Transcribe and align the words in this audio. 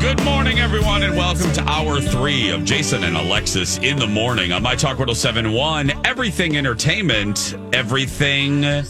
Good 0.00 0.22
morning, 0.24 0.58
everyone, 0.60 1.02
and 1.02 1.16
welcome 1.16 1.50
to 1.52 1.62
hour 1.62 2.00
three 2.00 2.50
of 2.50 2.64
Jason 2.64 3.04
and 3.04 3.16
Alexis 3.16 3.78
in 3.78 3.98
the 3.98 4.06
morning 4.06 4.52
on 4.52 4.62
My 4.62 4.74
Talk 4.74 4.98
1071. 4.98 5.92
Everything 6.06 6.56
entertainment, 6.56 7.54
everything 7.72 8.84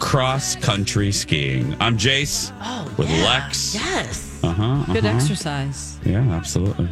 cross 0.00 0.56
country 0.56 1.12
skiing. 1.12 1.76
I'm 1.80 1.96
Jace 1.96 2.52
Oh, 2.60 2.92
with 2.98 3.08
yeah. 3.10 3.24
Lex. 3.24 3.74
Yes. 3.74 4.40
Uh 4.42 4.52
huh. 4.52 4.92
Good 4.92 5.04
exercise. 5.04 5.98
Yeah, 6.04 6.20
absolutely. 6.30 6.86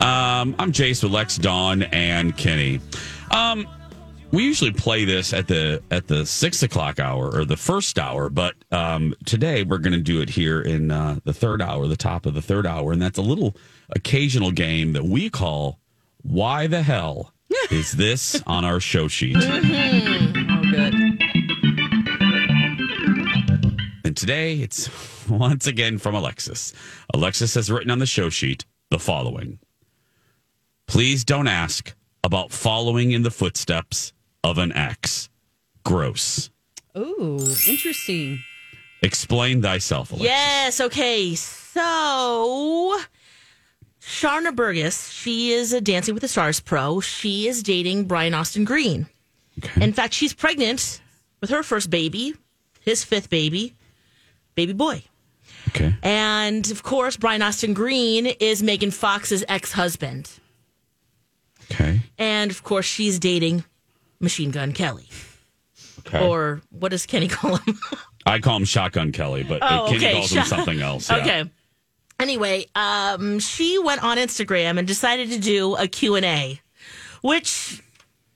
Um, 0.00 0.54
I'm 0.58 0.72
Jace 0.72 1.02
with 1.02 1.12
Lex, 1.12 1.36
Dawn, 1.36 1.82
and 1.82 2.36
Kenny. 2.36 2.80
Um, 3.30 3.66
we 4.32 4.44
usually 4.44 4.72
play 4.72 5.04
this 5.04 5.32
at 5.32 5.48
the 5.48 5.82
at 5.90 6.06
the 6.06 6.24
six 6.24 6.62
o'clock 6.62 7.00
hour 7.00 7.34
or 7.34 7.44
the 7.44 7.56
first 7.56 7.98
hour, 7.98 8.28
but 8.28 8.54
um, 8.70 9.14
today 9.24 9.62
we're 9.64 9.78
going 9.78 9.92
to 9.92 10.00
do 10.00 10.20
it 10.20 10.30
here 10.30 10.60
in 10.60 10.90
uh, 10.90 11.18
the 11.24 11.32
third 11.32 11.60
hour, 11.60 11.86
the 11.86 11.96
top 11.96 12.26
of 12.26 12.34
the 12.34 12.42
third 12.42 12.66
hour, 12.66 12.92
and 12.92 13.02
that's 13.02 13.18
a 13.18 13.22
little 13.22 13.56
occasional 13.90 14.52
game 14.52 14.92
that 14.92 15.04
we 15.04 15.30
call 15.30 15.80
"Why 16.22 16.66
the 16.66 16.82
hell 16.82 17.32
is 17.70 17.92
this 17.92 18.40
on 18.46 18.64
our 18.64 18.78
show 18.78 19.08
sheet?" 19.08 19.36
Oh, 19.38 20.62
good. 20.70 20.94
And 24.04 24.16
today 24.16 24.56
it's 24.60 24.88
once 25.28 25.66
again 25.66 25.98
from 25.98 26.14
Alexis. 26.14 26.72
Alexis 27.12 27.54
has 27.54 27.70
written 27.70 27.90
on 27.90 27.98
the 27.98 28.06
show 28.06 28.30
sheet 28.30 28.64
the 28.90 28.98
following 28.98 29.58
Please 30.86 31.24
don't 31.24 31.48
ask 31.48 31.94
about 32.22 32.52
following 32.52 33.12
in 33.12 33.22
the 33.22 33.30
footsteps 33.30 34.12
of 34.44 34.58
an 34.58 34.72
ex. 34.72 35.28
Gross. 35.84 36.50
Ooh, 36.96 37.38
interesting. 37.66 38.42
Explain 39.02 39.62
thyself, 39.62 40.10
Alexis. 40.10 40.26
Yes. 40.26 40.80
Okay. 40.80 41.34
So, 41.34 43.00
Sharna 44.00 44.54
Burgess, 44.54 45.10
she 45.10 45.52
is 45.52 45.72
a 45.72 45.80
Dancing 45.80 46.14
with 46.14 46.22
the 46.22 46.28
Stars 46.28 46.60
pro. 46.60 47.00
She 47.00 47.48
is 47.48 47.62
dating 47.62 48.04
Brian 48.04 48.34
Austin 48.34 48.64
Green. 48.64 49.06
Okay. 49.62 49.82
In 49.82 49.92
fact, 49.92 50.14
she's 50.14 50.34
pregnant 50.34 51.00
with 51.40 51.50
her 51.50 51.62
first 51.62 51.90
baby, 51.90 52.34
his 52.80 53.04
fifth 53.04 53.30
baby, 53.30 53.74
baby 54.54 54.72
boy. 54.72 55.02
Okay. 55.68 55.94
And 56.02 56.70
of 56.70 56.82
course, 56.82 57.16
Brian 57.16 57.42
Austin 57.42 57.74
Green 57.74 58.26
is 58.26 58.62
Megan 58.62 58.90
Fox's 58.90 59.44
ex 59.48 59.72
husband. 59.72 60.30
Okay. 61.70 62.00
And 62.18 62.50
of 62.50 62.62
course, 62.64 62.86
she's 62.86 63.18
dating 63.18 63.64
Machine 64.20 64.50
Gun 64.50 64.72
Kelly. 64.72 65.08
Okay. 66.00 66.26
Or 66.26 66.60
what 66.70 66.90
does 66.90 67.06
Kenny 67.06 67.28
call 67.28 67.56
him? 67.56 67.78
I 68.26 68.38
call 68.38 68.56
him 68.56 68.64
Shotgun 68.64 69.12
Kelly, 69.12 69.42
but 69.42 69.62
Oh, 69.62 69.86
Kenny 69.86 69.96
okay. 69.98 70.12
calls 70.14 70.30
him 70.32 70.44
something 70.44 70.80
else. 70.80 71.10
yeah. 71.10 71.16
Okay. 71.18 71.50
Anyway, 72.18 72.66
um, 72.74 73.38
she 73.38 73.78
went 73.78 74.02
on 74.02 74.18
Instagram 74.18 74.78
and 74.78 74.86
decided 74.86 75.30
to 75.30 75.38
do 75.38 75.74
a 75.76 75.88
Q&A, 75.88 76.60
which 77.22 77.82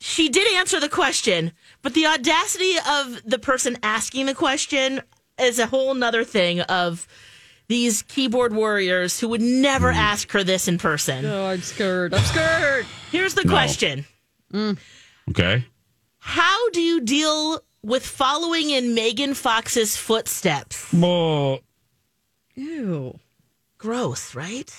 she 0.00 0.30
did 0.30 0.50
answer 0.56 0.80
the 0.80 0.88
question, 0.88 1.52
but 1.83 1.92
the 1.92 2.06
audacity 2.06 2.74
of 2.89 3.20
the 3.27 3.39
person 3.39 3.77
asking 3.83 4.24
the 4.27 4.34
question 4.34 5.02
is 5.39 5.58
a 5.58 5.67
whole 5.67 5.92
nother 5.94 6.24
thing 6.24 6.61
of 6.62 7.06
these 7.68 8.02
keyboard 8.02 8.55
warriors 8.55 9.20
who 9.20 9.28
would 9.28 9.40
never 9.42 9.92
Hmm. 9.92 9.98
ask 9.98 10.30
her 10.33 10.42
this 10.44 10.67
in 10.68 10.78
person. 10.78 11.24
Oh, 11.27 11.46
I'm 11.46 11.61
scared. 11.62 12.14
I'm 12.14 12.24
scared. 12.24 12.86
Here's 13.11 13.34
the 13.34 13.44
No. 13.44 13.50
question. 13.50 14.06
Okay. 15.30 15.67
How 16.27 16.70
do 16.70 16.80
you 16.80 17.02
deal 17.02 17.61
with 17.83 18.05
following 18.07 18.70
in 18.70 18.95
Megan 18.95 19.35
Fox's 19.35 19.95
footsteps? 19.95 20.90
Well, 20.90 21.61
Ew. 22.55 23.18
Gross, 23.77 24.35
right? 24.35 24.73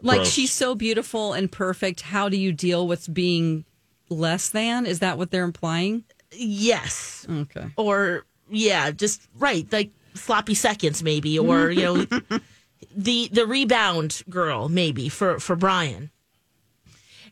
Like 0.00 0.18
Gross. 0.18 0.30
she's 0.32 0.52
so 0.52 0.76
beautiful 0.76 1.32
and 1.32 1.50
perfect. 1.50 2.02
How 2.02 2.28
do 2.28 2.36
you 2.36 2.52
deal 2.52 2.86
with 2.86 3.12
being 3.12 3.64
less 4.08 4.50
than? 4.50 4.86
Is 4.86 5.00
that 5.00 5.18
what 5.18 5.32
they're 5.32 5.42
implying? 5.42 6.04
Yes. 6.30 7.26
Okay. 7.28 7.66
or 7.76 8.24
yeah, 8.48 8.92
just 8.92 9.26
right, 9.36 9.66
like 9.72 9.90
sloppy 10.14 10.54
seconds 10.54 11.02
maybe, 11.02 11.38
or 11.40 11.70
you 11.72 11.82
know, 11.82 12.06
the 12.96 13.28
the 13.32 13.46
rebound 13.46 14.22
girl 14.30 14.68
maybe 14.68 15.08
for 15.08 15.40
for 15.40 15.56
Brian. 15.56 16.10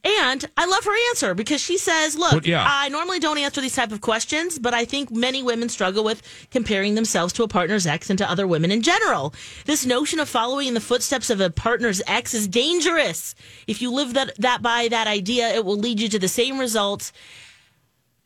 And 0.05 0.45
I 0.57 0.67
love 0.67 0.85
her 0.85 1.11
answer 1.11 1.33
because 1.33 1.61
she 1.61 1.79
says, 1.79 2.17
"Look, 2.17 2.33
Well, 2.33 2.41
yeah. 2.43 2.67
I 2.69 2.89
normally 2.89 3.21
don't 3.21 3.39
answer 3.39 3.61
these 3.61 3.77
type 3.77 3.93
of 3.93 4.01
questions, 4.01 4.59
but 4.59 4.75
I 4.75 4.85
think 4.85 5.13
many 5.13 5.45
women 5.45 5.69
struggle 5.69 6.03
with 6.03 6.23
comparing 6.51 6.97
themselves 6.97 7.33
to 7.35 7.45
a 7.45 7.49
partner's 7.49 7.87
ex 7.87 8.11
and 8.11 8.19
to 8.19 8.29
other 8.29 8.47
women 8.47 8.73
in 8.73 8.83
general. 8.83 9.33
This 9.65 9.87
notion 9.87 10.19
of 10.19 10.29
following 10.29 10.67
in 10.67 10.75
the 10.75 10.81
footsteps 10.81 11.31
of 11.31 11.41
a 11.41 11.51
partner's 11.51 12.03
ex 12.09 12.35
is 12.35 12.49
dangerous. 12.49 13.37
If 13.69 13.81
you 13.81 13.93
live 13.93 14.15
that 14.15 14.35
that 14.39 14.61
by 14.61 14.89
that 14.89 15.07
idea, 15.07 15.55
it 15.55 15.65
will 15.65 15.79
lead 15.79 16.01
you 16.01 16.09
to 16.09 16.19
the 16.19 16.29
same 16.29 16.59
results 16.59 17.13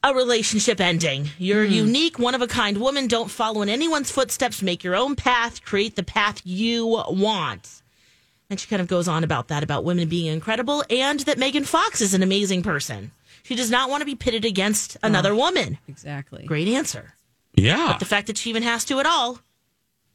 a 0.03 0.15
relationship 0.15 0.81
ending. 0.81 1.31
You're 1.37 1.65
a 1.65 1.69
unique, 1.69 2.19
one 2.19 2.35
of 2.35 2.41
a 2.41 2.47
kind 2.47 2.79
woman. 2.79 3.09
Don't 3.09 3.31
follow 3.31 3.63
in 3.63 3.69
anyone's 3.69 4.11
footsteps. 4.11 4.63
Make 4.63 4.85
your 4.85 4.95
own 4.95 5.17
path. 5.17 5.65
Create 5.65 5.97
the 5.97 6.05
path 6.05 6.41
you 6.45 6.87
want. 6.87 7.83
And 8.49 8.61
she 8.61 8.69
kind 8.69 8.81
of 8.81 8.87
goes 8.89 9.09
on 9.09 9.25
about 9.25 9.49
that, 9.49 9.63
about 9.65 9.83
women 9.85 10.09
being 10.09 10.27
incredible, 10.27 10.85
and 10.89 11.21
that 11.21 11.37
Megan 11.39 11.65
Fox 11.65 12.01
is 12.01 12.15
an 12.15 12.23
amazing 12.23 12.63
person. 12.63 13.11
She 13.43 13.55
does 13.57 13.71
not 13.71 13.91
want 13.91 14.03
to 14.03 14.05
be 14.07 14.15
pitted 14.15 14.45
against 14.45 14.97
another 15.03 15.35
woman. 15.35 15.79
Exactly. 15.89 16.45
Great 16.47 16.69
answer. 16.69 17.15
yeah. 17.55 17.97
The 17.99 18.05
fact 18.05 18.27
that 18.29 18.39
she 18.39 18.51
even 18.51 18.63
has 18.63 18.85
to 18.87 18.99
at 19.01 19.07
all. 19.07 19.41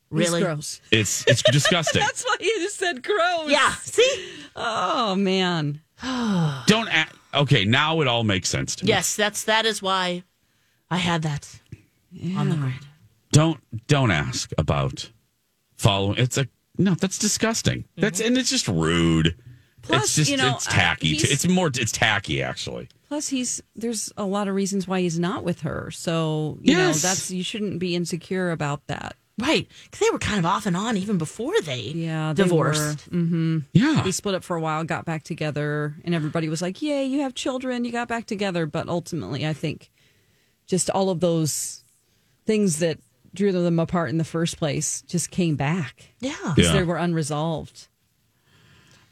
Really? 0.10 0.40
It's 0.42 0.46
gross. 0.46 0.82
It's 0.92 1.26
it's 1.28 1.42
disgusting. 1.44 2.02
That's 2.06 2.24
why 2.26 2.36
you 2.42 2.60
just 2.60 2.78
said 2.78 3.02
gross. 3.04 3.50
Yeah. 3.50 3.72
See? 3.76 4.26
Oh 4.56 5.16
man. 5.16 5.80
Don't 6.68 6.88
a- 6.90 7.08
Okay, 7.34 7.64
now 7.64 8.02
it 8.02 8.08
all 8.10 8.26
makes 8.26 8.50
sense 8.50 8.76
to 8.78 8.84
me. 8.86 8.90
Yes, 8.90 9.16
that's 9.16 9.46
that 9.46 9.66
is 9.66 9.82
why 9.82 10.24
I 10.90 10.98
had 10.98 11.22
that 11.22 11.48
on 12.36 12.50
the 12.50 12.56
grid. 12.58 12.74
don't 13.32 13.62
don't 13.88 14.12
ask 14.12 14.52
about 14.58 15.10
following 15.78 16.18
it's 16.18 16.38
a 16.38 16.48
no 16.78 16.96
that's 16.96 17.18
disgusting 17.18 17.86
that's 17.98 18.20
and 18.20 18.38
it's 18.38 18.50
just 18.50 18.68
rude 18.68 19.36
Plus, 19.84 20.04
it's 20.04 20.16
just 20.16 20.32
you 20.32 20.38
know, 20.38 20.56
it's 20.56 20.66
tacky 20.66 21.16
uh, 21.16 21.22
it's 21.24 21.48
more 21.48 21.68
it's 21.68 21.92
tacky 21.92 22.42
actually 22.42 22.88
Plus, 23.12 23.28
he's 23.28 23.62
there's 23.76 24.10
a 24.16 24.24
lot 24.24 24.48
of 24.48 24.56
reasons 24.56 24.88
why 24.88 25.02
he's 25.02 25.20
not 25.20 25.44
with 25.44 25.64
her. 25.64 25.92
So 25.92 26.58
you 26.62 26.78
know 26.78 26.94
that's 26.94 27.30
you 27.30 27.44
shouldn't 27.44 27.78
be 27.78 27.94
insecure 27.94 28.52
about 28.52 28.88
that. 28.88 29.18
Right. 29.38 29.68
Because 29.84 30.00
they 30.00 30.10
were 30.12 30.18
kind 30.18 30.40
of 30.40 30.46
off 30.46 30.66
and 30.66 30.78
on 30.78 30.96
even 30.96 31.18
before 31.18 31.60
they 31.60 31.92
Yeah, 31.94 32.32
they 32.32 32.44
divorced. 32.44 33.12
Mm-hmm. 33.12 33.60
yeah 33.74 34.02
They 34.02 34.12
split 34.12 34.36
up 34.36 34.46
for 34.46 34.56
a 34.56 34.62
while, 34.62 34.86
got 34.86 35.04
back 35.04 35.24
together, 35.24 35.98
and 36.06 36.16
everybody 36.16 36.48
was 36.48 36.62
like, 36.62 36.82
"Yay, 36.82 37.04
you 37.04 37.20
have 37.20 37.34
children! 37.34 37.84
You 37.84 37.92
got 37.92 38.08
back 38.08 38.28
together." 38.28 38.66
But 38.66 38.88
ultimately, 38.88 39.46
I 39.46 39.52
think 39.52 39.92
just 40.66 40.90
all 40.90 41.10
of 41.10 41.20
those 41.20 41.84
things 42.46 42.80
that 42.80 42.98
drew 43.34 43.52
them 43.52 43.80
apart 43.80 44.10
in 44.10 44.18
the 44.18 44.24
first 44.24 44.58
place 44.58 45.02
just 45.04 45.32
came 45.32 45.56
back 45.56 46.14
Yeah. 46.20 46.36
because 46.56 46.72
Yeah. 46.72 46.74
they 46.74 46.84
were 46.84 46.98
unresolved. 46.98 47.88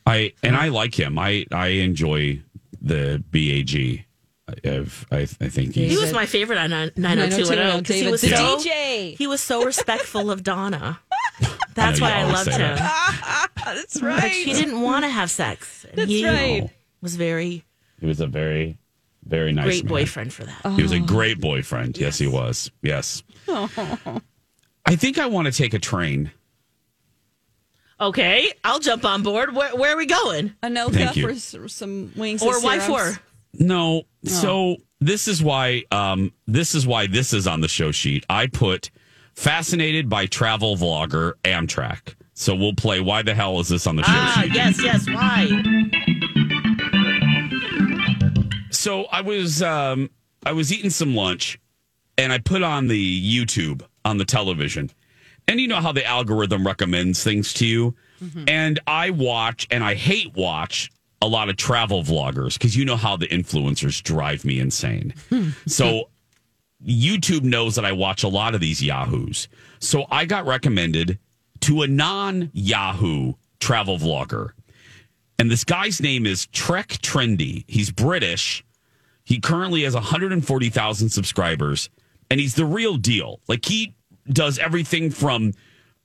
i 0.06 0.34
and 0.44 0.56
i 0.56 0.70
like 0.70 1.00
him 1.00 1.18
i 1.20 1.46
i 1.52 1.68
enjoy 1.68 2.42
the 2.82 3.24
bag 3.32 4.06
I've, 4.66 5.06
I, 5.12 5.18
I 5.20 5.26
think 5.50 5.76
He 5.76 5.96
was 5.96 6.12
my 6.12 6.26
favorite 6.26 6.58
oh 6.58 6.62
oh 6.62 6.64
on 6.64 6.92
90210 6.98 7.04
90210, 7.04 7.80
because 7.84 7.96
he 8.02 8.10
was 8.10 8.22
the 8.22 8.30
so 8.30 8.58
DJ. 8.58 9.16
he 9.16 9.28
was 9.28 9.42
so 9.42 9.64
respectful 9.64 10.32
of 10.32 10.42
Donna. 10.42 11.00
That's 11.76 12.02
why 12.02 12.14
I 12.14 12.24
loved 12.24 12.50
him. 12.50 12.58
that. 12.60 13.48
That's 13.64 14.02
Like 14.02 14.32
she 14.32 14.54
didn't 14.54 14.82
want 14.82 15.06
to 15.06 15.10
have 15.10 15.30
sex. 15.30 15.86
And 15.86 16.00
That's 16.00 16.10
he 16.10 16.26
right. 16.28 16.68
was 17.00 17.16
very 17.16 17.64
he 18.00 18.08
was 18.08 18.20
a 18.22 18.26
very 18.26 18.80
very 19.30 19.54
nice 19.54 19.66
great 19.66 19.84
man. 19.86 19.90
boyfriend 19.90 20.34
for 20.34 20.44
that. 20.44 20.74
he 20.76 20.82
was 20.82 20.92
a 20.92 21.00
great 21.00 21.40
boyfriend 21.40 21.98
yes, 21.98 22.18
he 22.18 22.28
was 22.28 22.70
yes 22.82 23.24
i 23.48 24.96
think 24.96 25.18
i 25.18 25.26
want 25.28 25.46
to 25.46 25.52
take 25.52 25.74
a 25.74 25.80
train 25.80 26.32
Okay, 28.02 28.54
I'll 28.64 28.80
jump 28.80 29.04
on 29.04 29.24
board. 29.24 29.54
Where, 29.54 29.76
where 29.76 29.94
are 29.94 29.98
we 29.98 30.06
going? 30.06 30.54
Anoka 30.64 30.94
Thank 30.94 31.18
you. 31.18 31.24
for 31.28 31.32
s- 31.32 31.54
some 31.68 32.14
wings 32.16 32.42
Or 32.42 32.56
and 32.56 32.64
why 32.64 32.80
for? 32.80 33.20
No. 33.54 34.04
So 34.24 34.78
this 35.02 35.28
is 35.28 35.44
why 35.44 35.84
um 35.92 36.32
this 36.48 36.76
is 36.76 36.88
why 36.88 37.08
this 37.08 37.34
is 37.34 37.46
on 37.46 37.60
the 37.60 37.68
show 37.68 37.92
sheet. 37.92 38.26
I 38.30 38.48
put 38.48 38.90
fascinated 39.34 40.08
by 40.08 40.28
travel 40.28 40.78
vlogger 40.78 41.34
Amtrak. 41.44 42.16
So 42.36 42.56
we'll 42.56 42.74
play. 42.74 43.02
Why 43.02 43.22
the 43.22 43.36
hell 43.36 43.60
is 43.60 43.68
this 43.68 43.86
on 43.86 43.98
the 43.98 44.04
show? 44.04 44.14
Ah, 44.16 44.42
sheet? 44.44 44.56
yes, 44.56 44.82
yes. 44.82 45.06
Why? 45.10 45.46
So 48.80 49.04
I 49.12 49.20
was 49.20 49.62
um, 49.62 50.10
I 50.46 50.54
was 50.54 50.72
eating 50.72 50.90
some 50.90 51.14
lunch, 51.14 51.60
and 52.18 52.32
I 52.32 52.38
put 52.38 52.64
on 52.64 52.88
the 52.88 53.38
YouTube 53.38 53.82
on 54.06 54.18
the 54.18 54.24
television, 54.24 54.90
and 55.50 55.60
you 55.60 55.68
know 55.68 55.82
how 55.82 55.92
the 55.92 56.06
algorithm 56.06 56.66
recommends 56.66 57.22
things 57.22 57.54
to 57.56 57.66
you, 57.66 57.96
and 58.48 58.80
I 58.88 59.10
watch 59.10 59.68
and 59.70 59.84
I 59.84 59.96
hate 59.96 60.34
watch 60.34 60.90
a 61.22 61.28
lot 61.28 61.50
of 61.50 61.58
travel 61.58 62.04
vloggers 62.04 62.54
because 62.54 62.78
you 62.78 62.86
know 62.86 62.96
how 62.96 63.18
the 63.18 63.28
influencers 63.28 64.02
drive 64.02 64.46
me 64.46 64.62
insane. 64.62 65.14
so 65.68 66.10
YouTube 66.82 67.44
knows 67.44 67.76
that 67.76 67.84
I 67.84 67.92
watch 67.92 68.24
a 68.24 68.30
lot 68.30 68.56
of 68.56 68.62
these 68.62 68.82
Yahoos. 68.82 69.50
So 69.80 70.06
I 70.10 70.24
got 70.24 70.46
recommended 70.46 71.20
to 71.62 71.82
a 71.82 71.88
non 71.88 72.50
Yahoo 72.54 73.34
travel 73.60 73.98
vlogger. 73.98 74.52
And 75.38 75.52
this 75.52 75.66
guy's 75.66 76.02
name 76.02 76.26
is 76.26 76.46
Trek 76.48 76.88
Trendy. 76.88 77.66
He's 77.68 77.92
British. 77.92 78.64
He 79.30 79.40
currently 79.40 79.84
has 79.84 79.94
140,000 79.94 81.10
subscribers 81.10 81.90
and 82.30 82.40
he's 82.40 82.56
the 82.56 82.66
real 82.66 82.98
deal. 82.98 83.40
Like 83.48 83.64
he 83.64 83.96
does 84.28 84.60
everything 84.60 85.10
from 85.10 85.54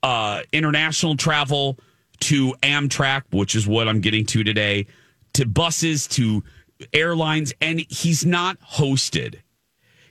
uh, 0.01 0.43
international 0.53 1.17
travel 1.17 1.77
to 2.21 2.55
Amtrak, 2.63 3.23
which 3.31 3.55
is 3.55 3.67
what 3.67 3.89
I'm 3.89 3.99
getting 3.99 4.25
to 4.27 4.43
today, 4.43 4.87
to 5.33 5.45
buses 5.45 6.07
to 6.09 6.43
airlines. 6.93 7.53
And 7.59 7.83
he's 7.89 8.25
not 8.25 8.57
hosted 8.61 9.39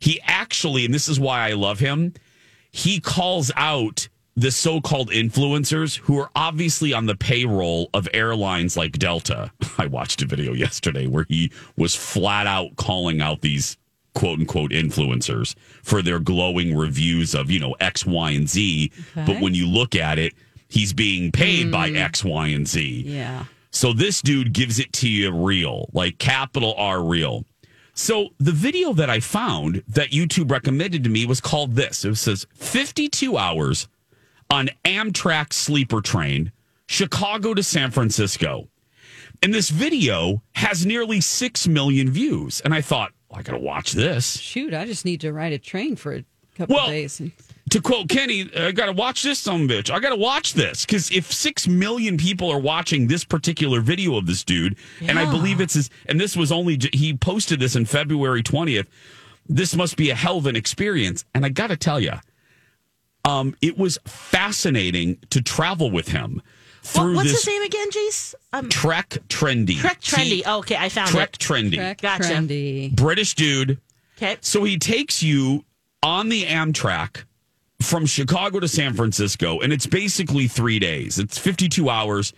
he 0.04 0.20
actually, 0.22 0.84
and 0.84 0.92
this 0.92 1.08
is 1.08 1.18
why 1.18 1.48
I 1.48 1.54
love 1.54 1.78
him, 1.78 2.12
he 2.70 3.00
calls 3.00 3.50
out 3.56 4.10
the 4.36 4.50
so 4.50 4.80
called 4.80 5.10
influencers 5.10 5.96
who 5.98 6.18
are 6.18 6.30
obviously 6.34 6.92
on 6.92 7.06
the 7.06 7.14
payroll 7.14 7.88
of 7.94 8.08
airlines 8.12 8.76
like 8.76 8.98
Delta. 8.98 9.52
I 9.78 9.86
watched 9.86 10.22
a 10.22 10.26
video 10.26 10.52
yesterday 10.52 11.06
where 11.06 11.26
he 11.28 11.52
was 11.76 11.94
flat 11.94 12.46
out 12.46 12.76
calling 12.76 13.20
out 13.20 13.40
these 13.42 13.76
quote 14.14 14.40
unquote 14.40 14.70
influencers 14.70 15.54
for 15.82 16.02
their 16.02 16.18
glowing 16.18 16.76
reviews 16.76 17.34
of, 17.34 17.50
you 17.50 17.60
know, 17.60 17.74
X, 17.80 18.04
Y, 18.06 18.30
and 18.32 18.48
Z. 18.48 18.90
But 19.14 19.40
when 19.40 19.54
you 19.54 19.68
look 19.68 19.94
at 19.94 20.18
it, 20.18 20.34
he's 20.68 20.92
being 20.92 21.30
paid 21.30 21.70
by 21.70 21.90
hmm. 21.90 21.96
X, 21.96 22.24
Y, 22.24 22.48
and 22.48 22.66
Z. 22.66 23.04
Yeah. 23.06 23.44
So 23.70 23.92
this 23.92 24.22
dude 24.22 24.52
gives 24.52 24.78
it 24.78 24.92
to 24.94 25.08
you 25.08 25.32
real, 25.32 25.88
like 25.92 26.18
capital 26.18 26.74
R 26.76 27.02
real. 27.02 27.44
So 27.92 28.30
the 28.38 28.52
video 28.52 28.92
that 28.92 29.08
I 29.08 29.20
found 29.20 29.82
that 29.88 30.10
YouTube 30.10 30.50
recommended 30.50 31.04
to 31.04 31.10
me 31.10 31.26
was 31.26 31.40
called 31.40 31.74
this. 31.74 32.04
It 32.04 32.16
says 32.16 32.46
52 32.54 33.36
hours 33.36 33.88
on 34.54 34.70
Amtrak 34.84 35.52
sleeper 35.52 36.00
train, 36.00 36.52
Chicago 36.86 37.54
to 37.54 37.62
San 37.62 37.90
Francisco. 37.90 38.68
And 39.42 39.52
this 39.52 39.68
video 39.68 40.42
has 40.54 40.86
nearly 40.86 41.20
6 41.20 41.66
million 41.66 42.08
views. 42.08 42.60
And 42.60 42.72
I 42.72 42.80
thought, 42.80 43.10
well, 43.28 43.40
I 43.40 43.42
got 43.42 43.52
to 43.54 43.58
watch 43.58 43.92
this. 43.92 44.38
Shoot, 44.38 44.72
I 44.72 44.86
just 44.86 45.04
need 45.04 45.20
to 45.22 45.32
ride 45.32 45.52
a 45.52 45.58
train 45.58 45.96
for 45.96 46.14
a 46.14 46.24
couple 46.56 46.76
Well, 46.76 46.84
of 46.84 46.90
days. 46.92 47.18
And 47.18 47.32
to 47.70 47.82
quote 47.82 48.08
Kenny, 48.08 48.48
I 48.56 48.70
got 48.70 48.86
to 48.86 48.92
watch 48.92 49.24
this 49.24 49.40
some 49.40 49.68
bitch. 49.68 49.90
I 49.90 49.98
got 49.98 50.10
to 50.10 50.16
watch 50.16 50.54
this 50.54 50.86
because 50.86 51.10
if 51.10 51.32
six 51.32 51.66
million 51.66 52.16
people 52.16 52.48
are 52.48 52.60
watching 52.60 53.08
this 53.08 53.24
particular 53.24 53.80
video 53.80 54.16
of 54.16 54.26
this 54.26 54.44
dude, 54.44 54.76
and 55.00 55.18
I 55.18 55.28
believe 55.28 55.60
it's 55.60 55.74
his, 55.74 55.90
and 56.06 56.20
this 56.20 56.36
was 56.36 56.52
only 56.52 56.78
he 56.92 57.12
posted 57.16 57.58
this 57.58 57.74
in 57.74 57.86
February 57.86 58.42
twentieth. 58.44 58.86
This 59.48 59.74
must 59.74 59.96
be 59.96 60.10
a 60.10 60.14
hell 60.14 60.38
of 60.38 60.46
an 60.46 60.54
experience, 60.54 61.24
and 61.34 61.44
I 61.44 61.48
got 61.48 61.66
to 61.66 61.76
tell 61.76 61.98
you, 61.98 62.12
um, 63.24 63.56
it 63.62 63.78
was 63.78 63.98
fascinating 64.06 65.18
to 65.30 65.40
travel 65.42 65.90
with 65.90 66.08
him 66.08 66.34
What, 66.36 66.82
through 66.82 67.14
what's 67.16 67.30
this 67.30 67.44
his 67.44 67.46
name 67.54 67.62
again, 67.62 67.90
Jace? 67.90 68.34
Um, 68.52 68.68
Trek 68.68 69.18
Trendy. 69.28 69.76
Trek 69.78 70.00
Trendy. 70.00 70.24
T- 70.28 70.44
Oh, 70.46 70.58
okay, 70.58 70.76
I 70.76 70.88
found 70.88 71.10
Trek 71.10 71.30
it. 71.34 71.38
Trendy. 71.38 71.74
Trek 71.76 72.00
Gotcha. 72.02 72.24
trendy. 72.24 72.94
British 72.94 73.34
dude. 73.34 73.80
Okay. 74.16 74.36
So 74.40 74.64
he 74.64 74.78
takes 74.78 75.22
you 75.22 75.64
on 76.02 76.28
the 76.28 76.44
Amtrak 76.44 77.24
from 77.80 78.06
Chicago 78.06 78.60
to 78.60 78.68
San 78.68 78.94
Francisco, 78.94 79.60
and 79.60 79.72
it's 79.72 79.86
basically 79.86 80.46
three 80.46 80.78
days. 80.78 81.18
It's 81.18 81.38
52 81.38 81.88
hours. 81.90 82.32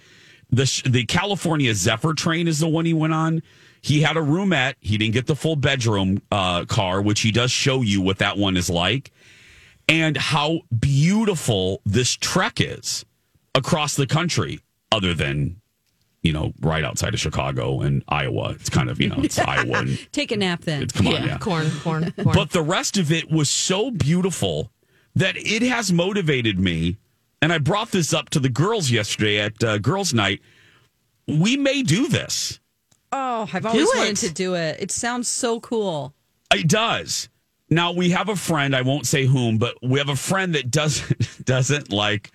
The, 0.51 0.83
the 0.89 1.05
California 1.05 1.75
Zephyr 1.75 2.15
train 2.15 2.47
is 2.47 2.61
the 2.61 2.69
one 2.69 2.85
he 2.85 2.95
went 2.95 3.13
on. 3.13 3.43
He 3.83 4.01
had 4.03 4.17
a 4.17 4.21
roomette. 4.21 4.75
He 4.81 4.97
didn't 4.97 5.15
get 5.15 5.27
the 5.27 5.37
full 5.37 5.57
bedroom 5.57 6.23
uh, 6.31 6.65
car, 6.67 7.03
which 7.03 7.21
he 7.21 7.33
does 7.33 7.51
show 7.51 7.83
you 7.83 8.01
what 8.01 8.19
that 8.19 8.39
one 8.39 8.57
is 8.57 8.71
like 8.71 9.11
and 9.89 10.17
how 10.17 10.61
beautiful 10.79 11.81
this 11.85 12.15
trek 12.17 12.61
is 12.61 13.05
across 13.55 13.95
the 13.97 14.07
country, 14.07 14.61
other 14.93 15.15
than, 15.15 15.61
you 16.23 16.33
know, 16.33 16.53
right 16.61 16.85
outside 16.85 17.15
of 17.15 17.21
Chicago 17.21 17.81
and 17.81 18.03
Iowa. 18.09 18.51
It's 18.51 18.69
kind 18.71 18.91
of, 18.91 19.01
you 19.01 19.09
know, 19.09 19.19
it's 19.19 19.39
Iowa 19.39 19.79
and 19.79 20.13
Take 20.13 20.33
a 20.33 20.37
nap 20.37 20.63
then. 20.63 20.87
come 20.89 21.07
yeah, 21.07 21.15
on, 21.15 21.27
yeah. 21.27 21.39
corn, 21.39 21.71
corn, 21.83 22.13
corn. 22.13 22.35
But 22.35 22.51
the 22.51 22.63
rest 22.63 22.99
of 22.99 23.13
it 23.13 23.31
was 23.31 23.49
so 23.49 23.91
beautiful 23.91 24.71
that 25.15 25.37
it 25.37 25.63
has 25.63 25.93
motivated 25.93 26.59
me. 26.59 26.99
And 27.41 27.53
I 27.53 27.59
brought 27.59 27.91
this 27.91 28.13
up 28.13 28.31
to 28.31 28.41
the 28.41 28.49
girls 28.49 28.91
yesterday 28.91 29.39
at 29.39 29.63
uh, 29.63 29.79
girls' 29.79 30.13
night. 30.13 30.41
We 31.29 31.57
may 31.57 31.83
do 31.83 32.09
this. 32.09 32.61
Oh, 33.13 33.49
I've 33.53 33.65
always 33.67 33.89
it. 33.91 33.97
wanted 33.97 34.17
to 34.19 34.33
do 34.33 34.55
it. 34.55 34.79
It 34.81 34.91
sounds 34.91 35.29
so 35.29 35.61
cool. 35.61 36.15
It 36.53 36.69
does. 36.69 37.29
Now 37.69 37.93
we 37.93 38.11
have 38.11 38.29
a 38.29 38.37
friend. 38.37 38.77
I 38.77 38.83
won't 38.83 39.07
say 39.07 39.27
whom, 39.27 39.59
but 39.59 39.77
we 39.83 39.99
have 39.99 40.09
a 40.09 40.17
friend 40.17 40.55
that 40.55 40.71
doesn't 40.71 41.45
doesn't 41.45 41.93
like 41.93 42.31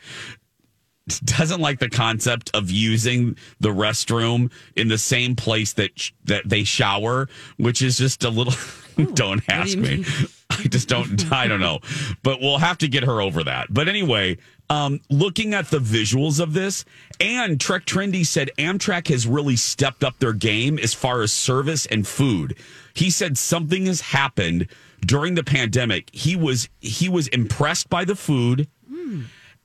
doesn't 1.20 1.60
like 1.60 1.80
the 1.80 1.90
concept 1.90 2.52
of 2.54 2.70
using 2.70 3.36
the 3.60 3.70
restroom 3.70 4.52
in 4.76 4.88
the 4.88 4.98
same 4.98 5.36
place 5.36 5.74
that 5.74 5.98
sh- 6.00 6.12
that 6.26 6.48
they 6.48 6.64
shower, 6.64 7.28
which 7.58 7.82
is 7.82 7.98
just 7.98 8.24
a 8.24 8.30
little. 8.30 8.54
don't 9.14 9.42
ask 9.50 9.76
you 9.76 9.82
me. 9.82 10.06
I 10.50 10.64
just 10.64 10.90
don't. 10.90 11.32
I 11.32 11.48
don't 11.48 11.62
know, 11.62 11.80
but 12.24 12.42
we'll 12.42 12.58
have 12.58 12.78
to 12.80 12.88
get 12.88 13.04
her 13.04 13.22
over 13.22 13.44
that. 13.46 13.74
But 13.74 13.88
anyway, 13.88 14.38
um, 14.70 15.00
looking 15.10 15.54
at 15.54 15.70
the 15.70 15.80
visuals 15.80 16.42
of 16.42 16.54
this, 16.54 16.84
and 17.20 17.60
Trek 17.60 17.86
Trendy 17.86 18.26
said 18.26 18.52
Amtrak 18.58 19.08
has 19.08 19.26
really 19.26 19.56
stepped 19.56 20.04
up 20.04 20.20
their 20.20 20.34
game 20.34 20.78
as 20.78 20.94
far 20.94 21.22
as 21.22 21.32
service 21.32 21.86
and 21.86 22.06
food. 22.06 22.58
He 22.94 23.10
said 23.10 23.38
something 23.38 23.86
has 23.86 24.02
happened 24.02 24.68
during 25.02 25.36
the 25.36 25.44
pandemic. 25.44 26.10
He 26.14 26.36
was 26.36 26.70
he 26.80 27.10
was 27.10 27.28
impressed 27.30 27.90
by 27.90 28.06
the 28.06 28.16
food 28.16 28.68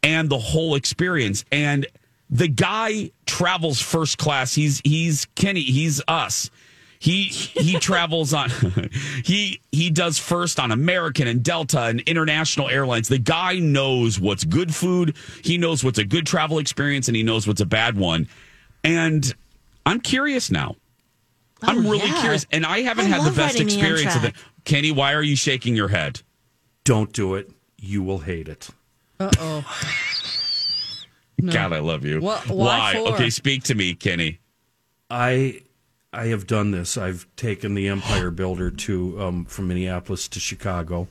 and 0.03 0.29
the 0.31 0.39
whole 0.39 0.75
experience. 0.75 1.45
And 1.53 1.87
the 2.31 2.49
guy 2.49 3.11
travels 3.27 3.81
first 3.81 4.19
class. 4.19 4.55
He's 4.55 4.81
he's 4.85 5.27
Kenny. 5.35 5.63
He's 5.63 6.03
us. 6.09 6.51
He 6.99 7.25
he 7.25 7.79
travels 7.79 8.33
on 8.35 8.51
he 9.25 9.61
he 9.71 9.91
does 9.91 10.19
first 10.19 10.59
on 10.59 10.73
American 10.73 11.27
and 11.29 11.43
Delta 11.43 11.83
and 11.83 12.01
international 12.01 12.69
airlines. 12.69 13.09
The 13.09 13.19
guy 13.19 13.59
knows 13.59 14.19
what's 14.19 14.45
good 14.45 14.75
food. 14.75 15.17
He 15.45 15.59
knows 15.59 15.85
what's 15.85 15.99
a 15.99 16.05
good 16.05 16.27
travel 16.27 16.59
experience, 16.59 17.09
and 17.09 17.17
he 17.17 17.23
knows 17.23 17.47
what's 17.47 17.61
a 17.61 17.67
bad 17.67 17.97
one. 17.97 18.29
And 18.83 19.33
I'm 19.85 20.01
curious 20.01 20.51
now. 20.51 20.77
I'm 21.63 21.85
really 21.85 22.01
Oh, 22.03 22.07
yeah. 22.07 22.21
curious, 22.21 22.47
and 22.51 22.67
I 22.67 22.81
haven't 22.81 23.07
I 23.07 23.17
had 23.17 23.31
the 23.33 23.35
best 23.37 23.61
experience 23.61 24.15
of 24.17 24.25
it. 24.25 24.35
Amtrak. 24.67 24.71
Kenny, 24.71 24.91
why 24.93 25.13
are 25.15 25.23
you 25.23 25.37
shaking 25.37 25.77
your 25.77 25.89
head? 25.89 26.23
Don't 26.85 27.13
do 27.13 27.35
it. 27.35 27.51
You 27.79 28.03
will 28.03 28.19
hate 28.19 28.49
it. 28.49 28.69
Uh 29.19 29.31
oh. 29.39 29.65
God, 31.45 31.73
I 31.73 31.81
love 31.81 32.05
you. 32.05 32.21
Wha- 32.21 32.41
why 32.49 32.95
for? 32.95 33.13
Okay, 33.15 33.31
speak 33.31 33.63
to 33.65 33.75
me, 33.75 33.95
Kenny. 33.95 34.41
I 35.11 35.61
I 36.13 36.27
have 36.27 36.47
done 36.47 36.71
this. 36.71 36.97
I've 36.97 37.27
taken 37.37 37.75
the 37.75 37.89
Empire 37.89 38.31
Builder 38.31 38.71
to 38.71 39.21
um, 39.23 39.45
from 39.45 39.69
Minneapolis 39.69 40.29
to 40.29 40.41
Chicago. 40.41 41.09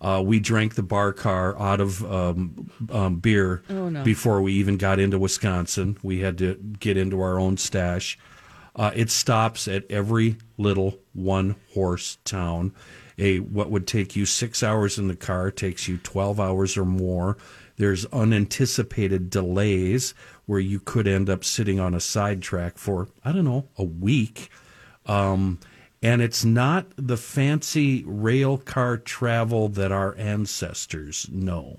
Uh, 0.00 0.20
we 0.24 0.40
drank 0.40 0.74
the 0.74 0.82
bar 0.82 1.12
car 1.12 1.56
out 1.62 1.80
of 1.80 2.04
um, 2.12 2.68
um, 2.90 3.16
beer 3.20 3.62
Oh, 3.70 3.88
no. 3.88 4.02
before 4.02 4.42
we 4.42 4.52
even 4.54 4.76
got 4.76 4.98
into 4.98 5.16
Wisconsin. 5.16 5.96
We 6.02 6.18
had 6.20 6.38
to 6.38 6.54
get 6.80 6.96
into 6.96 7.20
our 7.20 7.38
own 7.38 7.56
stash. 7.56 8.18
Uh, 8.74 8.90
it 8.94 9.10
stops 9.10 9.68
at 9.68 9.90
every 9.90 10.36
little 10.56 10.98
one 11.12 11.56
horse 11.74 12.18
town. 12.24 12.72
A 13.18 13.40
what 13.40 13.70
would 13.70 13.86
take 13.86 14.16
you 14.16 14.24
six 14.24 14.62
hours 14.62 14.98
in 14.98 15.08
the 15.08 15.16
car 15.16 15.50
takes 15.50 15.86
you 15.86 15.98
twelve 15.98 16.40
hours 16.40 16.76
or 16.76 16.84
more. 16.84 17.36
There's 17.76 18.06
unanticipated 18.06 19.28
delays 19.30 20.14
where 20.46 20.60
you 20.60 20.80
could 20.80 21.06
end 21.06 21.28
up 21.28 21.44
sitting 21.44 21.78
on 21.78 21.94
a 21.94 22.00
sidetrack 22.00 22.78
for 22.78 23.08
I 23.24 23.32
don't 23.32 23.44
know 23.44 23.68
a 23.76 23.84
week. 23.84 24.50
Um, 25.06 25.58
and 26.02 26.20
it's 26.20 26.44
not 26.44 26.86
the 26.96 27.16
fancy 27.16 28.02
rail 28.06 28.58
car 28.58 28.96
travel 28.96 29.68
that 29.68 29.92
our 29.92 30.16
ancestors 30.16 31.28
know. 31.30 31.78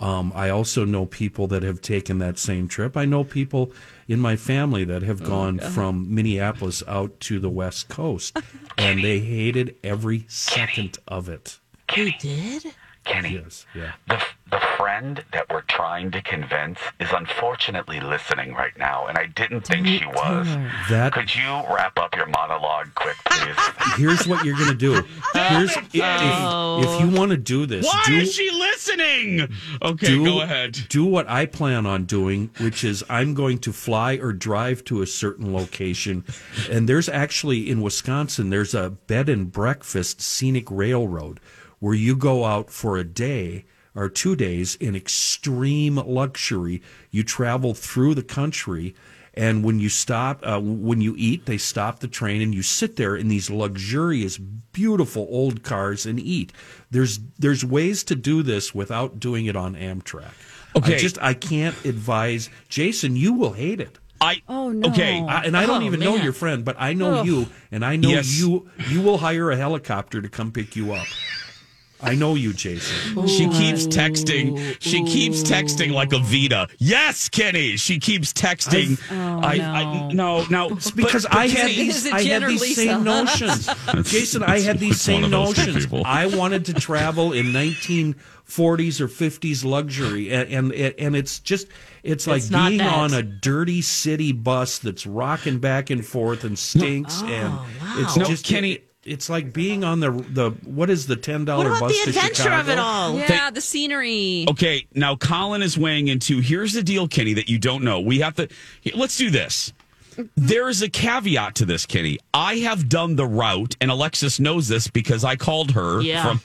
Um, 0.00 0.32
I 0.34 0.48
also 0.48 0.84
know 0.86 1.04
people 1.04 1.46
that 1.48 1.62
have 1.62 1.82
taken 1.82 2.18
that 2.18 2.38
same 2.38 2.68
trip. 2.68 2.96
I 2.96 3.04
know 3.04 3.22
people 3.22 3.72
in 4.08 4.18
my 4.18 4.34
family 4.34 4.82
that 4.84 5.02
have 5.02 5.22
gone 5.22 5.58
from 5.58 6.12
Minneapolis 6.12 6.82
out 6.88 7.20
to 7.20 7.38
the 7.38 7.50
West 7.50 7.88
Coast, 7.90 8.36
and 8.78 9.04
they 9.04 9.20
hated 9.20 9.76
every 9.84 10.24
second 10.26 10.98
of 11.06 11.28
it. 11.28 11.58
Who 11.94 12.10
did? 12.12 12.64
Kenny. 13.04 13.34
Yes, 13.34 13.66
yeah. 13.74 13.92
the, 14.08 14.22
The 14.50 14.60
friend 14.76 15.24
that 15.32 15.48
we're 15.48 15.62
trying 15.62 16.10
to 16.10 16.22
convince 16.22 16.78
is 16.98 17.08
unfortunately 17.12 18.00
listening 18.00 18.52
right 18.54 18.76
now, 18.76 19.06
and 19.06 19.16
I 19.16 19.26
didn't 19.26 19.62
think 19.62 19.86
she 19.86 20.04
was. 20.06 20.46
That 20.88 21.12
Could 21.12 21.34
you 21.34 21.62
wrap 21.72 21.98
up 21.98 22.16
your 22.16 22.26
monologue 22.26 22.88
quick, 22.94 23.16
please? 23.24 23.56
here's 23.96 24.26
what 24.26 24.44
you're 24.44 24.56
gonna 24.56 24.74
do. 24.74 25.02
Here's 25.34 25.76
if, 25.76 25.94
if, 25.94 25.94
if 25.94 27.00
you 27.00 27.08
want 27.16 27.30
to 27.30 27.36
do 27.36 27.66
this, 27.66 27.86
Why 27.86 28.02
do, 28.06 28.16
is 28.16 28.34
she 28.34 28.50
listening? 28.50 29.56
Okay, 29.82 30.06
do, 30.06 30.24
go 30.24 30.40
ahead. 30.40 30.78
Do 30.88 31.04
what 31.04 31.28
I 31.28 31.46
plan 31.46 31.86
on 31.86 32.04
doing, 32.04 32.50
which 32.58 32.82
is 32.82 33.04
I'm 33.08 33.34
going 33.34 33.58
to 33.60 33.72
fly 33.72 34.14
or 34.14 34.32
drive 34.32 34.84
to 34.84 35.02
a 35.02 35.06
certain 35.06 35.52
location. 35.52 36.24
And 36.70 36.88
there's 36.88 37.08
actually 37.08 37.70
in 37.70 37.80
Wisconsin, 37.80 38.50
there's 38.50 38.74
a 38.74 38.90
bed 38.90 39.28
and 39.28 39.50
breakfast 39.52 40.20
scenic 40.20 40.70
railroad 40.70 41.38
where 41.78 41.94
you 41.94 42.16
go 42.16 42.44
out 42.44 42.70
for 42.70 42.96
a 42.96 43.04
day 43.04 43.64
or 43.94 44.08
two 44.08 44.36
days 44.36 44.76
in 44.76 44.94
extreme 44.96 45.96
luxury. 45.96 46.82
You 47.10 47.22
travel 47.22 47.74
through 47.74 48.14
the 48.14 48.22
country. 48.22 48.94
And 49.34 49.62
when 49.64 49.78
you 49.78 49.88
stop, 49.88 50.40
uh, 50.42 50.60
when 50.60 51.00
you 51.00 51.14
eat, 51.16 51.46
they 51.46 51.56
stop 51.56 52.00
the 52.00 52.08
train 52.08 52.42
and 52.42 52.52
you 52.52 52.62
sit 52.62 52.96
there 52.96 53.14
in 53.14 53.28
these 53.28 53.48
luxurious, 53.48 54.38
beautiful 54.38 55.26
old 55.30 55.62
cars 55.62 56.04
and 56.04 56.18
eat. 56.18 56.52
There's 56.90 57.20
there's 57.38 57.64
ways 57.64 58.02
to 58.04 58.16
do 58.16 58.42
this 58.42 58.74
without 58.74 59.20
doing 59.20 59.46
it 59.46 59.54
on 59.54 59.76
Amtrak. 59.76 60.32
Okay. 60.74 60.96
I 60.96 60.98
just 60.98 61.22
I 61.22 61.34
can't 61.34 61.76
advise 61.84 62.50
Jason. 62.68 63.14
You 63.16 63.32
will 63.34 63.52
hate 63.52 63.80
it. 63.80 63.98
I 64.20 64.42
Oh, 64.48 64.70
no. 64.70 64.88
okay. 64.90 65.20
I, 65.22 65.44
and 65.44 65.56
I 65.56 65.64
don't 65.64 65.82
Oh, 65.84 65.86
even 65.86 66.00
know 66.00 66.16
your 66.16 66.32
friend, 66.34 66.64
but 66.64 66.76
I 66.78 66.92
know 66.92 67.22
you, 67.22 67.46
and 67.72 67.84
I 67.84 67.96
know 67.96 68.10
Yes. 68.10 68.36
you. 68.38 68.68
You 68.88 69.00
will 69.00 69.16
hire 69.18 69.50
a 69.50 69.56
helicopter 69.56 70.20
to 70.20 70.28
come 70.28 70.50
pick 70.52 70.74
you 70.76 70.92
up. 70.92 71.06
I 72.02 72.14
know 72.14 72.34
you, 72.34 72.52
Jason. 72.52 73.26
She 73.26 73.46
keeps 73.48 73.86
texting. 73.86 74.76
She 74.80 75.04
keeps 75.04 75.42
texting 75.42 75.92
like 75.92 76.12
a 76.12 76.18
Vita. 76.18 76.68
Yes, 76.78 77.28
Kenny. 77.28 77.76
She 77.76 77.98
keeps 77.98 78.32
texting. 78.32 78.98
I, 79.10 79.58
oh, 79.58 79.62
I 80.08 80.12
no, 80.12 80.44
no. 80.46 80.70
It's 80.70 80.90
because 80.90 81.26
I 81.26 81.46
had 81.48 81.68
these, 81.68 82.10
I 82.10 82.22
had 82.22 82.42
these 82.44 82.60
Lisa? 82.62 82.80
same 82.82 83.04
notions. 83.04 83.68
Jason, 84.10 84.42
I 84.42 84.60
had 84.60 84.78
these 84.78 85.00
same 85.00 85.24
of 85.24 85.30
those 85.30 85.54
two 85.56 85.72
notions. 85.72 85.86
I 86.04 86.26
wanted 86.26 86.64
to 86.66 86.74
travel 86.74 87.32
in 87.32 87.46
1940s 87.52 89.00
or 89.00 89.08
50s 89.08 89.64
luxury, 89.64 90.30
and 90.32 90.72
and, 90.72 90.72
and 90.72 91.16
it's 91.16 91.38
just 91.40 91.68
it's 92.02 92.26
like 92.26 92.38
It's 92.38 92.50
not 92.50 92.68
being 92.68 92.78
that. 92.78 92.92
on 92.94 93.12
a 93.12 93.22
dirty 93.22 93.82
city 93.82 94.32
bus 94.32 94.78
that's 94.78 95.06
rocking 95.06 95.58
back 95.58 95.90
and 95.90 96.04
forth 96.04 96.44
and 96.44 96.58
stinks, 96.58 97.20
and 97.22 97.52
oh, 97.52 97.96
it's 97.98 98.16
No, 98.16 98.24
just 98.24 98.44
Kenny- 98.46 98.80
It's 99.02 99.30
like 99.30 99.52
being 99.54 99.82
on 99.82 100.00
the 100.00 100.10
the 100.10 100.50
what 100.64 100.90
is 100.90 101.06
the 101.06 101.16
ten 101.16 101.46
dollar 101.46 101.70
bus 101.80 101.90
the 101.90 102.04
to 102.04 102.10
adventure 102.10 102.42
Chicago? 102.42 102.60
of 102.60 102.68
it 102.68 102.78
all? 102.78 103.16
Yeah, 103.16 103.50
the 103.50 103.62
scenery. 103.62 104.44
Okay, 104.50 104.86
now 104.94 105.16
Colin 105.16 105.62
is 105.62 105.78
weighing 105.78 106.08
into. 106.08 106.40
Here's 106.40 106.74
the 106.74 106.82
deal, 106.82 107.08
Kenny, 107.08 107.32
that 107.34 107.48
you 107.48 107.58
don't 107.58 107.82
know. 107.82 108.00
We 108.00 108.18
have 108.18 108.34
to. 108.34 108.48
here, 108.82 108.92
Let's 108.94 109.16
do 109.16 109.30
this. 109.30 109.72
There 110.36 110.68
is 110.68 110.82
a 110.82 110.88
caveat 110.90 111.54
to 111.56 111.64
this, 111.64 111.86
Kenny. 111.86 112.18
I 112.34 112.56
have 112.56 112.90
done 112.90 113.16
the 113.16 113.26
route, 113.26 113.74
and 113.80 113.90
Alexis 113.90 114.38
knows 114.38 114.68
this 114.68 114.88
because 114.88 115.24
I 115.24 115.36
called 115.36 115.70
her. 115.70 116.02
Yeah. 116.02 116.22
From, 116.22 116.40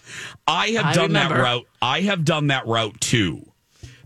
I 0.47 0.67
have 0.69 0.85
I 0.85 0.93
done 0.93 1.13
that 1.13 1.31
route. 1.31 1.67
I 1.81 2.01
have 2.01 2.23
done 2.23 2.47
that 2.47 2.65
route 2.67 3.01
too, 3.01 3.51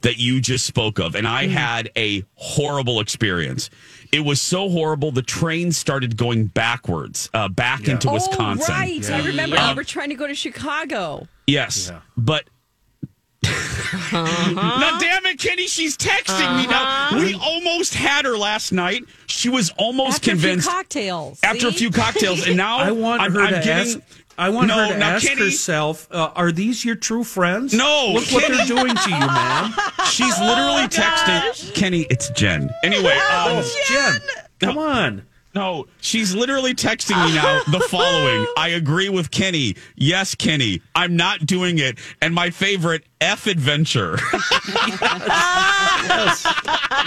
that 0.02 0.18
you 0.18 0.42
just 0.42 0.66
spoke 0.66 0.98
of, 0.98 1.16
and 1.16 1.28
I 1.28 1.46
mm-hmm. 1.46 1.54
had 1.54 1.92
a 1.96 2.24
horrible 2.34 3.00
experience. 3.00 3.70
It 4.12 4.22
was 4.22 4.42
so 4.42 4.70
horrible. 4.70 5.12
The 5.12 5.22
train 5.22 5.72
started 5.72 6.18
going 6.18 6.46
backwards, 6.46 7.30
uh, 7.34 7.48
back 7.48 7.88
into 7.88 8.10
Wisconsin. 8.12 8.74
Oh, 8.76 8.80
right. 8.80 9.12
I 9.12 9.26
remember 9.26 9.56
Yeah. 9.56 9.70
you 9.70 9.76
were 9.76 9.84
trying 9.84 10.10
to 10.10 10.16
go 10.16 10.26
to 10.28 10.34
Chicago. 10.36 11.28
Yes, 11.46 11.90
Yeah. 11.92 12.00
but. 12.18 12.46
now, 14.12 14.98
damn 15.00 15.26
it, 15.28 15.40
Kenny, 15.40 15.68
she's 15.68 15.96
texting 15.98 16.58
me 16.58 16.68
now. 16.68 17.10
We 17.18 17.36
almost 17.36 17.94
had 17.94 18.26
her 18.26 18.38
last 18.38 18.72
night. 18.72 19.04
She 19.28 19.48
was 19.50 19.72
almost 19.78 20.18
After 20.18 20.32
convinced 20.32 20.68
a 20.68 20.70
few 20.72 20.78
cocktails. 20.78 21.40
after 21.44 21.68
a 21.68 21.72
few 21.72 21.90
cocktails, 21.90 22.46
and 22.46 22.58
now 22.58 22.78
I 22.80 22.92
want 22.92 23.22
I'm, 23.22 23.34
her 23.34 23.42
I'm 23.42 23.54
to 23.54 23.62
getting, 23.62 24.02
ask. 24.02 24.19
I 24.40 24.50
want 24.50 24.68
No, 24.70 24.78
her 24.78 24.88
to 24.98 25.04
ask 25.04 25.28
Kenny- 25.28 25.42
herself, 25.42 26.08
uh, 26.12 26.30
"Are 26.36 26.52
these 26.52 26.86
your 26.86 26.96
true 26.96 27.24
friends?" 27.26 27.74
No, 27.74 28.12
look 28.14 28.32
what 28.32 28.48
they're 28.48 28.66
doing 28.66 28.96
to 28.96 29.10
you, 29.10 29.20
man. 29.20 29.74
She's 30.10 30.40
literally 30.42 30.88
texting 30.88 31.74
Kenny. 31.76 32.08
It's 32.10 32.30
Jen. 32.30 32.70
Anyway, 32.84 33.12
um, 33.12 33.20
Oh, 33.62 33.72
Jen, 33.90 34.22
come 34.60 34.78
on. 34.78 35.24
No, 35.56 35.88
she's 36.02 36.36
literally 36.36 36.74
texting 36.76 37.16
me 37.26 37.34
now 37.36 37.62
the 37.72 37.80
following. 37.90 38.46
I 38.58 38.70
agree 38.70 39.10
with 39.10 39.32
Kenny. 39.32 39.76
Yes, 39.96 40.36
Kenny, 40.36 40.82
I'm 40.96 41.16
not 41.16 41.46
doing 41.46 41.80
it. 41.80 41.98
And 42.22 42.34
my 42.36 42.50
favorite 42.52 43.04
F 43.22 43.48
adventure. 43.48 44.18
Yes. 46.10 46.46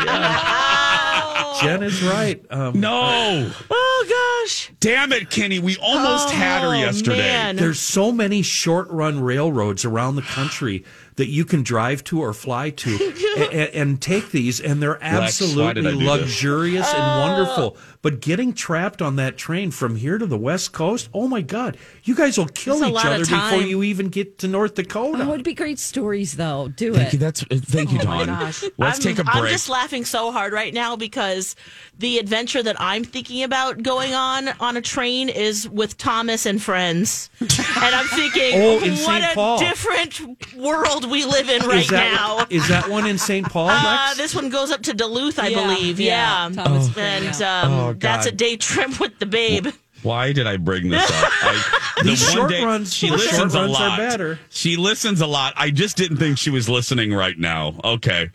Yeah. 0.04 1.58
Jen 1.60 1.82
is 1.82 2.02
right. 2.02 2.42
Um, 2.50 2.80
no, 2.80 3.50
Oh 3.70 4.42
gosh. 4.44 4.70
damn 4.80 5.12
it, 5.12 5.30
Kenny. 5.30 5.58
We 5.58 5.76
almost 5.78 6.30
had 6.30 6.62
her 6.62 6.68
Oh, 6.68 6.72
yesterday. 6.72 7.18
man. 7.18 7.56
There's 7.56 7.78
so 7.80 8.10
many 8.12 8.42
short 8.42 8.88
run 8.90 9.20
railroads 9.20 9.84
around 9.84 10.16
the 10.16 10.22
country 10.22 10.84
that 11.16 11.28
you 11.28 11.44
can 11.44 11.62
drive 11.62 12.02
to 12.04 12.20
or 12.20 12.32
fly 12.32 12.70
to 12.70 13.12
and, 13.52 13.70
and 13.74 14.00
take 14.02 14.30
these, 14.30 14.60
and 14.60 14.82
they're 14.82 14.98
Lex, 15.02 15.40
why 15.54 15.72
did 15.74 15.86
I 15.86 15.90
absolutely 15.90 15.98
do 15.98 16.10
luxurious 16.10 16.86
Oh. 16.90 16.96
and 16.96 17.20
wonderful. 17.32 17.76
But 18.02 18.20
getting 18.20 18.52
trapped 18.52 19.00
on 19.00 19.14
that 19.16 19.36
train 19.38 19.70
from 19.70 19.94
here 19.94 20.18
to 20.18 20.26
the 20.26 20.36
West 20.36 20.72
Coast, 20.72 21.08
oh 21.14 21.28
my 21.28 21.40
God, 21.40 21.76
you 22.02 22.16
guys 22.16 22.36
will 22.36 22.46
kill 22.46 22.82
It's 22.82 22.98
each 22.98 23.04
other 23.04 23.24
before 23.24 23.62
you 23.62 23.84
even 23.84 24.08
get 24.08 24.38
to 24.38 24.48
North 24.48 24.74
Dakota. 24.74 25.22
Oh, 25.24 25.32
it'd 25.34 25.44
be 25.44 25.54
great 25.54 25.78
stories, 25.78 26.34
though. 26.36 26.66
Do 26.66 26.94
Thank 26.94 27.08
it. 27.08 27.12
you. 27.12 27.18
That's 27.20 27.44
thank 27.44 27.92
you, 27.92 28.00
Oh 28.02 28.06
my 28.06 28.24
Let's 28.26 28.72
I'm, 28.76 28.92
take 29.02 29.18
a 29.20 29.24
break. 29.24 29.36
I'm 29.36 29.46
just 29.46 29.68
laughing 29.68 30.04
so 30.04 30.32
hard 30.32 30.52
right 30.52 30.74
now 30.74 30.96
because 30.96 31.54
the 31.96 32.18
adventure 32.18 32.60
that 32.64 32.74
I'm 32.80 33.04
thinking 33.04 33.44
about 33.44 33.84
going 33.84 34.14
on 34.14 34.48
on 34.58 34.76
a 34.76 34.82
train 34.82 35.28
is 35.28 35.68
with 35.68 35.96
Thomas 35.96 36.44
and 36.44 36.60
friends. 36.60 37.30
and 37.40 37.50
I'm 37.94 38.06
thinking, 38.08 38.52
Oh, 38.60 38.82
in 38.82 38.90
what 38.94 38.98
St. 39.22 39.24
a 39.24 39.34
Paul. 39.36 39.58
different 39.60 40.54
world 40.56 41.08
we 41.08 41.24
live 41.24 41.48
in 41.48 41.62
right 41.68 41.82
is 41.82 41.88
that, 41.90 42.12
now. 42.14 42.46
Is 42.50 42.66
that 42.66 42.88
one 42.88 43.06
in 43.06 43.16
St. 43.16 43.48
Paul, 43.48 43.68
Uh, 43.70 44.14
this 44.14 44.34
one 44.34 44.48
goes 44.48 44.72
up 44.72 44.82
to 44.82 44.92
Duluth, 44.94 45.38
I 45.38 45.48
Yeah, 45.48 45.62
believe. 45.62 46.00
yeah. 46.00 46.48
Yeah. 46.48 46.64
Thomas 46.64 46.88
Oh. 46.96 47.00
And 47.00 47.42
um, 47.42 47.72
Oh, 47.72 47.91
Oh, 47.92 47.98
that's 47.98 48.26
a 48.26 48.32
day 48.32 48.56
trip 48.56 48.98
with 49.00 49.18
the 49.18 49.26
babe. 49.26 49.68
Why 50.02 50.32
did 50.32 50.48
I 50.48 50.56
bring 50.56 50.88
this 50.90 51.02
up? 51.08 51.10
I, 51.42 51.78
the 51.98 52.02
These 52.10 52.30
short 52.32 52.50
day- 52.50 52.64
runs- 52.64 52.92
she 52.92 53.08
the 53.08 53.16
listens 53.16 53.36
short 53.52 53.54
a 53.54 53.58
runs 53.58 53.76
are 53.76 53.88
lot. 53.90 53.98
better. 53.98 54.38
She 54.50 54.76
listens 54.76 55.20
a 55.20 55.26
lot. 55.28 55.52
I 55.56 55.70
just 55.70 55.96
didn't 55.96 56.16
think 56.16 56.38
she 56.38 56.50
was 56.50 56.68
listening 56.68 57.14
right 57.14 57.38
now. 57.38 57.74
Okay. 57.84 58.30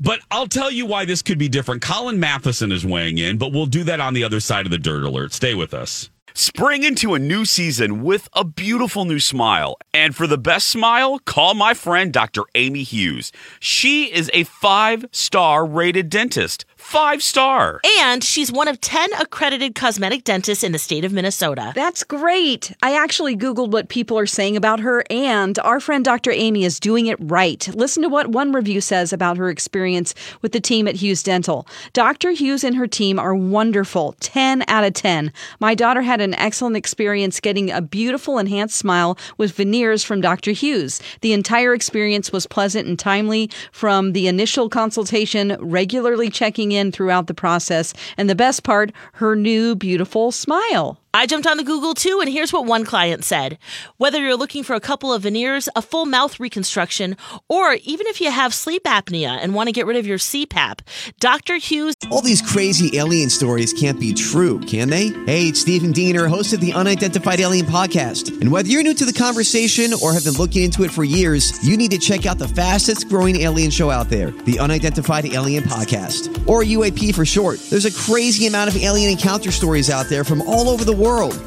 But 0.00 0.18
I'll 0.32 0.48
tell 0.48 0.70
you 0.70 0.84
why 0.84 1.04
this 1.04 1.22
could 1.22 1.38
be 1.38 1.48
different. 1.48 1.80
Colin 1.80 2.18
Matheson 2.18 2.72
is 2.72 2.84
weighing 2.84 3.18
in, 3.18 3.38
but 3.38 3.52
we'll 3.52 3.66
do 3.66 3.84
that 3.84 4.00
on 4.00 4.14
the 4.14 4.24
other 4.24 4.40
side 4.40 4.66
of 4.66 4.72
the 4.72 4.78
dirt 4.78 5.04
alert. 5.04 5.32
Stay 5.32 5.54
with 5.54 5.72
us. 5.74 6.10
Spring 6.34 6.82
into 6.82 7.12
a 7.12 7.18
new 7.18 7.44
season 7.44 8.02
with 8.02 8.26
a 8.32 8.42
beautiful 8.42 9.04
new 9.04 9.20
smile. 9.20 9.76
And 9.92 10.16
for 10.16 10.26
the 10.26 10.38
best 10.38 10.66
smile, 10.66 11.18
call 11.18 11.52
my 11.52 11.74
friend 11.74 12.10
Dr. 12.10 12.44
Amy 12.54 12.84
Hughes. 12.84 13.32
She 13.60 14.06
is 14.12 14.30
a 14.32 14.44
five 14.44 15.04
star 15.12 15.66
rated 15.66 16.08
dentist. 16.08 16.64
Five 16.82 17.22
star. 17.22 17.80
And 18.00 18.22
she's 18.22 18.52
one 18.52 18.68
of 18.68 18.78
10 18.80 19.14
accredited 19.14 19.74
cosmetic 19.74 20.24
dentists 20.24 20.62
in 20.62 20.72
the 20.72 20.78
state 20.78 21.04
of 21.04 21.12
Minnesota. 21.12 21.72
That's 21.74 22.04
great. 22.04 22.72
I 22.82 22.96
actually 22.96 23.34
Googled 23.34 23.70
what 23.70 23.88
people 23.88 24.18
are 24.18 24.26
saying 24.26 24.56
about 24.56 24.80
her, 24.80 25.04
and 25.08 25.58
our 25.60 25.80
friend 25.80 26.04
Dr. 26.04 26.32
Amy 26.32 26.64
is 26.64 26.78
doing 26.80 27.06
it 27.06 27.16
right. 27.20 27.66
Listen 27.74 28.02
to 28.02 28.08
what 28.10 28.28
one 28.28 28.52
review 28.52 28.80
says 28.80 29.12
about 29.12 29.38
her 29.38 29.48
experience 29.48 30.14
with 30.42 30.52
the 30.52 30.60
team 30.60 30.86
at 30.86 30.96
Hughes 30.96 31.22
Dental. 31.22 31.66
Dr. 31.92 32.32
Hughes 32.32 32.64
and 32.64 32.76
her 32.76 32.86
team 32.86 33.18
are 33.18 33.34
wonderful. 33.34 34.14
10 34.20 34.64
out 34.68 34.84
of 34.84 34.92
10. 34.92 35.32
My 35.60 35.74
daughter 35.74 36.02
had 36.02 36.20
an 36.20 36.34
excellent 36.34 36.76
experience 36.76 37.40
getting 37.40 37.70
a 37.70 37.80
beautiful 37.80 38.38
enhanced 38.38 38.76
smile 38.76 39.16
with 39.38 39.52
veneers 39.52 40.04
from 40.04 40.20
Dr. 40.20 40.50
Hughes. 40.50 41.00
The 41.22 41.32
entire 41.32 41.72
experience 41.72 42.32
was 42.32 42.46
pleasant 42.46 42.86
and 42.86 42.98
timely 42.98 43.48
from 43.70 44.12
the 44.12 44.26
initial 44.26 44.68
consultation, 44.68 45.56
regularly 45.60 46.28
checking 46.28 46.71
in 46.72 46.92
throughout 46.92 47.26
the 47.26 47.34
process, 47.34 47.94
and 48.16 48.28
the 48.28 48.34
best 48.34 48.62
part, 48.62 48.92
her 49.14 49.36
new 49.36 49.74
beautiful 49.74 50.32
smile. 50.32 50.98
I 51.14 51.26
jumped 51.26 51.46
on 51.46 51.58
the 51.58 51.62
Google 51.62 51.92
too, 51.92 52.20
and 52.22 52.30
here's 52.30 52.54
what 52.54 52.64
one 52.64 52.86
client 52.86 53.22
said. 53.22 53.58
Whether 53.98 54.22
you're 54.22 54.34
looking 54.34 54.64
for 54.64 54.72
a 54.72 54.80
couple 54.80 55.12
of 55.12 55.24
veneers, 55.24 55.68
a 55.76 55.82
full 55.82 56.06
mouth 56.06 56.40
reconstruction, 56.40 57.18
or 57.50 57.74
even 57.84 58.06
if 58.06 58.18
you 58.18 58.30
have 58.30 58.54
sleep 58.54 58.84
apnea 58.84 59.28
and 59.28 59.54
want 59.54 59.68
to 59.68 59.74
get 59.74 59.84
rid 59.84 59.98
of 59.98 60.06
your 60.06 60.16
CPAP, 60.16 60.78
Dr. 61.20 61.56
Hughes 61.56 61.96
All 62.10 62.22
these 62.22 62.40
crazy 62.40 62.96
alien 62.96 63.28
stories 63.28 63.74
can't 63.74 64.00
be 64.00 64.14
true, 64.14 64.58
can 64.60 64.88
they? 64.88 65.08
Hey, 65.26 65.48
it's 65.48 65.60
Stephen 65.60 65.92
Diener, 65.92 66.28
host 66.28 66.54
of 66.54 66.60
the 66.60 66.72
Unidentified 66.72 67.40
Alien 67.40 67.66
Podcast. 67.66 68.40
And 68.40 68.50
whether 68.50 68.68
you're 68.68 68.82
new 68.82 68.94
to 68.94 69.04
the 69.04 69.12
conversation 69.12 69.92
or 70.02 70.14
have 70.14 70.24
been 70.24 70.32
looking 70.32 70.62
into 70.62 70.82
it 70.82 70.90
for 70.90 71.04
years, 71.04 71.62
you 71.62 71.76
need 71.76 71.90
to 71.90 71.98
check 71.98 72.24
out 72.24 72.38
the 72.38 72.48
fastest 72.48 73.10
growing 73.10 73.36
alien 73.42 73.70
show 73.70 73.90
out 73.90 74.08
there, 74.08 74.30
the 74.30 74.58
Unidentified 74.58 75.26
Alien 75.26 75.64
Podcast, 75.64 76.48
or 76.48 76.62
UAP 76.62 77.14
for 77.14 77.26
short. 77.26 77.60
There's 77.68 77.84
a 77.84 77.92
crazy 77.92 78.46
amount 78.46 78.74
of 78.74 78.82
alien 78.82 79.10
encounter 79.10 79.50
stories 79.50 79.90
out 79.90 80.06
there 80.06 80.24
from 80.24 80.40
all 80.48 80.70
over 80.70 80.86
the 80.86 80.92
world. 80.92 81.01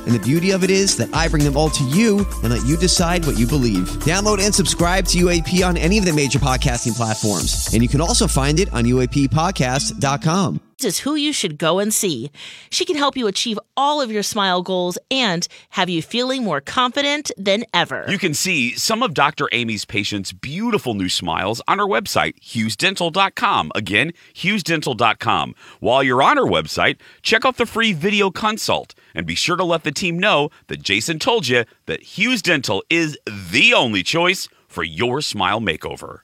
And 0.06 0.14
the 0.14 0.20
beauty 0.20 0.52
of 0.52 0.64
it 0.64 0.70
is 0.70 0.98
that 0.98 1.14
I 1.14 1.28
bring 1.28 1.44
them 1.44 1.56
all 1.56 1.70
to 1.70 1.84
you 1.86 2.26
and 2.44 2.50
let 2.52 2.66
you 2.66 2.78
decide 2.78 3.26
what 3.26 3.38
you 3.38 3.48
believe. 3.48 3.88
Download 4.04 4.44
and 4.44 4.54
subscribe 4.54 5.06
to 5.08 5.18
UAP 5.20 5.66
on 5.66 5.78
any 5.78 5.98
of 5.98 6.06
the 6.06 6.14
major 6.14 6.40
podcasting 6.40 6.96
platforms. 6.96 7.74
And 7.74 7.82
you 7.82 7.90
can 7.90 8.02
also 8.02 8.28
find 8.28 8.60
it 8.60 8.74
on 8.74 8.84
UAPpodcast.com. 8.84 10.65
is 10.84 11.00
who 11.00 11.16
you 11.16 11.32
should 11.32 11.58
go 11.58 11.80
and 11.80 11.94
see. 11.94 12.32
She 12.70 12.84
can 12.84 12.98
help 12.98 13.16
you 13.16 13.28
achieve 13.28 13.60
all 13.78 14.02
of 14.02 14.12
your 14.12 14.24
smile 14.24 14.62
goals 14.62 14.98
and 15.10 15.48
have 15.70 15.90
you 15.90 16.02
feeling 16.02 16.44
more 16.44 16.60
confident 16.60 17.32
than 17.38 17.64
ever. 17.74 18.06
You 18.10 18.18
can 18.18 18.34
see 18.34 18.76
some 18.76 19.02
of 19.02 19.14
Dr. 19.14 19.48
Amy's 19.52 19.86
patients' 19.86 20.32
beautiful 20.34 20.94
new 20.94 21.10
smiles 21.10 21.62
on 21.68 21.80
her 21.80 21.86
website, 21.86 22.40
hughesdental.com. 22.42 23.72
Again, 23.76 24.12
hughesdental.com. 24.34 25.56
While 25.80 26.04
you're 26.04 26.24
on 26.24 26.38
her 26.38 26.44
website, 26.44 26.98
check 27.22 27.46
out 27.46 27.58
the 27.58 27.66
free 27.66 27.94
video 27.94 28.30
consult 28.30 28.94
and 29.14 29.26
be 29.26 29.36
sure 29.36 29.56
to 29.56 29.64
let 29.64 29.84
the 29.84 29.92
team 29.92 30.20
know 30.20 30.50
that 30.68 30.82
Jason 30.82 31.20
told 31.20 31.48
you 31.48 31.64
that 31.86 32.18
Hughes 32.18 32.42
Dental 32.42 32.84
is 32.90 33.18
the 33.26 33.74
only 33.74 34.04
choice 34.04 34.50
for 34.68 34.84
your 34.84 35.22
smile 35.22 35.62
makeover. 35.62 36.20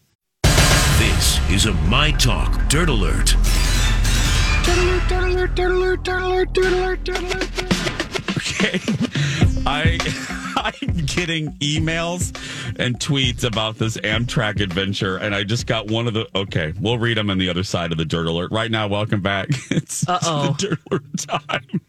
This 0.98 1.40
is 1.50 1.66
a 1.66 1.74
My 1.74 2.12
Talk 2.12 2.70
Dirt 2.70 2.90
Alert. 2.90 3.36
Okay. 8.38 8.80
I 9.66 9.98
I'm 10.64 10.74
getting 11.06 11.52
emails 11.54 12.36
and 12.80 13.00
tweets 13.00 13.44
about 13.44 13.78
this 13.78 13.98
Amtrak 13.98 14.62
adventure, 14.62 15.18
and 15.18 15.34
I 15.34 15.44
just 15.44 15.66
got 15.68 15.88
one 15.90 16.08
of 16.08 16.14
the. 16.14 16.28
Okay, 16.36 16.74
we'll 16.80 16.98
read 17.00 17.18
them 17.18 17.30
on 17.30 17.38
the 17.38 17.50
other 17.50 17.64
side 17.64 17.92
of 17.92 17.98
the 17.98 18.06
dirt 18.06 18.28
alert. 18.28 18.52
Right 18.52 18.70
now, 18.72 18.88
welcome 18.88 19.22
back. 19.22 19.50
It's 19.72 20.08
Uh-oh. 20.08 20.54
the 20.60 20.68
dirt 20.68 20.80
alert 20.92 21.04
time 21.18 21.82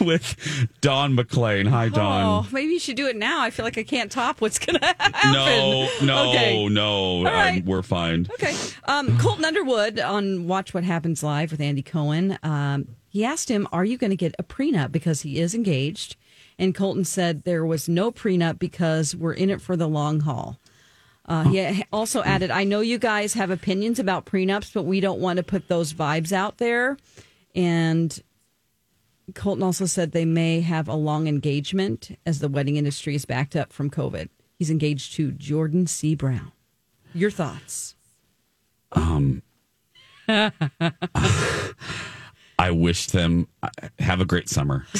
with 0.06 0.68
Don 0.80 1.14
McLean. 1.14 1.66
Hi, 1.66 1.88
Don. 1.88 2.24
Oh, 2.24 2.48
maybe 2.52 2.72
you 2.72 2.78
should 2.78 2.96
do 2.96 3.06
it 3.06 3.16
now. 3.16 3.40
I 3.40 3.50
feel 3.50 3.64
like 3.64 3.78
I 3.78 3.84
can't 3.84 4.10
top 4.10 4.40
what's 4.40 4.58
going 4.58 4.78
to 4.78 4.84
happen. 4.84 5.32
no, 5.32 5.88
no, 6.02 6.30
Okay. 6.30 6.68
no. 6.68 7.22
right. 7.24 7.64
We're 7.64 7.82
fine. 7.82 8.26
Okay. 8.34 8.54
Um, 8.84 9.16
Colton 9.18 9.44
Underwood 9.44 9.98
on 10.00 10.46
Watch 10.46 10.74
What 10.74 10.84
Happens 10.84 11.22
Live 11.22 11.50
with 11.52 11.60
Andy 11.60 11.82
Cohen. 11.82 12.38
Um, 12.42 12.88
he 13.08 13.24
asked 13.24 13.48
him, 13.50 13.66
Are 13.72 13.84
you 13.84 13.96
going 13.96 14.10
to 14.10 14.16
get 14.16 14.34
a 14.38 14.42
prenup? 14.42 14.92
Because 14.92 15.22
he 15.22 15.38
is 15.40 15.54
engaged. 15.54 16.16
And 16.58 16.74
Colton 16.74 17.04
said 17.04 17.44
there 17.44 17.64
was 17.64 17.88
no 17.88 18.10
prenup 18.10 18.58
because 18.58 19.14
we're 19.14 19.32
in 19.32 19.50
it 19.50 19.60
for 19.60 19.76
the 19.76 19.88
long 19.88 20.20
haul. 20.20 20.58
Uh, 21.24 21.44
he 21.44 21.84
also 21.92 22.22
added, 22.22 22.50
I 22.50 22.64
know 22.64 22.80
you 22.80 22.98
guys 22.98 23.34
have 23.34 23.50
opinions 23.50 23.98
about 23.98 24.24
prenups, 24.24 24.72
but 24.72 24.84
we 24.84 25.00
don't 25.00 25.20
want 25.20 25.36
to 25.36 25.42
put 25.42 25.68
those 25.68 25.92
vibes 25.92 26.32
out 26.32 26.56
there. 26.56 26.96
And 27.54 28.18
Colton 29.34 29.62
also 29.62 29.84
said 29.84 30.12
they 30.12 30.24
may 30.24 30.62
have 30.62 30.88
a 30.88 30.94
long 30.94 31.28
engagement 31.28 32.18
as 32.24 32.38
the 32.38 32.48
wedding 32.48 32.76
industry 32.76 33.14
is 33.14 33.26
backed 33.26 33.56
up 33.56 33.74
from 33.74 33.90
COVID. 33.90 34.30
He's 34.58 34.70
engaged 34.70 35.12
to 35.14 35.32
Jordan 35.32 35.86
C. 35.86 36.14
Brown. 36.14 36.52
Your 37.14 37.30
thoughts? 37.30 37.94
Um, 38.92 39.42
I 40.28 40.52
wish 42.70 43.08
them 43.08 43.48
uh, 43.62 43.68
have 43.98 44.20
a 44.20 44.24
great 44.24 44.48
summer. 44.48 44.86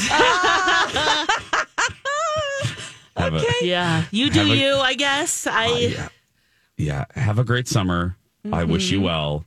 Have 3.18 3.34
a- 3.34 3.44
yeah, 3.62 4.04
you 4.10 4.30
do 4.30 4.40
a- 4.52 4.54
you, 4.54 4.74
I 4.76 4.94
guess. 4.94 5.46
I 5.46 5.66
uh, 5.66 5.76
yeah. 5.76 6.08
yeah. 6.76 7.04
Have 7.14 7.38
a 7.38 7.44
great 7.44 7.68
summer. 7.68 8.16
I 8.52 8.64
wish 8.64 8.90
you 8.90 8.98
mm-hmm. 8.98 9.06
well. 9.06 9.44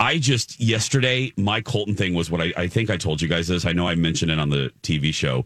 I 0.00 0.18
just 0.18 0.60
yesterday 0.60 1.32
my 1.36 1.60
Colton 1.60 1.94
thing 1.94 2.14
was 2.14 2.30
what 2.30 2.40
I, 2.40 2.52
I 2.56 2.66
think 2.66 2.90
I 2.90 2.96
told 2.96 3.22
you 3.22 3.28
guys 3.28 3.48
this. 3.48 3.64
I 3.64 3.72
know 3.72 3.86
I 3.86 3.94
mentioned 3.94 4.30
it 4.30 4.38
on 4.38 4.50
the 4.50 4.72
TV 4.82 5.14
show. 5.14 5.44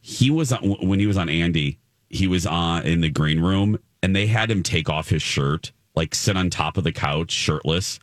He 0.00 0.30
was 0.30 0.52
on, 0.52 0.62
when 0.86 1.00
he 1.00 1.06
was 1.06 1.16
on 1.16 1.28
Andy. 1.28 1.78
He 2.08 2.26
was 2.26 2.46
on 2.46 2.84
in 2.84 3.00
the 3.00 3.08
green 3.08 3.40
room, 3.40 3.78
and 4.02 4.14
they 4.14 4.26
had 4.26 4.50
him 4.50 4.62
take 4.62 4.88
off 4.88 5.08
his 5.08 5.22
shirt, 5.22 5.72
like 5.94 6.14
sit 6.14 6.36
on 6.36 6.50
top 6.50 6.76
of 6.76 6.84
the 6.84 6.92
couch 6.92 7.30
shirtless, 7.30 7.98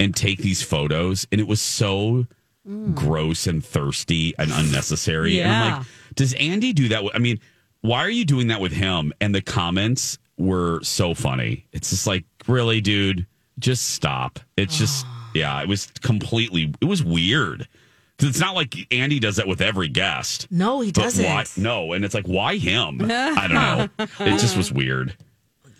and 0.00 0.14
take 0.14 0.38
these 0.38 0.62
photos. 0.62 1.26
And 1.30 1.40
it 1.40 1.46
was 1.46 1.60
so 1.60 2.26
mm. 2.68 2.94
gross 2.94 3.46
and 3.46 3.64
thirsty 3.64 4.34
and 4.38 4.50
unnecessary. 4.52 5.40
And 5.40 5.52
I'm 5.52 5.66
Yeah. 5.66 5.76
like, 5.78 5.86
does 6.14 6.32
Andy 6.34 6.72
do 6.72 6.88
that? 6.88 7.04
I 7.14 7.18
mean, 7.18 7.40
why 7.84 7.98
are 7.98 8.10
you 8.10 8.24
doing 8.24 8.46
that 8.46 8.62
with 8.62 8.72
him? 8.72 9.12
And 9.20 9.34
the 9.34 9.42
comments 9.42 10.16
were 10.38 10.82
so 10.82 11.12
funny. 11.12 11.66
It's 11.70 11.90
just 11.90 12.06
like, 12.06 12.24
really, 12.48 12.80
dude, 12.80 13.26
just 13.58 13.90
stop. 13.90 14.40
It's 14.56 14.78
just, 14.78 15.04
yeah, 15.34 15.60
it 15.60 15.68
was 15.68 15.88
completely, 16.00 16.72
it 16.80 16.86
was 16.86 17.04
weird. 17.04 17.68
Because 18.16 18.30
it's 18.30 18.40
not 18.40 18.54
like 18.54 18.74
Andy 18.90 19.18
does 19.20 19.36
that 19.36 19.46
with 19.46 19.60
every 19.60 19.88
guest. 19.88 20.46
no, 20.50 20.80
he 20.80 20.92
doesn't. 20.92 21.26
why? 21.26 21.44
No, 21.58 21.92
and 21.92 22.06
it's 22.06 22.14
like, 22.14 22.26
why 22.26 22.56
him? 22.56 23.02
I 23.10 23.48
don't 23.48 23.98
know. 23.98 24.06
It 24.20 24.38
just 24.38 24.56
was 24.56 24.72
weird. 24.72 25.14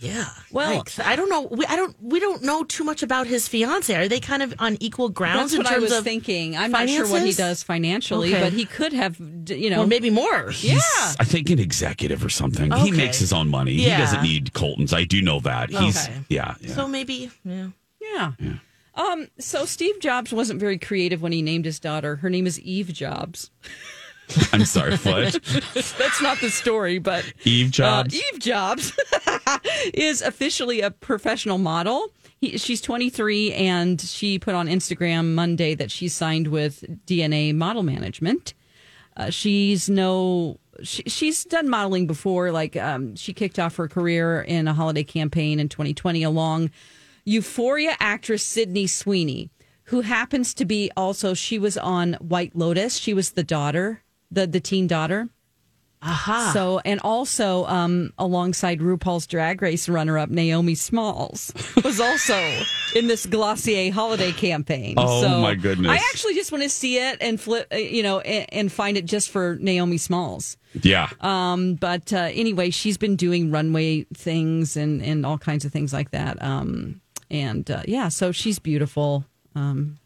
Yeah. 0.05 0.29
Well- 0.53 0.83
Yikes. 0.83 1.05
I 1.05 1.17
don't 1.17 1.29
know. 1.29 1.43
We, 1.51 1.65
I 1.67 1.77
don't. 1.77 1.97
We 2.01 2.21
don't 2.21 2.43
know 2.43 2.65
too 2.65 2.85
much 2.85 3.03
about 3.03 3.27
his 3.27 3.49
fiance. 3.49 3.95
Are 3.95 4.09
they 4.09 4.21
kind 4.21 4.43
of 4.43 4.55
on 4.59 4.77
equal 4.81 5.09
grounds 5.09 5.53
That's 5.53 5.55
in 5.55 5.59
what 5.65 5.73
I 5.73 5.79
was 5.79 5.93
of 5.93 6.05
thinking? 6.05 6.57
I'm 6.57 6.71
not 6.71 6.89
sure 6.89 7.09
what 7.09 7.23
he 7.23 7.33
does 7.33 7.63
financially, 7.63 8.35
Okay. 8.35 8.43
but 8.43 8.53
he 8.53 8.65
could 8.65 8.93
have, 8.93 9.17
you 9.49 9.71
know, 9.71 9.83
or 9.83 9.87
maybe 9.87 10.11
more? 10.11 10.53
yeah. 10.61 10.79
I 11.19 11.25
think 11.25 11.51
an 11.51 11.59
executive 11.59 12.25
or 12.25 12.29
something. 12.29 12.71
He 12.73 12.91
makes 12.91 13.19
his 13.19 13.33
own 13.33 13.49
money. 13.49 13.75
He 13.75 13.87
doesn't 13.91 14.23
need 14.23 14.53
Colton's. 14.53 14.93
I 14.93 15.05
do 15.05 15.23
know 15.23 15.41
that. 15.41 15.71
He's, 15.71 16.07
Okay. 16.09 16.19
yeah. 16.29 16.55
yeah. 16.61 16.75
So 16.75 16.87
maybe. 16.89 17.31
Yeah. 17.45 17.69
Yeah. 18.01 18.33
Um, 18.97 19.29
so 19.41 19.65
Steve 19.65 19.99
Jobs 19.99 20.33
wasn't 20.33 20.61
very 20.61 20.79
creative 20.79 21.21
when 21.21 21.33
he 21.33 21.43
named 21.43 21.65
his 21.65 21.81
daughter. 21.81 22.17
Her 22.17 22.31
name 22.31 22.47
is 22.47 22.61
Eve 22.61 22.93
Jobs. 22.93 23.51
I'm 24.53 24.65
sorry, 24.65 24.97
what? 24.97 25.33
That's 25.75 26.23
not 26.23 26.41
the 26.41 26.51
story, 26.51 26.99
but 26.99 27.31
Eve 27.45 27.69
uh, 27.69 27.71
Jobs? 27.71 28.15
Eve 28.15 28.39
Jobs 28.41 28.99
is 29.95 30.23
officially 30.23 30.81
a 30.81 30.91
professional 30.91 31.59
model. 31.59 32.09
He, 32.41 32.59
she's 32.59 32.81
23, 32.81 33.53
and 33.53 34.01
she 34.01 34.39
put 34.39 34.55
on 34.55 34.67
Instagram 34.67 35.35
Monday 35.35 35.75
that 35.75 35.91
she 35.91 36.09
signed 36.09 36.49
with 36.49 36.85
DNA 37.07 37.55
Model 37.55 37.83
Management. 37.83 38.55
Uh, 39.17 39.31
she's 39.31 39.89
no. 39.89 40.59
She, 40.83 41.03
she's 41.05 41.45
done 41.45 41.69
modeling 41.69 42.07
before. 42.07 42.51
Like 42.51 42.77
um, 42.77 43.15
she 43.15 43.33
kicked 43.33 43.59
off 43.59 43.77
her 43.77 43.87
career 43.87 44.43
in 44.43 44.67
a 44.67 44.75
holiday 44.75 45.05
campaign 45.05 45.61
in 45.61 45.69
2020 45.69 46.23
along 46.25 46.71
Euphoria 47.25 47.97
actress 48.01 48.43
Sydney 48.43 48.87
Sweeney, 48.87 49.51
who 49.85 50.03
happens 50.03 50.53
to 50.55 50.65
be 50.65 50.91
also 50.97 51.33
she 51.33 51.59
was 51.59 51.79
on 51.79 52.15
White 52.15 52.55
Lotus. 52.55 52.97
She 52.97 53.15
was 53.15 53.33
the 53.33 53.45
daughter, 53.45 54.03
the 54.31 54.47
the 54.47 54.61
teen 54.61 54.87
daughter. 54.87 55.29
Aha. 56.07 56.51
So, 56.53 56.83
and 56.85 57.01
also 57.01 57.65
um, 57.65 58.13
alongside 58.19 58.81
RuPaul's 58.81 59.27
Drag 59.27 59.63
Race 59.63 59.89
runner-up 59.89 60.29
Naomi 60.29 60.75
Smalls 60.75 61.51
was 61.83 61.99
also 61.99 62.35
in 62.95 63.07
this 63.07 63.25
Glossier 63.25 63.91
holiday 63.91 64.31
campaign. 64.33 64.97
Oh, 64.99 65.23
so 65.23 65.41
my 65.41 65.55
goodness. 65.55 65.91
I 65.91 65.95
actually 65.97 66.35
just 66.35 66.53
want 66.53 66.63
to 66.63 66.69
see 66.69 66.99
it 66.99 67.17
and 67.23 67.41
flip, 67.41 67.69
uh, 67.73 67.77
you 67.77 68.03
know, 68.03 68.21
and, 68.21 68.47
and 68.53 68.71
find 68.71 68.99
it 68.99 69.07
just 69.07 69.31
for 69.31 69.57
Naomi 69.59 69.97
Smalls. 69.97 70.59
yeah. 70.83 71.09
Um, 71.23 71.77
but 71.77 72.13
uh, 72.13 72.29
anyway, 72.35 72.69
she's 72.69 72.99
been 72.99 73.17
doing 73.17 73.51
runway 73.51 74.05
things 74.13 74.77
and 74.77 75.01
and 75.03 75.25
all 75.25 75.39
kinds 75.39 75.65
of 75.65 75.73
things 75.73 75.95
like 75.95 76.11
that. 76.11 76.43
Um, 76.43 77.01
and 77.31 77.71
uh, 77.71 77.83
yeah, 77.89 78.09
so 78.09 78.31
she's 78.31 78.59
beautiful, 78.59 79.25
um, 79.55 79.99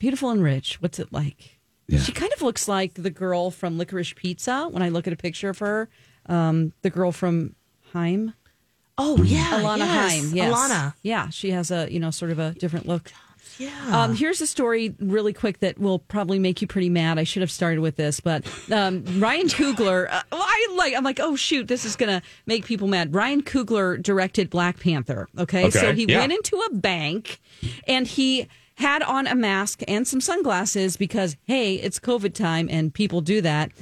beautiful 0.00 0.30
and 0.30 0.42
rich. 0.42 0.82
What's 0.82 0.98
it 0.98 1.12
like? 1.12 1.57
Yeah. 1.88 2.00
She 2.00 2.12
kind 2.12 2.32
of 2.34 2.42
looks 2.42 2.68
like 2.68 2.94
the 2.94 3.10
girl 3.10 3.50
from 3.50 3.78
Licorice 3.78 4.14
Pizza 4.14 4.68
when 4.70 4.82
I 4.82 4.90
look 4.90 5.06
at 5.06 5.12
a 5.12 5.16
picture 5.16 5.48
of 5.48 5.58
her. 5.58 5.88
Um, 6.26 6.72
the 6.82 6.90
girl 6.90 7.10
from 7.12 7.54
Haim, 7.94 8.34
oh 8.98 9.22
yeah. 9.22 9.62
Alana 9.62 9.78
yes. 9.78 10.12
Haim. 10.12 10.36
Yes. 10.36 10.54
Alana. 10.54 10.94
Yeah, 11.02 11.30
she 11.30 11.50
has 11.52 11.70
a 11.70 11.90
you 11.90 11.98
know 11.98 12.10
sort 12.10 12.30
of 12.30 12.38
a 12.38 12.52
different 12.52 12.86
look. 12.86 13.10
Yeah. 13.58 13.70
Um, 13.90 14.14
here's 14.14 14.40
a 14.40 14.46
story 14.46 14.94
really 15.00 15.32
quick 15.32 15.60
that 15.60 15.78
will 15.78 15.98
probably 15.98 16.38
make 16.38 16.60
you 16.60 16.68
pretty 16.68 16.90
mad. 16.90 17.18
I 17.18 17.24
should 17.24 17.40
have 17.40 17.50
started 17.50 17.80
with 17.80 17.96
this, 17.96 18.20
but 18.20 18.46
um, 18.70 19.02
Ryan 19.18 19.48
Coogler. 19.48 20.06
Uh, 20.08 20.22
well, 20.30 20.42
I 20.42 20.74
like. 20.76 20.94
I'm 20.94 21.02
like, 21.02 21.18
oh 21.20 21.34
shoot, 21.34 21.66
this 21.66 21.84
is 21.84 21.96
gonna 21.96 22.22
make 22.46 22.66
people 22.66 22.86
mad. 22.86 23.14
Ryan 23.14 23.42
Coogler 23.42 24.00
directed 24.00 24.50
Black 24.50 24.78
Panther. 24.78 25.28
Okay, 25.38 25.66
Okay, 25.66 25.70
so 25.70 25.92
he 25.94 26.04
yeah. 26.04 26.18
went 26.18 26.32
into 26.32 26.56
a 26.70 26.74
bank 26.74 27.40
and 27.86 28.06
he 28.06 28.46
had 28.78 29.02
on 29.02 29.26
a 29.26 29.34
mask 29.34 29.82
and 29.88 30.06
some 30.06 30.20
sunglasses 30.20 30.96
because 30.96 31.36
hey, 31.44 31.74
it's 31.74 31.98
COVID 31.98 32.32
time 32.32 32.68
and 32.70 32.94
people 32.94 33.20
do 33.20 33.40
that. 33.40 33.72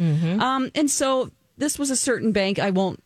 Um, 0.40 0.70
and 0.74 0.90
so 0.90 1.30
this 1.58 1.78
was 1.78 1.90
a 1.90 1.96
certain 1.96 2.32
bank. 2.32 2.58
I 2.58 2.70
won't. 2.70 3.02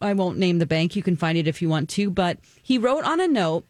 I 0.00 0.12
won't 0.14 0.38
name 0.38 0.58
the 0.58 0.66
bank. 0.66 0.96
You 0.96 1.02
can 1.02 1.16
find 1.16 1.36
it 1.36 1.48
if 1.48 1.60
you 1.60 1.68
want 1.68 1.88
to. 1.90 2.08
But 2.10 2.38
he 2.62 2.78
wrote 2.78 3.04
on 3.04 3.20
a 3.20 3.28
note. 3.28 3.64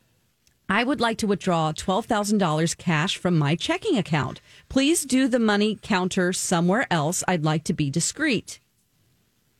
I 0.70 0.84
would 0.84 1.00
like 1.00 1.16
to 1.18 1.26
withdraw 1.26 1.72
$12,000 1.72 2.76
cash 2.76 3.16
from 3.16 3.38
my 3.38 3.56
checking 3.56 3.96
account. 3.96 4.42
Please 4.68 5.06
do 5.06 5.26
the 5.26 5.38
money 5.38 5.78
counter 5.80 6.30
somewhere 6.34 6.86
else. 6.90 7.24
I'd 7.26 7.42
like 7.42 7.64
to 7.64 7.72
be 7.72 7.88
discreet. 7.88 8.60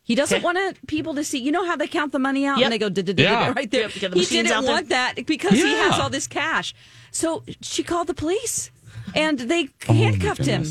He 0.09 0.15
doesn't 0.15 0.43
want 0.43 0.59
people 0.89 1.15
to 1.15 1.23
see. 1.23 1.39
You 1.39 1.53
know 1.53 1.65
how 1.67 1.77
they 1.77 1.87
count 1.87 2.13
the 2.13 2.19
money 2.19 2.47
out 2.47 2.59
Yep. 2.59 2.65
and 2.65 2.73
they 2.73 2.79
go 2.79 2.89
"Duh, 2.89 3.03
duh, 3.03 3.13
duh, 3.13 3.23
duh, 3.23 3.23
Yeah. 3.23 3.53
right 3.55 3.71
there. 3.71 3.91
Yep, 3.91 4.13
the 4.13 4.19
he 4.21 4.25
didn't 4.25 4.51
out 4.53 4.63
there. 4.63 4.73
want 4.73 4.89
that 4.89 5.27
because 5.27 5.53
he 5.53 5.71
has 5.85 5.99
all 6.01 6.09
this 6.11 6.27
cash. 6.27 6.75
So 7.13 7.45
she 7.61 7.83
called 7.83 8.07
the 8.07 8.15
police 8.15 8.71
and 9.15 9.39
they 9.39 9.69
Oh, 9.89 9.93
handcuffed 9.93 10.47
him. 10.47 10.65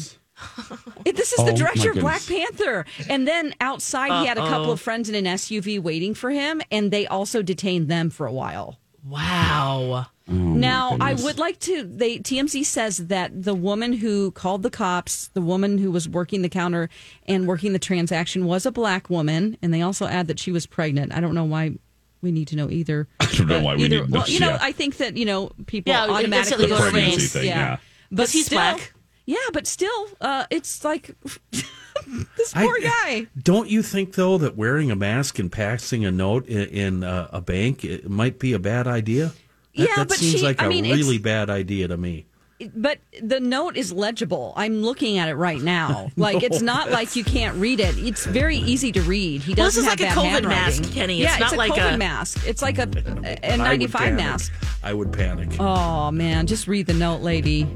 It- 1.05 1.15
This 1.15 1.33
is 1.33 1.39
Oh, 1.39 1.45
the 1.45 1.51
my 1.51 1.57
director 1.57 1.91
of 1.91 1.97
Black. 1.99 2.25
Panther. 2.27 2.85
And 3.09 3.27
then 3.27 3.53
outside, 3.61 4.21
he 4.21 4.27
had 4.27 4.37
a 4.37 4.47
couple 4.47 4.71
of 4.71 4.81
friends 4.81 5.07
in 5.09 5.15
an 5.15 5.25
SUV 5.27 5.79
waiting 5.79 6.13
for 6.13 6.29
him, 6.31 6.61
and 6.71 6.91
they 6.91 7.05
also 7.07 7.41
detained 7.41 7.87
them 7.89 8.09
for 8.09 8.25
a 8.27 8.31
while. 8.33 8.79
Wow. 9.09 10.07
Oh, 10.29 10.33
now, 10.33 10.97
I 10.99 11.13
would 11.13 11.37
like 11.39 11.59
to. 11.61 11.83
They 11.83 12.19
TMZ 12.19 12.65
says 12.65 12.97
that 13.07 13.43
the 13.43 13.55
woman 13.55 13.93
who 13.93 14.31
called 14.31 14.61
the 14.63 14.69
cops, 14.69 15.29
the 15.29 15.41
woman 15.41 15.77
who 15.77 15.89
was 15.91 16.09
working 16.09 16.41
the 16.41 16.49
counter 16.49 16.89
and 17.27 17.47
working 17.47 17.71
the 17.71 17.79
transaction, 17.79 18.45
was 18.45 18.65
a 18.65 18.71
black 18.71 19.09
woman, 19.09 19.57
and 19.61 19.73
they 19.73 19.81
also 19.81 20.05
add 20.05 20.27
that 20.27 20.37
she 20.39 20.51
was 20.51 20.65
pregnant. 20.65 21.13
I 21.15 21.21
don't 21.21 21.33
know 21.33 21.45
why 21.45 21.75
we 22.21 22.31
need 22.31 22.49
to 22.49 22.57
know 22.57 22.69
either. 22.69 23.07
I 23.21 23.25
don't 23.27 23.47
know 23.47 23.55
But 23.59 23.63
why 23.63 23.75
we 23.75 23.85
either, 23.85 24.01
need 24.01 24.11
well, 24.11 24.21
this, 24.23 24.31
you 24.31 24.39
know, 24.41 24.49
yeah. 24.49 24.57
I 24.59 24.73
think 24.73 24.97
that 24.97 25.15
you 25.15 25.25
know 25.25 25.51
people 25.65 25.93
Yeah, 25.93 26.03
automatically 26.07 26.65
instantly 26.65 26.67
The 26.67 26.89
to 26.89 26.95
race. 26.95 27.33
thing, 27.33 27.45
yeah. 27.45 27.77
but 28.11 28.29
he's 28.29 28.47
still, 28.47 28.57
black. 28.57 28.93
Yeah, 29.29 29.35
but 29.51 29.67
still, 29.67 30.07
uh, 30.21 30.45
it's 30.49 30.83
like 30.85 31.13
this 31.51 32.55
I- 32.55 32.63
poor 32.65 32.79
guy. 32.79 33.27
Don't 33.43 33.69
you 33.69 33.83
think 33.83 34.13
though 34.15 34.37
that 34.37 34.55
wearing 34.55 34.89
a 34.89 34.95
mask 34.95 35.37
and 35.37 35.51
passing 35.51 36.05
a 36.05 36.11
note 36.11 36.47
in, 36.47 36.67
in 36.69 37.03
uh, 37.03 37.27
a 37.33 37.41
bank 37.41 37.83
it 37.83 38.09
might 38.09 38.39
be 38.39 38.53
a 38.53 38.59
bad 38.59 38.87
idea? 38.87 39.25
That, 39.27 39.35
Yeah, 39.73 39.95
that 39.97 40.07
but 40.07 40.17
seems 40.17 40.39
she- 40.39 40.41
like 40.45 40.61
I 40.61 40.65
a 40.67 40.69
mean, 40.69 40.85
really 40.85 41.17
bad 41.17 41.49
idea 41.49 41.89
to 41.89 41.97
me. 41.97 42.25
But 42.73 42.97
the 43.21 43.39
note 43.39 43.77
is 43.77 43.91
legible. 43.93 44.53
I'm 44.55 44.81
looking 44.81 45.19
at 45.19 45.29
it 45.29 45.35
right 45.35 45.61
now. 45.61 46.09
Like 46.17 46.41
it's 46.41 46.61
not 46.61 46.89
like 46.89 47.15
you 47.17 47.23
can't 47.23 47.55
read 47.57 47.79
it. 47.81 47.97
It's 47.99 48.25
very 48.25 48.57
easy 48.73 48.91
to 48.93 49.01
read. 49.01 49.41
He 49.43 49.53
Well, 49.53 49.65
this 49.65 49.75
doesn't 49.75 49.83
is 49.99 50.05
have 50.05 50.17
like 50.17 50.41
a 50.41 50.45
COVID 50.45 50.47
mask, 50.49 50.91
Kenny. 50.93 51.21
Yeah, 51.21 51.37
It's 51.41 51.51
a 51.51 51.55
like 51.57 51.73
COVID 51.73 51.95
a- 51.95 51.97
mask. 51.97 52.47
It's 52.47 52.61
like 52.61 52.77
a, 52.79 52.83
a 52.83 53.45
I 53.45 53.73
would 53.73 53.81
N95 53.81 53.91
panic. 53.91 54.15
mask. 54.15 54.53
I 54.81 54.93
would 54.93 55.11
panic. 55.11 55.49
Oh 55.59 56.09
man, 56.11 56.47
just 56.47 56.67
read 56.67 56.87
the 56.87 56.93
note, 56.93 57.21
lady. 57.21 57.67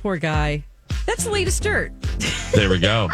Poor 0.00 0.16
guy. 0.16 0.62
That's 1.06 1.24
the 1.24 1.30
latest 1.30 1.62
dirt. 1.62 1.92
There 2.54 2.70
we 2.70 2.78
go. 2.78 3.08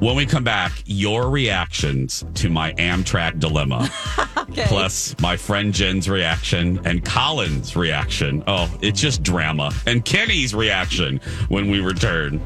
When 0.00 0.14
we 0.14 0.26
come 0.26 0.44
back, 0.44 0.72
your 0.86 1.28
reactions 1.28 2.24
to 2.34 2.48
my 2.48 2.72
Amtrak 2.74 3.40
dilemma. 3.40 3.90
Plus 4.66 5.18
my 5.20 5.36
friend 5.36 5.74
Jen's 5.74 6.08
reaction 6.08 6.80
and 6.86 7.04
Colin's 7.04 7.74
reaction. 7.74 8.44
Oh, 8.46 8.72
it's 8.80 9.00
just 9.00 9.22
drama. 9.22 9.72
And 9.86 10.04
Kenny's 10.04 10.54
reaction 10.54 11.20
when 11.48 11.70
we 11.70 11.80
return. 11.80 12.40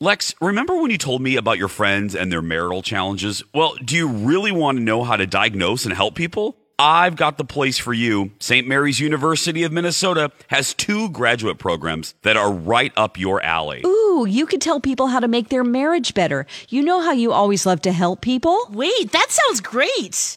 Lex, 0.00 0.34
remember 0.40 0.76
when 0.76 0.90
you 0.90 0.98
told 0.98 1.22
me 1.22 1.36
about 1.36 1.56
your 1.56 1.68
friends 1.68 2.14
and 2.14 2.30
their 2.30 2.42
marital 2.42 2.82
challenges? 2.82 3.42
Well, 3.54 3.76
do 3.82 3.96
you 3.96 4.08
really 4.08 4.52
want 4.52 4.76
to 4.76 4.84
know 4.84 5.04
how 5.04 5.16
to 5.16 5.26
diagnose 5.26 5.86
and 5.86 5.94
help 5.94 6.14
people? 6.14 6.58
I've 6.78 7.16
got 7.16 7.38
the 7.38 7.44
place 7.44 7.78
for 7.78 7.92
you. 7.92 8.32
St. 8.40 8.66
Mary's 8.66 8.98
University 8.98 9.62
of 9.62 9.72
Minnesota 9.72 10.32
has 10.48 10.74
two 10.74 11.08
graduate 11.10 11.58
programs 11.58 12.14
that 12.22 12.36
are 12.36 12.52
right 12.52 12.92
up 12.96 13.18
your 13.18 13.42
alley. 13.42 13.82
Ooh, 13.86 14.26
you 14.28 14.46
could 14.46 14.60
tell 14.60 14.80
people 14.80 15.08
how 15.08 15.20
to 15.20 15.28
make 15.28 15.48
their 15.48 15.64
marriage 15.64 16.14
better. 16.14 16.46
You 16.68 16.82
know 16.82 17.00
how 17.00 17.12
you 17.12 17.32
always 17.32 17.64
love 17.64 17.80
to 17.82 17.92
help 17.92 18.20
people? 18.20 18.58
Wait, 18.70 19.12
that 19.12 19.30
sounds 19.30 19.60
great. 19.60 20.36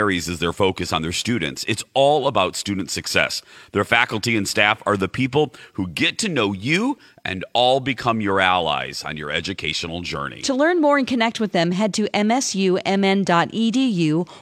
is 0.09 0.39
their 0.39 0.53
focus 0.53 0.91
on 0.91 1.01
their 1.01 1.11
students. 1.11 1.63
It's 1.67 1.83
all 1.93 2.27
about 2.27 2.55
student 2.55 2.89
success. 2.89 3.41
Their 3.71 3.83
faculty 3.83 4.35
and 4.35 4.47
staff 4.47 4.81
are 4.85 4.97
the 4.97 5.07
people 5.07 5.53
who 5.73 5.87
get 5.87 6.17
to 6.19 6.29
know 6.29 6.53
you 6.53 6.97
and 7.23 7.45
all 7.53 7.79
become 7.79 8.21
your 8.21 8.39
allies 8.39 9.03
on 9.03 9.17
your 9.17 9.29
educational 9.29 10.01
journey. 10.01 10.41
To 10.43 10.53
learn 10.53 10.81
more 10.81 10.97
and 10.97 11.05
connect 11.05 11.39
with 11.39 11.51
them, 11.51 11.71
head 11.71 11.93
to 11.95 12.07
msumn.edu 12.13 12.81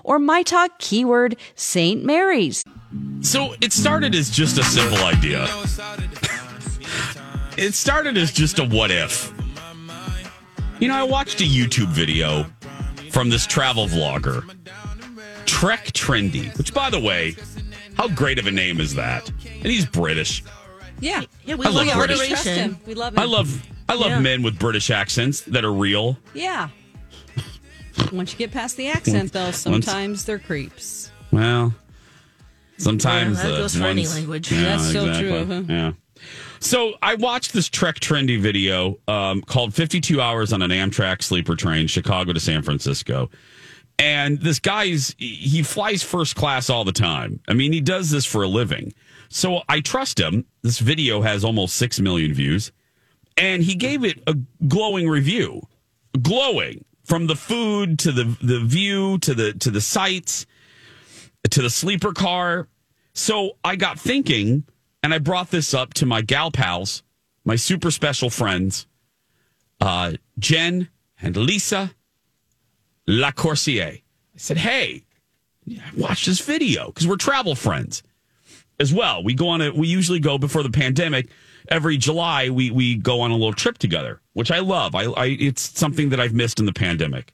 or 0.03 0.19
my 0.19 0.43
talk 0.43 0.77
keyword 0.79 1.35
St. 1.55 2.05
Mary's. 2.05 2.63
So 3.21 3.55
it 3.61 3.73
started 3.73 4.15
as 4.15 4.29
just 4.29 4.57
a 4.57 4.63
simple 4.63 5.03
idea. 5.03 5.47
It 7.57 7.73
started 7.73 8.17
as 8.17 8.31
just 8.31 8.59
a 8.59 8.63
what 8.63 8.91
if. 8.91 9.33
You 10.79 10.87
know, 10.87 10.95
I 10.95 11.03
watched 11.03 11.41
a 11.41 11.43
YouTube 11.43 11.89
video 11.89 12.45
from 13.11 13.29
this 13.29 13.45
travel 13.45 13.87
vlogger, 13.87 14.43
Trek 15.45 15.85
Trendy, 15.87 16.55
which, 16.57 16.73
by 16.73 16.89
the 16.89 16.99
way, 16.99 17.35
how 17.95 18.07
great 18.07 18.39
of 18.39 18.47
a 18.47 18.51
name 18.51 18.79
is 18.79 18.95
that? 18.95 19.29
And 19.29 19.65
he's 19.65 19.85
British. 19.85 20.43
Yeah. 20.99 21.21
Yeah, 21.45 21.55
we 21.55 21.65
I 21.65 21.69
love 21.69 21.87
love 21.87 21.97
British. 21.97 22.43
Him. 22.43 22.77
We 22.85 22.93
love 22.93 23.13
him. 23.13 23.19
I 23.19 23.25
love 23.25 23.65
I 23.87 23.93
love 23.95 24.11
Yeah. 24.11 24.19
men 24.19 24.43
with 24.43 24.59
British 24.59 24.89
accents 24.91 25.41
that 25.41 25.65
are 25.65 25.73
real. 25.73 26.17
Yeah. 26.33 26.69
Once 28.13 28.31
you 28.31 28.37
get 28.37 28.51
past 28.51 28.77
the 28.77 28.87
accent, 28.87 29.33
though, 29.33 29.51
sometimes 29.51 30.25
they're 30.25 30.39
creeps. 30.39 31.11
Well, 31.31 31.73
sometimes 32.77 33.37
Yeah, 33.37 33.43
that 33.43 33.51
the 33.51 33.57
goes 33.57 33.75
for 33.75 33.83
any 33.85 34.07
language. 34.07 34.51
Yeah, 34.51 34.63
That's 34.77 34.91
so 34.91 35.05
exactly. 35.05 35.29
true, 35.29 35.45
huh? 35.45 35.63
Yeah. 35.67 35.91
So 36.59 36.93
I 37.01 37.15
watched 37.15 37.53
this 37.53 37.69
Trek 37.69 37.99
Trendy 37.99 38.39
video 38.39 38.99
um, 39.07 39.41
called 39.41 39.73
"52 39.73 40.21
Hours 40.21 40.51
on 40.53 40.61
an 40.61 40.71
Amtrak 40.71 41.23
Sleeper 41.23 41.55
Train, 41.55 41.87
Chicago 41.87 42.33
to 42.33 42.39
San 42.39 42.61
Francisco." 42.61 43.29
And 43.99 44.39
this 44.39 44.59
guy's 44.59 45.13
he 45.17 45.61
flies 45.61 46.01
first 46.01 46.35
class 46.35 46.69
all 46.69 46.85
the 46.85 46.93
time. 46.93 47.41
I 47.47 47.53
mean, 47.53 47.73
he 47.73 47.81
does 47.81 48.09
this 48.09 48.25
for 48.25 48.43
a 48.43 48.47
living. 48.47 48.93
So 49.27 49.61
I 49.67 49.81
trust 49.81 50.19
him. 50.19 50.45
This 50.63 50.79
video 50.79 51.21
has 51.21 51.43
almost 51.43 51.75
six 51.75 51.99
million 51.99 52.33
views, 52.33 52.71
and 53.37 53.61
he 53.61 53.75
gave 53.75 54.05
it 54.05 54.23
a 54.25 54.35
glowing 54.67 55.09
review. 55.09 55.67
Glowing 56.21 56.85
from 57.03 57.27
the 57.27 57.35
food 57.35 57.99
to 57.99 58.11
the 58.13 58.37
the 58.41 58.61
view 58.61 59.17
to 59.19 59.33
the 59.33 59.53
to 59.53 59.69
the 59.69 59.81
sights 59.81 60.45
to 61.49 61.61
the 61.61 61.69
sleeper 61.69 62.13
car. 62.13 62.67
So 63.13 63.57
I 63.63 63.75
got 63.75 63.99
thinking, 63.99 64.63
and 65.03 65.13
I 65.13 65.19
brought 65.19 65.51
this 65.51 65.73
up 65.73 65.93
to 65.95 66.05
my 66.05 66.21
gal 66.21 66.51
pals, 66.51 67.03
my 67.43 67.57
super 67.57 67.91
special 67.91 68.29
friends, 68.29 68.87
uh, 69.81 70.13
Jen 70.37 70.89
and 71.21 71.35
Lisa 71.35 71.91
Lacourcier. 73.09 73.97
I 73.97 74.37
said, 74.37 74.57
hey, 74.57 75.03
watch 75.97 76.25
this 76.27 76.39
video 76.39 76.87
because 76.87 77.07
we're 77.07 77.15
travel 77.15 77.55
friends 77.55 78.03
as 78.79 78.93
well. 78.93 79.23
We 79.23 79.33
go 79.33 79.49
on 79.49 79.61
a, 79.61 79.71
we 79.71 79.87
usually 79.87 80.19
go 80.19 80.37
before 80.37 80.61
the 80.61 80.69
pandemic. 80.69 81.29
Every 81.69 81.97
July, 81.97 82.49
we 82.49 82.71
we 82.71 82.95
go 82.95 83.21
on 83.21 83.31
a 83.31 83.33
little 83.33 83.53
trip 83.53 83.79
together, 83.79 84.21
which 84.33 84.51
I 84.51 84.59
love. 84.59 84.95
I, 84.95 85.05
I 85.05 85.25
it's 85.39 85.77
something 85.77 86.09
that 86.09 86.19
I've 86.19 86.33
missed 86.33 86.59
in 86.59 86.65
the 86.65 86.73
pandemic. 86.73 87.33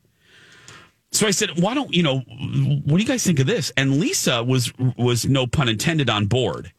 So 1.11 1.27
I 1.27 1.31
said, 1.31 1.61
why 1.61 1.73
don't 1.73 1.93
you 1.93 2.03
know? 2.03 2.19
What 2.19 2.97
do 2.97 3.01
you 3.01 3.07
guys 3.07 3.25
think 3.25 3.39
of 3.39 3.47
this? 3.47 3.71
And 3.77 3.99
Lisa 3.99 4.43
was 4.43 4.73
was 4.97 5.25
no 5.25 5.45
pun 5.45 5.69
intended 5.69 6.09
on 6.09 6.25
board, 6.25 6.71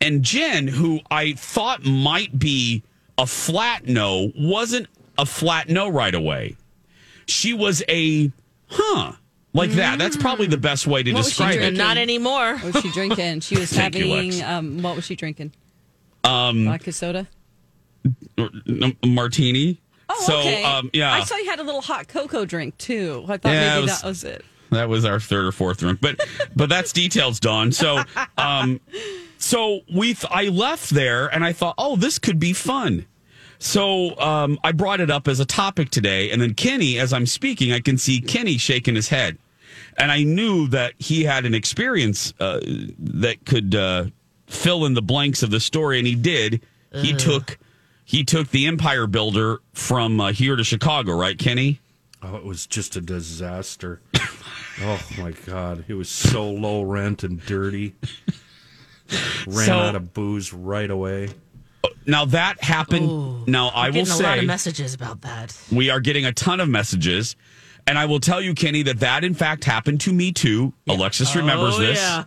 and 0.00 0.22
Jen, 0.22 0.68
who 0.68 1.00
I 1.10 1.34
thought 1.34 1.84
might 1.84 2.38
be 2.38 2.82
a 3.18 3.26
flat 3.26 3.86
no, 3.86 4.32
wasn't 4.36 4.86
a 5.18 5.26
flat 5.26 5.68
no 5.68 5.88
right 5.88 6.14
away. 6.14 6.56
She 7.30 7.54
was 7.54 7.82
a 7.88 8.30
huh 8.68 9.12
like 9.52 9.70
that. 9.72 9.98
That's 9.98 10.16
probably 10.16 10.46
the 10.46 10.56
best 10.58 10.86
way 10.86 11.02
to 11.02 11.12
What 11.12 11.18
was 11.18 11.26
she 11.26 11.30
describe 11.30 11.54
it. 11.54 11.58
drinking? 11.58 11.78
Not 11.78 11.96
anymore. 11.96 12.56
What 12.58 12.74
was 12.74 12.82
she 12.82 12.90
drinking? 12.92 13.40
She 13.40 13.58
was 13.58 13.72
Thank 13.72 13.94
you, 13.96 14.08
having, 14.08 14.30
Lex. 14.32 14.42
um, 14.42 14.82
what 14.82 14.96
was 14.96 15.04
she 15.04 15.16
drinking? 15.16 15.52
Um, 16.24 16.66
Vodka 16.66 16.92
soda? 16.92 17.26
N- 18.38 18.96
martini. 19.04 19.80
Oh, 20.08 20.22
so 20.26 20.38
okay. 20.40 20.64
um, 20.64 20.90
yeah, 20.92 21.12
I 21.12 21.22
saw 21.24 21.36
you 21.36 21.46
had 21.46 21.60
a 21.60 21.62
little 21.62 21.82
hot 21.82 22.08
cocoa 22.08 22.44
drink 22.44 22.76
too. 22.78 23.24
I 23.28 23.36
thought 23.36 23.52
Yeah, 23.52 23.74
maybe 23.74 23.78
it 23.78 23.82
was- 23.90 24.00
that 24.00 24.06
was 24.08 24.24
it. 24.24 24.44
that 24.70 24.88
was 24.88 25.04
our 25.04 25.20
third 25.20 25.44
or 25.46 25.52
fourth 25.52 25.78
drink, 25.78 26.00
but 26.00 26.20
but 26.56 26.68
that's 26.68 26.92
details, 26.92 27.38
Dawn. 27.40 27.70
So 27.72 28.02
um, 28.38 28.80
so 29.38 29.80
we 29.92 30.14
th- 30.14 30.26
I 30.30 30.48
left 30.48 30.90
there 30.90 31.28
and 31.28 31.44
I 31.44 31.52
thought, 31.52 31.74
oh, 31.78 31.96
this 31.96 32.18
could 32.18 32.38
be 32.38 32.52
fun. 32.52 33.06
So 33.60 34.18
um, 34.18 34.58
I 34.64 34.72
brought 34.72 35.00
it 35.00 35.10
up 35.10 35.28
as 35.28 35.38
a 35.38 35.44
topic 35.44 35.90
today, 35.90 36.30
and 36.30 36.40
then 36.40 36.54
Kenny, 36.54 36.98
as 36.98 37.12
I'm 37.12 37.26
speaking, 37.26 37.72
I 37.72 37.80
can 37.80 37.98
see 37.98 38.20
Kenny 38.20 38.56
shaking 38.56 38.94
his 38.94 39.08
head, 39.08 39.36
and 39.98 40.10
I 40.10 40.22
knew 40.22 40.66
that 40.68 40.94
he 40.98 41.24
had 41.24 41.44
an 41.44 41.54
experience 41.54 42.32
uh, 42.40 42.60
that 42.98 43.44
could 43.44 43.74
uh, 43.74 44.06
fill 44.46 44.86
in 44.86 44.94
the 44.94 45.02
blanks 45.02 45.42
of 45.42 45.50
the 45.50 45.60
story, 45.60 45.98
and 45.98 46.06
he 46.06 46.14
did. 46.14 46.62
He 46.94 47.12
took 47.12 47.58
he 48.04 48.24
took 48.24 48.48
the 48.48 48.66
Empire 48.66 49.06
Builder 49.06 49.60
from 49.74 50.20
uh, 50.20 50.32
here 50.32 50.56
to 50.56 50.64
Chicago, 50.64 51.12
right, 51.14 51.38
Kenny? 51.38 51.78
Oh, 52.22 52.36
it 52.36 52.44
was 52.44 52.66
just 52.66 52.96
a 52.96 53.00
disaster. 53.00 54.00
oh 54.82 55.00
my 55.18 55.32
god, 55.46 55.84
it 55.86 55.94
was 55.94 56.08
so 56.08 56.50
low 56.50 56.82
rent 56.82 57.22
and 57.24 57.44
dirty. 57.44 57.94
Ran 59.46 59.66
So- 59.66 59.78
out 59.78 59.94
of 59.96 60.14
booze 60.14 60.52
right 60.52 60.90
away. 60.90 61.28
Now 62.10 62.24
that 62.26 62.62
happened. 62.62 63.46
now 63.46 63.68
I 63.68 63.86
will 63.88 63.94
Getting 63.94 64.12
a 64.12 64.16
lot 64.16 64.18
say 64.34 64.38
of 64.40 64.44
messages 64.46 64.94
about 64.94 65.22
that. 65.22 65.56
we 65.72 65.90
are 65.90 66.00
getting 66.00 66.24
a 66.26 66.32
ton 66.32 66.60
of 66.60 66.68
messages, 66.68 67.36
and 67.86 67.98
I 67.98 68.06
will 68.06 68.20
tell 68.20 68.40
you, 68.40 68.54
Kenny, 68.54 68.82
that 68.84 69.00
that 69.00 69.24
in 69.24 69.34
fact 69.34 69.64
happened 69.64 70.00
to 70.02 70.12
me 70.12 70.32
too. 70.32 70.72
Alexis 70.88 71.34
remembers 71.36 71.74
Oh, 71.76 71.78
this. 71.80 71.98
yeah. 71.98 72.24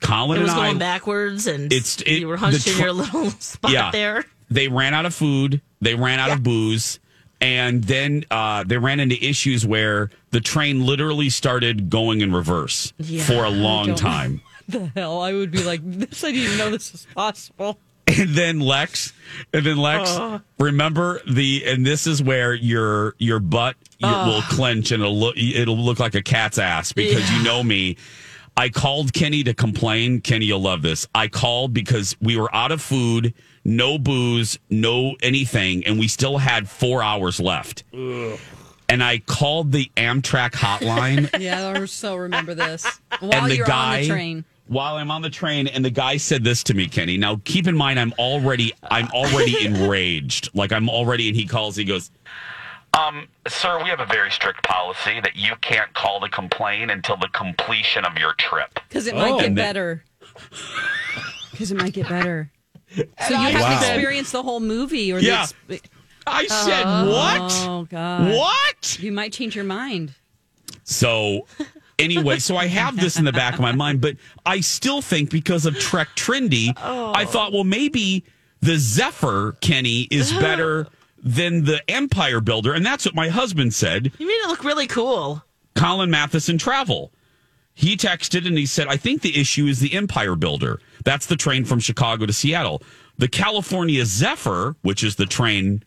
Colin 0.00 0.38
It 0.40 0.42
was 0.42 0.52
and 0.52 0.60
I 0.60 0.66
going 0.66 0.78
backwards, 0.78 1.46
and 1.46 1.72
It's- 1.72 2.02
it- 2.04 2.20
you 2.20 2.28
were 2.28 2.36
hunched 2.36 2.64
the 2.66 2.72
in 2.72 2.78
your 2.78 2.92
little 2.92 3.30
spot 3.40 3.70
Yeah. 3.70 3.90
there. 3.90 4.24
they 4.50 4.68
ran 4.68 4.94
out 4.94 5.06
of 5.06 5.14
food, 5.14 5.60
they 5.80 5.94
ran 5.94 6.20
out 6.20 6.30
of 6.30 6.42
booze, 6.42 7.00
and 7.40 7.82
then 7.84 8.24
uh, 8.30 8.62
they 8.66 8.76
ran 8.78 9.00
into 9.00 9.22
issues 9.24 9.66
where 9.66 10.10
the 10.30 10.40
train 10.40 10.84
literally 10.86 11.28
started 11.30 11.88
going 11.90 12.20
in 12.20 12.32
reverse 12.32 12.92
Yeah, 12.98 13.24
for 13.24 13.44
a 13.44 13.50
long 13.50 13.94
time. 13.94 14.42
the 14.68 14.86
hell? 14.94 15.20
I 15.20 15.32
would 15.32 15.50
be 15.50 15.62
like, 15.64 15.80
this. 15.84 16.22
I 16.22 16.28
didn't 16.32 16.44
even 16.44 16.58
know 16.58 16.70
this 16.70 16.92
was 16.92 17.06
possible. 17.14 17.78
And 18.18 18.30
then 18.34 18.60
Lex, 18.60 19.12
and 19.52 19.64
then 19.66 19.76
Lex, 19.76 20.10
Uh. 20.10 20.38
remember 20.58 21.20
the, 21.28 21.64
and 21.66 21.84
this 21.86 22.06
is 22.06 22.22
where 22.22 22.54
your 22.54 23.14
your 23.18 23.38
butt 23.40 23.76
you- 23.98 24.08
will 24.08 24.42
clench 24.42 24.90
and 24.92 25.02
it'll 25.02 25.18
look 25.18 25.36
it'll 25.36 25.76
look 25.78 25.98
like 25.98 26.14
a 26.14 26.22
cat's 26.22 26.58
ass 26.58 26.92
because 26.92 27.30
you 27.32 27.42
know 27.42 27.62
me. 27.62 27.96
I 28.58 28.70
called 28.70 29.12
Kenny 29.12 29.44
to 29.44 29.52
complain. 29.52 30.22
Kenny, 30.22 30.46
you'll 30.46 30.62
love 30.62 30.80
this. 30.80 31.06
I 31.14 31.28
called 31.28 31.74
because 31.74 32.16
we 32.22 32.38
were 32.38 32.54
out 32.54 32.72
of 32.72 32.80
food, 32.80 33.34
no 33.66 33.98
booze, 33.98 34.58
no 34.70 35.14
anything, 35.22 35.84
and 35.86 35.98
we 35.98 36.08
still 36.08 36.38
had 36.38 36.66
four 36.66 37.02
hours 37.02 37.38
left. 37.38 37.84
And 37.92 39.02
I 39.02 39.18
called 39.18 39.72
the 39.72 39.90
Amtrak 39.98 40.52
hotline 40.52 41.28
Yeah, 41.40 41.68
I 41.76 41.84
so 41.86 42.16
remember 42.16 42.54
this. 42.54 42.86
While 43.20 43.34
and 43.34 43.50
the 43.50 43.56
you're 43.56 43.66
guy 43.66 43.96
on 43.96 44.00
the 44.02 44.08
train. 44.08 44.44
While 44.68 44.96
I'm 44.96 45.10
on 45.10 45.22
the 45.22 45.30
train, 45.30 45.66
and 45.68 45.84
the 45.84 45.90
guy 45.90 46.16
said 46.16 46.42
this 46.44 46.62
to 46.64 46.74
me, 46.74 46.88
Kenny. 46.88 47.16
Now, 47.16 47.40
keep 47.44 47.66
in 47.66 47.76
mind, 47.76 47.98
I'm 48.00 48.12
already, 48.18 48.72
I'm 48.90 49.08
already 49.12 49.64
enraged. 49.66 50.50
Like 50.54 50.72
I'm 50.72 50.88
already, 50.88 51.28
and 51.28 51.36
he 51.36 51.46
calls. 51.46 51.76
He 51.76 51.84
goes, 51.84 52.10
Um, 52.98 53.28
sir, 53.48 53.82
we 53.82 53.90
have 53.90 54.00
a 54.00 54.06
very 54.06 54.30
strict 54.30 54.62
policy 54.64 55.20
that 55.20 55.36
you 55.36 55.52
can't 55.60 55.92
call 55.94 56.20
to 56.20 56.28
complain 56.28 56.90
until 56.90 57.16
the 57.16 57.28
completion 57.28 58.04
of 58.04 58.16
your 58.18 58.32
trip. 58.34 58.80
Because 58.88 59.06
it 59.06 59.14
might 59.14 59.32
Oh. 59.32 59.38
get 59.38 59.46
And 59.48 59.58
then- 59.58 59.64
better. 59.68 60.04
Because 61.52 61.70
it 61.70 61.76
might 61.78 61.94
get 61.94 62.06
better. 62.08 62.50
So 62.94 63.02
you 63.30 63.34
haven't 63.36 63.60
Wow. 63.62 63.78
experienced 63.78 64.32
the 64.32 64.42
whole 64.42 64.60
movie, 64.60 65.10
or 65.12 65.18
Yeah. 65.18 65.46
the 65.68 65.76
exp- 65.78 65.86
I 66.26 66.46
said, 66.48 66.84
what? 66.84 67.52
Oh 67.66 67.86
God! 67.88 68.32
What? 68.34 68.98
You 69.00 69.10
might 69.12 69.32
change 69.32 69.54
your 69.56 69.64
mind. 69.64 70.12
So, 70.84 71.46
anyway, 71.98 72.38
so 72.38 72.56
I 72.56 72.66
have 72.66 72.96
this 72.96 73.18
in 73.18 73.24
the 73.24 73.32
back 73.32 73.54
of 73.54 73.60
my 73.60 73.72
mind, 73.76 74.00
but 74.00 74.16
I 74.44 74.60
still 74.60 75.02
think 75.02 75.30
because 75.30 75.66
of 75.66 75.78
Trek 75.78 76.08
Trendy, 76.16 76.72
I 76.76 77.22
oh. 77.22 77.26
thought, 77.26 77.52
well, 77.52 77.64
maybe 77.64 78.24
the 78.60 78.76
Zephyr 78.76 79.56
Kenny 79.60 80.02
is 80.10 80.32
better 80.40 80.88
than 81.22 81.64
the 81.64 81.82
Empire 81.90 82.40
Builder, 82.40 82.72
and 82.72 82.84
that's 82.84 83.04
what 83.04 83.14
my 83.14 83.28
husband 83.28 83.74
said. 83.74 84.12
You 84.18 84.26
made 84.26 84.34
it 84.34 84.48
look 84.48 84.64
really 84.64 84.86
cool. 84.86 85.42
Colin 85.74 86.10
Matheson 86.10 86.58
Travel. 86.58 87.12
He 87.74 87.96
texted 87.96 88.46
and 88.46 88.56
he 88.56 88.64
said, 88.64 88.88
I 88.88 88.96
think 88.96 89.20
the 89.20 89.38
issue 89.38 89.66
is 89.66 89.80
the 89.80 89.94
Empire 89.94 90.34
Builder. 90.34 90.80
That's 91.04 91.26
the 91.26 91.36
train 91.36 91.66
from 91.66 91.78
Chicago 91.78 92.24
to 92.24 92.32
Seattle. 92.32 92.82
The 93.18 93.28
California 93.28 94.04
Zephyr, 94.06 94.76
which 94.80 95.04
is 95.04 95.16
the 95.16 95.26
train 95.26 95.84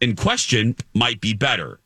in 0.00 0.14
question, 0.14 0.76
might 0.94 1.20
be 1.20 1.34
better. 1.34 1.80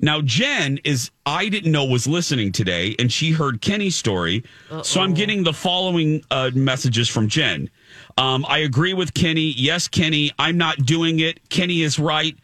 Now, 0.00 0.20
Jen 0.20 0.78
is, 0.84 1.10
I 1.26 1.48
didn't 1.48 1.72
know 1.72 1.84
was 1.84 2.06
listening 2.06 2.52
today, 2.52 2.94
and 2.98 3.12
she 3.12 3.32
heard 3.32 3.60
Kenny's 3.60 3.96
story. 3.96 4.44
So 4.82 5.00
I'm 5.00 5.14
getting 5.14 5.42
the 5.44 5.52
following 5.52 6.24
uh, 6.30 6.50
messages 6.54 7.08
from 7.08 7.28
Jen. 7.28 7.68
Um, 8.16 8.44
I 8.48 8.58
agree 8.58 8.94
with 8.94 9.14
Kenny. 9.14 9.52
Yes, 9.56 9.88
Kenny, 9.88 10.30
I'm 10.38 10.56
not 10.56 10.78
doing 10.84 11.20
it. 11.20 11.48
Kenny 11.48 11.82
is 11.82 11.98
right. 11.98 12.36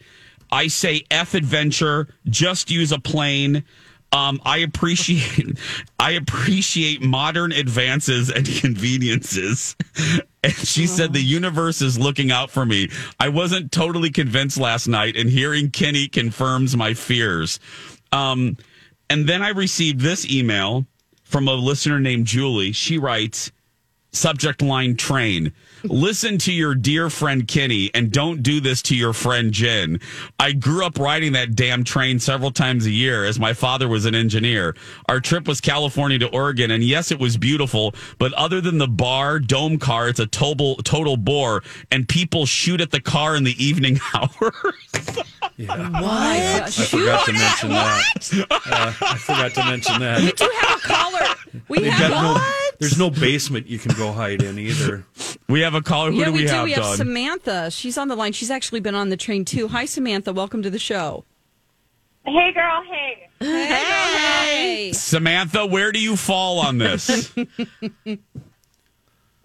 I 0.51 0.67
say 0.67 1.03
F 1.09 1.33
adventure, 1.33 2.07
just 2.29 2.69
use 2.69 2.91
a 2.91 2.99
plane. 2.99 3.63
Um, 4.11 4.39
I 4.45 4.59
appreciate 4.59 5.59
I 5.99 6.11
appreciate 6.11 7.01
modern 7.01 7.51
advances 7.51 8.29
and 8.29 8.45
conveniences. 8.45 9.75
And 10.43 10.53
she 10.53 10.87
said 10.87 11.11
the 11.11 11.21
universe 11.21 11.81
is 11.81 11.99
looking 11.99 12.31
out 12.31 12.49
for 12.49 12.65
me. 12.65 12.89
I 13.19 13.29
wasn't 13.29 13.71
totally 13.71 14.11
convinced 14.11 14.57
last 14.57 14.87
night, 14.87 15.17
and 15.17 15.29
hearing 15.29 15.71
Kenny 15.71 16.07
confirms 16.07 16.77
my 16.77 16.93
fears. 16.93 17.59
Um, 18.11 18.57
and 19.09 19.27
then 19.27 19.41
I 19.41 19.49
received 19.49 19.99
this 20.01 20.29
email 20.29 20.85
from 21.23 21.47
a 21.47 21.53
listener 21.53 21.99
named 21.99 22.27
Julie. 22.27 22.71
She 22.71 22.97
writes, 22.97 23.51
subject 24.11 24.61
line 24.61 24.95
train. 24.95 25.53
Listen 25.89 26.37
to 26.39 26.51
your 26.51 26.75
dear 26.75 27.09
friend 27.09 27.47
Kenny 27.47 27.91
and 27.93 28.11
don't 28.11 28.41
do 28.43 28.59
this 28.59 28.81
to 28.83 28.95
your 28.95 29.13
friend 29.13 29.51
Jen. 29.51 29.99
I 30.39 30.51
grew 30.51 30.85
up 30.85 30.97
riding 30.99 31.33
that 31.33 31.55
damn 31.55 31.83
train 31.83 32.19
several 32.19 32.51
times 32.51 32.85
a 32.85 32.91
year 32.91 33.25
as 33.25 33.39
my 33.39 33.53
father 33.53 33.87
was 33.87 34.05
an 34.05 34.15
engineer. 34.15 34.75
Our 35.07 35.19
trip 35.19 35.47
was 35.47 35.61
California 35.61 36.19
to 36.19 36.27
Oregon 36.27 36.71
and 36.71 36.83
yes, 36.83 37.11
it 37.11 37.19
was 37.19 37.37
beautiful, 37.37 37.93
but 38.17 38.33
other 38.33 38.61
than 38.61 38.77
the 38.77 38.87
bar 38.87 39.39
dome 39.39 39.77
car, 39.77 40.09
it's 40.09 40.19
a 40.19 40.27
total, 40.27 40.75
total 40.77 41.17
bore 41.17 41.63
and 41.91 42.07
people 42.07 42.45
shoot 42.45 42.81
at 42.81 42.91
the 42.91 43.01
car 43.01 43.35
in 43.35 43.43
the 43.43 43.63
evening 43.63 43.99
hours. 44.13 45.19
I 45.57 46.69
forgot 46.69 47.25
to 47.25 47.33
mention 47.33 47.69
that. 47.69 48.47
Uh, 48.49 48.93
I 49.01 49.17
forgot 49.17 49.53
to 49.53 49.63
mention 49.65 49.99
that. 50.01 50.21
We 50.21 50.31
do 50.31 50.51
have 50.61 50.77
a 50.77 50.81
caller. 50.81 51.35
We 51.69 51.79
They've 51.79 51.93
have 51.93 52.11
no, 52.11 52.37
there's 52.79 52.99
no 52.99 53.09
basement 53.09 53.67
you 53.67 53.79
can 53.79 53.95
go 53.95 54.11
hide 54.11 54.41
in 54.43 54.59
either. 54.59 55.05
we 55.47 55.61
have 55.61 55.74
a 55.75 55.81
caller. 55.81 56.11
Who 56.11 56.19
yeah, 56.19 56.25
do 56.25 56.31
we, 56.31 56.39
we, 56.39 56.47
do. 56.47 56.53
have, 56.53 56.63
we 56.63 56.71
have 56.71 56.83
Dawn? 56.83 56.97
Samantha. 56.97 57.71
She's 57.71 57.97
on 57.97 58.07
the 58.07 58.15
line. 58.15 58.33
She's 58.33 58.51
actually 58.51 58.79
been 58.79 58.95
on 58.95 59.09
the 59.09 59.17
train 59.17 59.45
too. 59.45 59.67
Hi, 59.69 59.85
Samantha. 59.85 60.33
Welcome 60.33 60.61
to 60.63 60.69
the 60.69 60.79
show. 60.79 61.25
Hey, 62.25 62.51
girl, 62.53 62.83
hey. 62.89 63.29
Hey. 63.39 64.91
Samantha, 64.93 65.65
where 65.65 65.91
do 65.91 65.99
you 65.99 66.15
fall 66.15 66.59
on 66.59 66.77
this? 66.79 67.35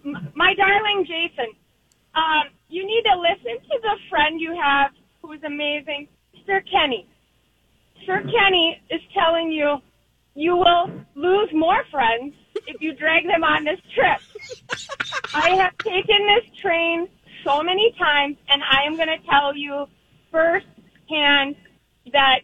My 0.03 0.55
darling 0.55 1.05
Jason, 1.05 1.53
um, 2.15 2.43
you 2.69 2.85
need 2.85 3.03
to 3.03 3.19
listen 3.19 3.61
to 3.69 3.79
the 3.81 3.97
friend 4.09 4.41
you 4.41 4.59
have 4.59 4.91
who 5.21 5.31
is 5.33 5.43
amazing, 5.43 6.07
Sir 6.47 6.63
Kenny. 6.71 7.07
Sir 8.05 8.21
Kenny 8.21 8.81
is 8.89 9.01
telling 9.13 9.51
you 9.51 9.77
you 10.33 10.55
will 10.55 10.89
lose 11.15 11.49
more 11.53 11.83
friends 11.91 12.33
if 12.67 12.81
you 12.81 12.93
drag 12.93 13.27
them 13.27 13.43
on 13.43 13.63
this 13.63 13.79
trip. 13.93 14.19
I 15.33 15.49
have 15.55 15.77
taken 15.77 16.27
this 16.27 16.59
train 16.59 17.07
so 17.43 17.61
many 17.63 17.93
times, 17.97 18.37
and 18.49 18.61
I 18.63 18.85
am 18.85 18.95
going 18.95 19.07
to 19.07 19.19
tell 19.29 19.55
you 19.55 19.85
firsthand 20.31 21.55
that 22.11 22.39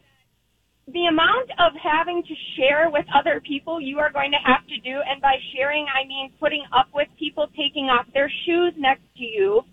the 0.88 1.06
amount 1.06 1.52
of 1.60 1.74
having 1.82 2.24
to 2.24 2.34
share 2.56 2.90
with 2.90 3.06
other 3.14 3.42
people 3.42 3.82
you 3.82 4.00
are 4.00 4.12
going 4.12 4.32
to 4.32 4.38
have 4.38 4.66
to 4.68 4.78
do, 4.80 5.02
and 5.10 5.22
by 5.22 5.36
sharing, 5.54 5.86
I 5.94 6.08
mean 6.08 6.32
putting 6.40 6.64
up 6.72 6.88
with 6.94 7.08
people 7.20 7.48
taking 7.58 7.86
off 7.86 8.06
their 8.14 8.32
shoes 8.46 8.74
next 8.78 9.04
to 9.18 9.24
you, 9.24 9.64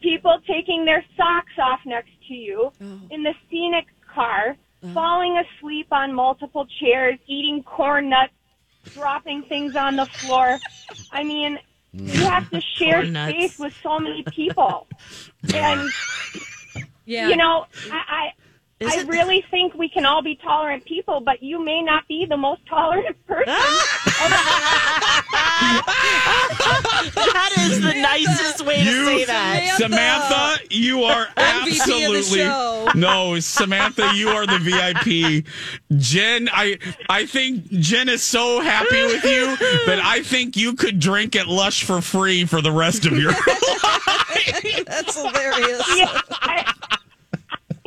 people 0.00 0.40
taking 0.46 0.84
their 0.84 1.04
socks 1.16 1.52
off 1.60 1.80
next 1.84 2.10
to 2.28 2.34
you 2.34 2.72
oh. 2.80 3.00
in 3.10 3.22
the 3.22 3.34
scenic 3.50 3.86
car, 4.14 4.56
uh-huh. 4.82 4.94
falling 4.94 5.38
asleep 5.38 5.88
on 5.90 6.14
multiple 6.14 6.66
chairs, 6.80 7.18
eating 7.26 7.62
corn 7.62 8.08
nuts, 8.08 8.32
dropping 8.94 9.42
things 9.44 9.76
on 9.76 9.96
the 9.96 10.06
floor. 10.06 10.58
I 11.12 11.24
mean, 11.24 11.58
you 11.92 12.20
have 12.24 12.50
to 12.50 12.56
mm. 12.56 12.62
share 12.62 13.04
space 13.06 13.58
with 13.58 13.74
so 13.82 13.98
many 13.98 14.22
people. 14.24 14.86
And 15.54 15.88
Yeah. 17.06 17.28
you 17.28 17.36
know, 17.36 17.66
I, 17.90 18.02
I 18.08 18.32
Is 18.80 18.94
I 18.94 19.00
it- 19.00 19.08
really 19.08 19.44
think 19.50 19.74
we 19.74 19.88
can 19.88 20.06
all 20.06 20.22
be 20.22 20.36
tolerant 20.36 20.84
people, 20.84 21.20
but 21.20 21.42
you 21.42 21.64
may 21.64 21.82
not 21.82 22.06
be 22.06 22.26
the 22.28 22.36
most 22.36 22.60
tolerant 22.68 23.16
person. 23.26 23.44
Ah! 23.48 25.24
that 27.14 27.50
is 27.58 27.80
the 27.80 27.92
nicest 27.94 28.64
way 28.64 28.76
to 28.76 28.82
You- 28.90 29.04
say 29.06 29.24
that. 29.24 29.76
Samantha, 29.78 30.58
you 30.70 31.04
are 31.04 31.26
MVP 31.36 31.58
of 31.58 31.64
the 31.64 31.70
absolutely 31.80 32.38
show. 32.38 32.88
no. 32.94 33.40
Samantha, 33.40 34.12
you 34.14 34.28
are 34.28 34.46
the 34.46 34.58
VIP. 34.58 35.44
Jen, 35.98 36.48
I 36.52 36.78
I 37.08 37.26
think 37.26 37.68
Jen 37.70 38.08
is 38.08 38.22
so 38.22 38.60
happy 38.60 39.02
with 39.02 39.24
you 39.24 39.56
that 39.86 40.00
I 40.02 40.22
think 40.22 40.56
you 40.56 40.74
could 40.74 40.98
drink 41.00 41.34
at 41.36 41.48
Lush 41.48 41.84
for 41.84 42.00
free 42.00 42.44
for 42.44 42.60
the 42.62 42.72
rest 42.72 43.06
of 43.06 43.16
your 43.18 43.32
life. 43.32 44.84
That's 44.86 45.16
hilarious. 45.16 45.96
yeah, 45.96 46.20
I, 46.32 46.74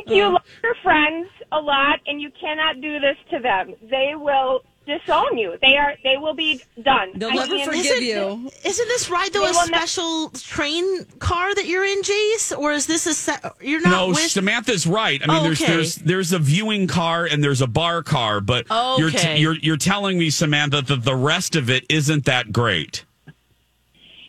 you 0.06 0.24
love 0.32 0.42
your 0.62 0.74
friends 0.82 1.28
a 1.52 1.60
lot, 1.60 2.00
and 2.06 2.20
you 2.20 2.30
cannot 2.40 2.80
do 2.80 2.98
this 3.00 3.16
to 3.30 3.38
them. 3.38 3.74
They 3.90 4.12
will 4.14 4.62
disown 4.84 5.38
you. 5.38 5.56
They 5.62 5.76
are. 5.76 5.94
They 6.02 6.16
will 6.16 6.34
be 6.34 6.60
done. 6.82 7.12
They'll 7.14 7.30
I 7.30 7.34
never 7.34 7.54
mean, 7.54 7.64
forgive 7.66 7.84
Isn't- 7.86 8.02
you. 8.02 8.50
Isn't 8.64 8.88
this 8.88 9.08
ride 9.08 9.32
though 9.32 9.42
They 9.42 9.46
a 9.46 9.50
will 9.50 9.58
not- 9.58 9.88
special 9.88 10.30
train 10.30 11.04
car 11.20 11.54
that 11.54 11.66
you're 11.66 11.84
in, 11.84 12.02
Jace? 12.02 12.56
Or 12.58 12.72
is 12.72 12.86
this 12.86 13.06
a 13.06 13.14
set? 13.14 13.44
You're 13.60 13.80
not 13.80 13.90
No, 13.90 14.08
with. 14.08 14.18
Samantha's 14.30 14.84
right. 14.86 15.22
I 15.22 15.26
mean, 15.28 15.36
Oh, 15.40 15.42
there's 15.44 15.62
okay. 15.62 15.72
there's 15.72 15.94
there's 15.96 16.32
a 16.32 16.40
viewing 16.40 16.88
car 16.88 17.24
and 17.26 17.44
there's 17.44 17.60
a 17.60 17.68
bar 17.68 18.02
car, 18.02 18.40
but 18.40 18.66
you're 18.98 19.08
Okay. 19.10 19.34
t- 19.36 19.40
you're 19.40 19.54
you're 19.54 19.76
telling 19.76 20.18
me, 20.18 20.30
Samantha, 20.30 20.82
that 20.82 21.04
the 21.04 21.14
rest 21.14 21.54
of 21.54 21.70
it 21.70 21.84
isn't 21.88 22.24
that 22.24 22.50
great. 22.52 23.04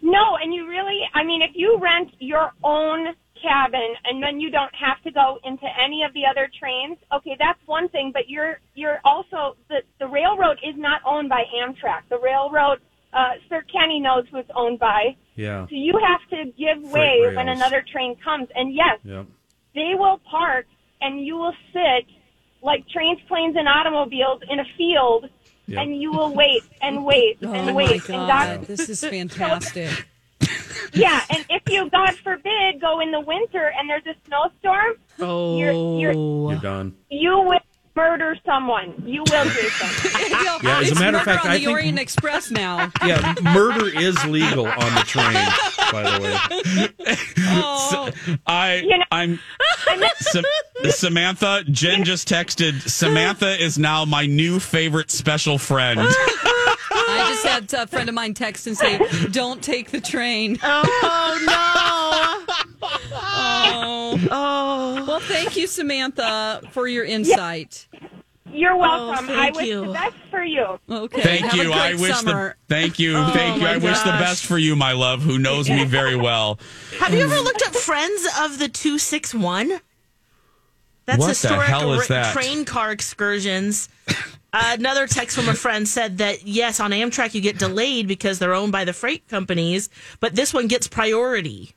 No, 0.04 0.36
and 0.36 0.54
you 0.54 0.68
really, 0.68 1.00
I 1.14 1.24
mean, 1.24 1.42
if 1.42 1.52
you 1.56 1.78
rent 1.80 2.12
your 2.20 2.52
own 2.64 3.16
cabin 3.44 3.94
and 4.06 4.24
then 4.24 4.40
you 4.40 4.50
don't 4.50 4.74
have 4.74 5.00
to 5.04 5.12
go 5.12 5.38
into 5.44 5.66
any 5.84 6.02
of 6.08 6.14
the 6.14 6.22
other 6.26 6.50
trains, 6.60 6.98
okay, 7.14 7.36
that's 7.38 7.60
one 7.68 7.90
thing, 7.90 8.12
but 8.14 8.30
you're, 8.30 8.60
you're 8.74 9.00
also, 9.04 9.56
the, 9.70 9.82
the 10.00 10.08
railroad 10.08 10.58
is 10.64 10.76
not 10.78 11.02
owned 11.06 11.28
by 11.30 11.44
Amtrak. 11.62 12.04
The 12.10 12.18
railroad, 12.20 12.80
uh, 13.14 13.32
Sir 13.50 13.62
Kenny 13.72 14.00
knows 14.00 14.24
who 14.32 14.38
it's 14.38 14.50
owned 14.56 14.80
by. 14.80 15.16
Yeah. 15.36 15.66
So 15.68 15.76
you 15.76 16.00
have 16.08 16.22
to 16.30 16.52
give 16.58 16.82
way 16.92 17.20
Freight 17.24 17.36
when 17.36 17.50
another 17.50 17.84
train 17.92 18.16
comes. 18.24 18.48
And 18.56 18.74
yes, 18.74 19.00
Yep. 19.04 19.26
they 19.76 19.92
will 19.96 20.20
park 20.30 20.66
and 21.02 21.24
you 21.26 21.36
will 21.36 21.56
sit 21.74 22.06
like 22.62 22.88
trains, 22.88 23.20
planes, 23.28 23.56
and 23.58 23.68
automobiles 23.68 24.42
in 24.50 24.60
a 24.60 24.66
field 24.78 25.30
Yep. 25.66 25.80
and 25.82 26.02
you 26.02 26.12
will 26.12 26.34
wait 26.34 26.64
and 26.82 27.06
wait 27.06 27.38
Oh 27.44 27.54
and 27.54 27.68
my 27.68 27.74
wait. 27.74 28.10
And 28.10 28.28
god, 28.28 28.58
doc- 28.60 28.68
this 28.68 28.90
is 28.90 29.00
fantastic. 29.16 30.08
yeah, 30.94 31.22
and 31.30 31.46
if 31.50 31.64
you, 31.70 31.90
God 31.90 32.16
forbid, 32.24 32.80
go 32.82 33.00
in 33.00 33.12
the 33.12 33.20
winter 33.22 33.72
and 33.78 33.90
there's 33.90 34.06
a 34.06 34.16
snowstorm, 34.28 34.94
Oh. 35.20 35.58
you're, 35.58 36.00
you're, 36.00 36.14
oh. 36.16 36.50
You're 36.52 36.60
done. 36.60 36.96
you 37.10 37.32
will 37.40 37.60
murder 37.96 38.36
someone. 38.46 38.92
You 39.06 39.22
will, 39.30 39.46
Jason. 39.46 40.10
Yeah, 40.64 40.80
as 40.80 40.88
a 40.88 40.92
It's 40.92 41.00
matter 41.00 41.18
of 41.18 41.26
murder 41.26 41.32
fact, 41.32 41.46
on 41.46 41.52
I 41.52 41.58
the 41.58 41.66
think- 41.66 41.72
Orient 41.78 42.00
Express 42.00 42.50
now. 42.52 42.92
Yeah, 43.06 43.36
murder 43.42 43.88
is 43.88 44.24
legal 44.26 44.66
on 44.66 44.96
the 44.96 45.04
train, 45.06 45.34
by 45.92 46.04
the 46.04 46.88
way. 47.06 47.16
Oh, 47.50 48.10
I 48.48 48.76
You 48.78 48.98
know- 48.98 49.04
I'm 49.12 49.40
Sam- 50.20 50.44
Samantha. 50.90 51.64
Jen 51.70 52.04
just 52.04 52.28
texted. 52.28 52.82
Samantha 52.90 53.62
is 53.62 53.78
now 53.78 54.06
my 54.06 54.26
new 54.26 54.60
favorite 54.60 55.12
special 55.12 55.58
friend. 55.58 56.00
I 57.21 57.30
just 57.30 57.45
had 57.45 57.73
a 57.73 57.88
friend 57.88 58.10
of 58.10 58.15
mine 58.15 58.34
text 58.34 58.67
and 58.67 58.78
say, 58.78 58.99
"Don't 59.32 59.62
take 59.63 59.91
the 59.91 60.02
train." 60.02 60.58
Oh 60.63 62.45
no! 62.47 62.89
Oh, 63.13 64.19
Oh, 64.32 65.06
well, 65.08 65.19
thank 65.19 65.56
you, 65.58 65.67
Samantha, 65.67 66.62
for 66.71 66.88
your 66.88 67.04
insight. 67.06 67.88
You're 68.52 68.73
oh, 68.73 68.78
welcome. 68.78 69.30
Oh, 69.30 69.34
I 69.34 69.43
thank 69.45 69.56
wish 69.56 69.65
you. 69.67 69.86
the 69.88 69.93
best 69.93 70.15
for 70.30 70.43
you. 70.43 70.80
Okay, 70.89 71.21
Thank 71.21 71.45
have 71.45 71.54
a 71.60 71.63
you. 71.63 71.71
I 71.73 71.93
wish 71.95 72.15
summer. 72.15 72.56
the 72.67 72.76
thank 72.76 72.99
you, 72.99 73.17
Oh, 73.17 73.32
thank 73.34 73.56
you. 73.58 73.63
my 73.63 73.73
I 73.73 73.78
wish 73.78 73.99
the 73.99 74.12
best 74.12 74.45
for 74.45 74.58
you, 74.60 74.76
my 74.76 74.91
love, 74.91 75.21
who 75.23 75.39
knows 75.39 75.69
me 75.69 75.84
very 75.86 76.15
well. 76.15 76.60
have 76.99 77.13
you 77.13 77.21
ever 77.21 77.39
looked 77.39 77.63
up 77.65 77.73
Friends 77.73 78.28
of 78.41 78.60
the 78.60 78.67
Two 78.69 78.99
Six 78.99 79.34
One? 79.34 79.80
That's 81.06 81.19
What 81.19 81.36
the 81.38 81.60
hell 81.60 81.93
is 81.93 82.02
ra- 82.10 82.15
that? 82.21 82.34
train 82.34 82.63
car 82.65 82.91
excursions. 82.91 83.89
Uh, 84.54 84.76
another 84.78 85.08
text 85.08 85.36
from 85.36 85.50
a 85.50 85.54
friend 85.54 85.88
said 85.88 86.20
that 86.20 86.46
yes, 86.48 86.80
on 86.80 86.92
Amtrak 86.92 87.34
you 87.34 87.42
get 87.42 87.58
delayed 87.58 88.08
because 88.08 88.38
they're 88.39 88.54
owned 88.54 88.72
by 88.72 88.86
the 88.86 88.94
freight 88.94 89.28
companies, 89.28 89.89
but 90.20 90.36
this 90.36 90.54
one 90.54 90.68
gets 90.68 90.88
priority. 90.88 91.74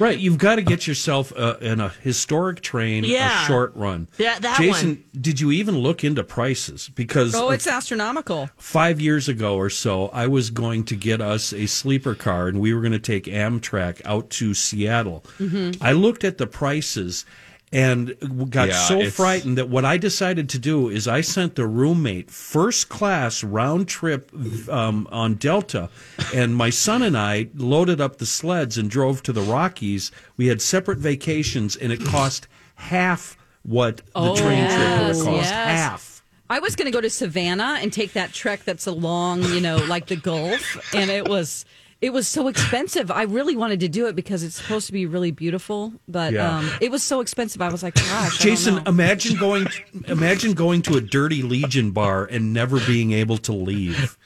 Right, 0.00 0.16
you've 0.18 0.38
got 0.38 0.56
to 0.56 0.62
get 0.62 0.86
yourself 0.86 1.32
uh, 1.36 1.56
in 1.60 1.80
a 1.80 1.88
historic 1.88 2.60
train, 2.60 3.02
Yeah. 3.02 3.42
a 3.42 3.46
short 3.46 3.74
run. 3.74 4.06
Yeah, 4.16 4.38
that 4.38 4.56
Jason, 4.58 5.02
did 5.20 5.40
you 5.40 5.50
even 5.50 5.76
look 5.78 6.04
into 6.04 6.22
prices? 6.22 6.88
Because 6.94 7.34
Oh, 7.34 7.48
uh, 7.48 7.52
it's 7.52 7.66
astronomical. 7.66 8.48
five 8.56 9.00
years 9.00 9.28
ago 9.28 9.56
or 9.56 9.68
so, 9.70 10.06
I 10.08 10.28
was 10.28 10.50
going 10.50 10.84
to 10.84 10.94
get 10.94 11.20
us 11.20 11.52
a 11.52 11.66
sleeper 11.66 12.14
car, 12.14 12.46
and 12.46 12.60
we 12.60 12.72
were 12.72 12.80
going 12.80 12.92
to 12.92 13.00
take 13.00 13.24
Amtrak 13.24 14.00
out 14.04 14.30
to 14.30 14.54
Seattle. 14.54 15.24
Mm-hmm. 15.40 15.82
I 15.82 15.90
looked 15.92 16.22
at 16.22 16.38
the 16.38 16.46
prices 16.46 17.24
and 17.72 18.14
got 18.50 18.68
Yeah, 18.68 18.86
so 18.86 18.96
it's- 18.98 19.14
frightened 19.14 19.58
that 19.58 19.68
what 19.68 19.84
I 19.84 19.96
decided 19.98 20.48
to 20.50 20.58
do 20.58 20.88
is 20.88 21.06
I 21.06 21.20
sent 21.20 21.54
the 21.54 21.66
roommate 21.66 22.30
first 22.30 22.88
class 22.88 23.44
round 23.44 23.88
trip 23.88 24.30
um, 24.68 25.06
on 25.10 25.34
Delta, 25.34 25.90
and 26.34 26.56
my 26.56 26.70
son 26.70 27.02
and 27.02 27.16
I 27.16 27.48
loaded 27.54 28.00
up 28.00 28.18
the 28.18 28.26
sleds 28.26 28.78
and 28.78 28.90
drove 28.90 29.22
to 29.24 29.32
the 29.32 29.42
Rockies. 29.42 30.10
We 30.36 30.46
had 30.46 30.62
separate 30.62 30.98
vacations, 30.98 31.76
and 31.76 31.92
it 31.92 32.04
cost 32.04 32.48
half 32.76 33.36
what 33.62 33.98
the 34.14 34.34
train 34.34 34.64
trip 34.66 34.78
would 34.78 35.08
have 35.08 35.16
cost. 35.16 35.26
yes. 35.26 35.50
Half. 35.50 36.14
I 36.50 36.60
was 36.60 36.74
going 36.76 36.86
to 36.86 36.90
go 36.92 37.02
to 37.02 37.10
Savannah 37.10 37.76
and 37.82 37.92
take 37.92 38.14
that 38.14 38.32
trek 38.32 38.64
that's 38.64 38.86
along, 38.86 39.42
you 39.42 39.60
know, 39.60 39.76
like 39.76 40.06
the 40.06 40.16
Gulf, 40.16 40.94
and 40.94 41.10
it 41.10 41.28
was 41.28 41.66
it 42.00 42.12
was 42.12 42.28
so 42.28 42.46
expensive. 42.48 43.10
I 43.10 43.22
really 43.24 43.56
wanted 43.56 43.80
to 43.80 43.88
do 43.88 44.06
it 44.06 44.14
because 44.14 44.42
it's 44.44 44.54
supposed 44.56 44.86
to 44.86 44.92
be 44.92 45.06
really 45.06 45.30
beautiful, 45.32 45.92
but 46.06 46.32
Yeah. 46.32 46.58
um, 46.58 46.70
it 46.80 46.90
was 46.90 47.02
so 47.02 47.20
expensive. 47.20 47.60
I 47.60 47.70
was 47.70 47.82
like, 47.82 47.94
gosh, 47.94 48.06
I 48.06 48.28
don't 48.28 48.38
Jason, 48.40 48.74
know. 48.76 48.82
imagine 48.86 49.36
going 49.36 49.66
imagine 50.06 50.52
going 50.54 50.82
to 50.82 50.96
a 50.96 51.00
dirty 51.00 51.42
Legion 51.42 51.90
bar 51.90 52.24
and 52.24 52.52
never 52.52 52.78
being 52.86 53.12
able 53.12 53.38
to 53.38 53.52
leave. 53.52 54.16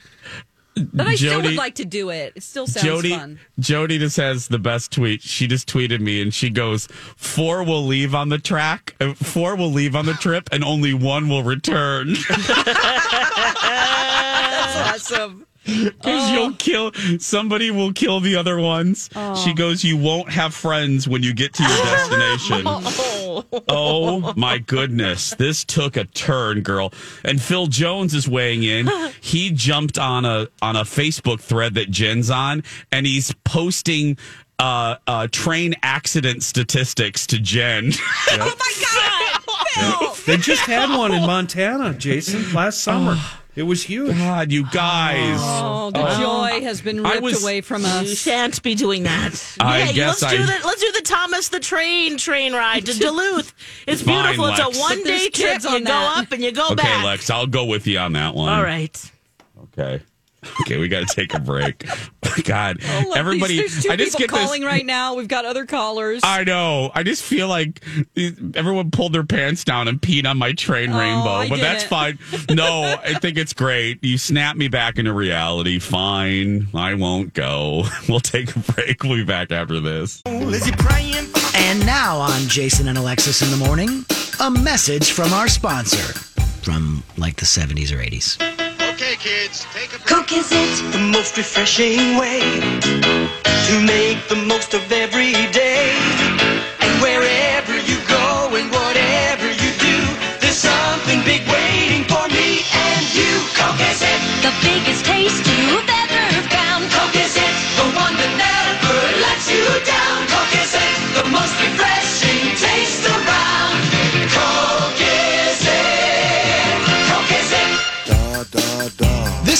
but 0.75 1.05
I 1.07 1.13
still 1.15 1.39
would 1.41 1.53
like 1.55 1.75
to 1.75 1.85
do 1.85 2.09
it. 2.09 2.33
It 2.35 2.41
still 2.41 2.65
sounds 2.65 2.83
Jody 2.83 3.11
fun. 3.11 3.39
Jody 3.59 3.99
just 3.99 4.17
has 4.17 4.47
the 4.47 4.57
best 4.57 4.91
tweet. 4.91 5.21
She 5.21 5.45
just 5.45 5.67
tweeted 5.67 5.99
me 5.99 6.19
and 6.21 6.33
she 6.33 6.49
goes, 6.49 6.87
Four 7.15 7.63
will 7.63 7.83
leave 7.85 8.15
on 8.15 8.29
the 8.29 8.39
track, 8.39 8.95
uh, 8.99 9.13
four 9.13 9.55
will 9.55 9.71
leave 9.71 9.95
on 9.95 10.05
the 10.07 10.13
trip, 10.15 10.49
and 10.51 10.63
only 10.63 10.93
one 10.95 11.29
will 11.29 11.43
return. 11.43 12.15
That's 13.73 15.11
awesome. 15.11 15.45
Because 15.65 16.31
you'll 16.31 16.53
kill 16.53 16.91
somebody 17.19 17.71
will 17.71 17.93
kill 17.93 18.19
the 18.19 18.35
other 18.35 18.59
ones. 18.59 19.09
She 19.43 19.53
goes, 19.53 19.83
You 19.83 19.97
won't 19.97 20.29
have 20.29 20.53
friends 20.53 21.07
when 21.07 21.23
you 21.23 21.33
get 21.33 21.53
to 21.53 21.63
your 21.63 21.77
destination. 21.77 22.63
oh 23.69 24.33
my 24.35 24.57
goodness. 24.57 25.35
This 25.35 25.63
took 25.63 25.97
a 25.97 26.05
turn, 26.05 26.61
girl. 26.61 26.91
And 27.23 27.41
Phil 27.41 27.67
Jones 27.67 28.13
is 28.13 28.27
weighing 28.27 28.63
in. 28.63 28.89
He 29.23 29.51
jumped 29.51 29.97
on 29.97 30.25
a 30.25 30.47
on 30.61 30.75
a 30.75 30.81
Facebook 30.83 31.39
thread 31.39 31.75
that 31.75 31.89
Jen's 31.89 32.29
on, 32.29 32.63
and 32.91 33.05
he's 33.05 33.33
posting 33.45 34.17
uh, 34.59 34.95
uh, 35.07 35.27
train 35.31 35.75
accident 35.81 36.43
statistics 36.43 37.25
to 37.27 37.39
Jen. 37.39 37.91
Oh 38.31 38.55
my 38.59 40.01
God! 40.05 40.15
They 40.25 40.37
just 40.37 40.61
had 40.63 40.95
one 40.95 41.13
in 41.13 41.21
Montana, 41.21 41.93
Jason, 41.93 42.53
last 42.53 42.81
summer. 42.81 43.17
It 43.55 43.63
was 43.63 43.83
huge. 43.83 44.17
God, 44.17 44.51
you 44.51 44.65
guys. 44.71 45.37
Oh, 45.39 45.87
oh 45.87 45.91
the 45.91 46.03
um, 46.03 46.21
joy 46.21 46.61
has 46.63 46.81
been 46.81 47.03
ripped 47.03 47.21
was- 47.21 47.43
away 47.43 47.61
from 47.61 47.85
us. 47.85 48.09
You 48.09 48.15
shan't 48.15 48.61
be 48.63 48.73
doing 48.73 49.03
that. 49.03 49.55
I 49.59 49.83
yeah, 49.83 49.91
guess 49.91 50.21
let's 50.23 50.33
do 50.33 50.41
I- 50.41 50.45
the 50.45 50.65
let's 50.67 50.81
do 50.81 50.91
the 50.91 51.01
Thomas 51.03 51.49
the 51.49 51.59
Train 51.59 52.17
train 52.17 52.53
ride 52.53 52.85
to 52.87 52.93
Duluth. 52.99 53.53
It's 53.87 54.01
Fine, 54.01 54.23
beautiful. 54.23 54.45
Lex. 54.45 54.59
It's 54.59 54.77
a 54.77 54.81
one 54.81 55.03
day 55.03 55.19
trip. 55.29 55.33
kids 55.33 55.65
You 55.65 55.71
on 55.71 55.83
go 55.83 55.93
up 55.93 56.31
and 56.31 56.43
you 56.43 56.51
go 56.51 56.65
Okay, 56.67 56.75
back. 56.75 57.05
Lex, 57.05 57.29
I'll 57.29 57.45
go 57.47 57.65
with 57.65 57.85
you 57.85 57.99
on 57.99 58.13
that 58.13 58.33
one. 58.33 58.51
All 58.51 58.63
right. 58.63 59.11
Okay. 59.77 60.01
Okay, 60.61 60.77
we 60.77 60.87
got 60.87 61.07
to 61.07 61.15
take 61.15 61.33
a 61.33 61.39
break. 61.39 61.85
God, 62.45 62.77
Oh, 62.83 63.03
look, 63.09 63.17
everybody, 63.17 63.57
these, 63.57 63.73
there's 63.73 63.85
two 63.85 63.91
I 63.91 63.95
just 63.95 64.17
people 64.17 64.27
get 64.27 64.31
this. 64.31 64.45
calling 64.45 64.63
right 64.63 64.85
now. 64.85 65.13
We've 65.15 65.27
got 65.27 65.45
other 65.45 65.65
callers. 65.65 66.21
I 66.23 66.43
know. 66.43 66.91
I 66.95 67.03
just 67.03 67.23
feel 67.23 67.47
like 67.47 67.81
everyone 68.55 68.91
pulled 68.91 69.13
their 69.13 69.23
pants 69.23 69.63
down 69.63 69.87
and 69.87 70.01
peed 70.01 70.25
on 70.25 70.37
my 70.37 70.53
train 70.53 70.91
oh, 70.91 70.99
rainbow, 70.99 71.29
Oh, 71.29 71.33
I 71.35 71.49
but 71.49 71.59
that's 71.59 71.83
didn't. 71.83 71.89
fine. 71.89 72.19
No, 72.55 72.97
I 73.03 73.15
think 73.15 73.37
it's 73.37 73.53
great. 73.53 74.03
You 74.03 74.17
snap 74.17 74.55
me 74.55 74.67
back 74.67 74.97
into 74.97 75.13
reality. 75.13 75.79
Fine. 75.79 76.67
I 76.73 76.93
won't 76.95 77.33
go. 77.33 77.83
We'll 78.09 78.19
take 78.19 78.55
a 78.55 78.59
break. 78.59 79.01
We'll 79.03 79.15
be 79.15 79.23
back 79.23 79.51
after 79.51 79.79
this. 79.79 80.21
And 80.25 81.85
now 81.85 82.17
on 82.19 82.41
Jason 82.47 82.87
and 82.87 82.97
Alexis 82.97 83.41
in 83.41 83.49
the 83.57 83.65
morning, 83.65 84.05
a 84.39 84.51
message 84.51 85.11
from 85.11 85.31
our 85.33 85.47
sponsor 85.47 86.13
from 86.63 87.03
like 87.17 87.35
the 87.37 87.45
70s 87.45 87.91
or 87.91 87.97
80s. 87.97 88.52
Okay, 89.03 89.17
kids, 89.17 89.67
take 89.73 89.91
a 89.91 89.99
break. 89.99 90.07
Coke 90.07 90.31
is 90.31 90.49
it 90.53 90.93
the 90.93 90.99
most 91.11 91.35
refreshing 91.35 92.15
way 92.15 92.39
to 93.67 93.75
make 93.83 94.19
the 94.29 94.39
most 94.47 94.73
of 94.73 94.89
every 94.93 95.33
day? 95.51 95.91
And 96.79 96.93
wherever 97.03 97.75
you 97.83 97.99
go 98.07 98.55
and 98.55 98.71
whatever 98.71 99.51
you 99.51 99.71
do, 99.75 99.97
there's 100.39 100.55
something 100.55 101.19
big 101.27 101.43
waiting 101.51 102.05
for 102.07 102.23
me 102.31 102.63
and 102.63 103.03
you. 103.11 103.43
Coke 103.59 103.83
is 103.91 103.99
it 104.07 104.21
The 104.47 104.53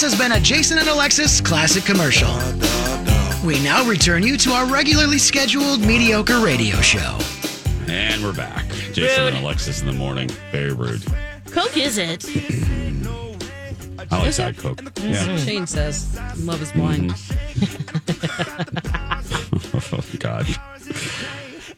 has 0.03 0.17
been 0.17 0.33
a 0.33 0.39
Jason 0.39 0.77
and 0.79 0.89
Alexis 0.89 1.39
classic 1.39 1.85
commercial. 1.85 2.27
We 3.47 3.63
now 3.63 3.85
return 3.87 4.21
you 4.21 4.35
to 4.39 4.49
our 4.51 4.65
regularly 4.65 5.17
scheduled 5.17 5.79
mediocre 5.79 6.39
radio 6.39 6.75
show. 6.81 7.17
And 7.87 8.21
we're 8.21 8.33
back. 8.33 8.67
Jason 8.91 9.23
Rude. 9.23 9.33
and 9.35 9.45
Alexis 9.45 9.79
in 9.79 9.87
the 9.87 9.93
morning. 9.93 10.27
Very 10.51 10.73
rude. 10.73 11.05
Coke 11.51 11.77
is 11.77 11.97
it? 11.97 12.25
I 14.11 14.19
like 14.19 14.35
Diet 14.35 14.57
Coke. 14.57 14.81
Yeah. 14.81 15.25
Mm-hmm. 15.25 15.37
Shane 15.37 15.67
says, 15.67 16.19
"Love 16.39 16.61
is 16.61 16.73
blind." 16.73 17.11
Mm-hmm. 17.11 18.19
Oh, 19.95 20.03
God. 20.19 20.45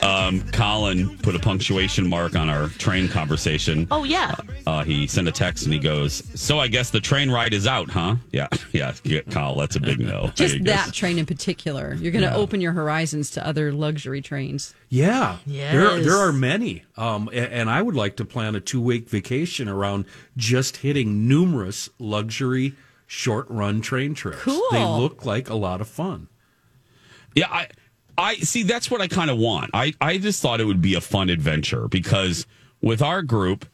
Um, 0.06 0.42
Colin 0.52 1.18
put 1.20 1.36
a 1.36 1.40
punctuation 1.40 2.08
mark 2.08 2.36
on 2.36 2.50
our 2.50 2.68
train 2.68 3.08
conversation. 3.08 3.88
Oh 3.92 4.04
yeah. 4.04 4.36
Uh, 4.68 4.84
he 4.84 5.08
sent 5.08 5.28
a 5.28 5.32
text 5.32 5.66
and 5.66 5.74
he 5.74 5.80
goes, 5.80 6.24
"So 6.40 6.60
I 6.60 6.68
guess 6.68 6.90
the 6.92 7.00
train 7.00 7.30
ride 7.32 7.54
is 7.54 7.66
out, 7.68 7.90
huh?" 7.90 8.16
Yeah, 8.32 8.48
yeah, 8.72 8.94
yeah 9.04 9.22
Kyle, 9.30 9.56
that's 9.56 9.76
a 9.76 9.80
big 9.80 10.00
no. 10.00 10.32
Just 10.36 10.64
that 10.66 10.94
train 10.94 11.18
in 11.18 11.26
particular. 11.26 11.96
You're 12.00 12.12
going 12.12 12.24
to 12.24 12.30
Yeah. 12.30 12.36
open 12.36 12.62
your 12.62 12.74
horizons 12.74 13.32
to 13.32 13.46
other 13.46 13.72
luxury 13.72 14.22
trains. 14.22 14.74
Yeah, 14.90 15.38
there 15.48 15.98
Yes. 15.98 16.06
there 16.06 16.18
are 16.18 16.32
many, 16.32 16.84
um, 16.98 17.30
and 17.34 17.70
I 17.70 17.82
would 17.82 17.96
like 17.96 18.16
to 18.18 18.26
plan 18.26 18.56
a 18.56 18.60
two 18.60 18.82
week 18.82 19.10
vacation 19.10 19.68
around 19.68 20.06
just 20.38 20.78
hitting 20.78 21.28
numerous 21.28 21.90
luxury 22.00 22.74
short 23.08 23.46
run 23.50 23.82
train 23.82 24.14
trips. 24.14 24.42
Cool. 24.42 24.62
They 24.72 24.84
look 24.84 25.26
like 25.26 25.50
a 25.50 25.56
lot 25.56 25.82
of 25.82 25.88
fun. 25.88 26.28
Yeah, 27.36 27.48
I 27.52 27.68
I 28.18 28.36
see 28.38 28.64
that's 28.64 28.90
what 28.90 29.02
I 29.02 29.08
kind 29.08 29.30
of 29.30 29.38
want. 29.38 29.72
I 29.74 29.94
I 30.00 30.18
just 30.18 30.42
thought 30.42 30.62
it 30.62 30.66
would 30.66 30.82
be 30.82 30.96
a 30.96 31.02
fun 31.02 31.30
adventure 31.30 31.88
because 31.88 32.48
with 32.82 33.02
our 33.02 33.22
group 33.22 33.66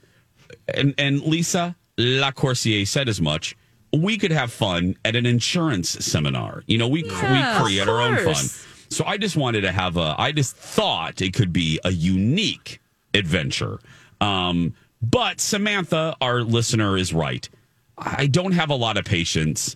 and 0.74 0.94
and 0.98 1.22
Lisa 1.22 1.76
Lacourcier 1.98 2.86
said 2.86 3.08
as 3.10 3.22
much, 3.22 3.56
we 3.94 4.18
could 4.18 4.32
have 4.32 4.52
fun 4.52 4.96
at 5.06 5.16
an 5.16 5.26
insurance 5.26 5.90
seminar. 5.90 6.64
You 6.68 6.78
know, 6.78 6.88
we 6.88 7.04
Yeah, 7.04 7.58
we 7.60 7.64
create 7.64 7.88
our 7.88 8.02
own 8.02 8.18
fun. 8.18 8.46
So 8.90 9.06
I 9.06 9.18
just 9.18 9.38
wanted 9.38 9.62
to 9.62 9.72
have 9.72 9.98
a 9.98 10.16
I 10.18 10.32
just 10.32 10.56
thought 10.56 11.22
it 11.22 11.34
could 11.34 11.54
be 11.54 11.80
a 11.84 11.92
unique 11.92 12.82
adventure. 13.14 13.80
Um 14.20 14.74
but 15.02 15.42
Samantha, 15.42 16.16
our 16.22 16.44
listener 16.44 16.98
is 16.98 17.14
right. 17.14 17.48
I 17.98 18.28
don't 18.28 18.54
have 18.54 18.70
a 18.70 18.76
lot 18.76 18.98
of 18.98 19.06
patience 19.06 19.76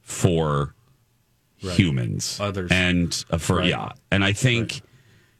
for 0.00 0.74
humans 1.70 2.38
others 2.40 2.70
and 2.72 3.24
uh, 3.30 3.38
for 3.38 3.56
Right. 3.56 3.68
yeah 3.68 3.92
and 4.10 4.24
i 4.24 4.32
think 4.32 4.82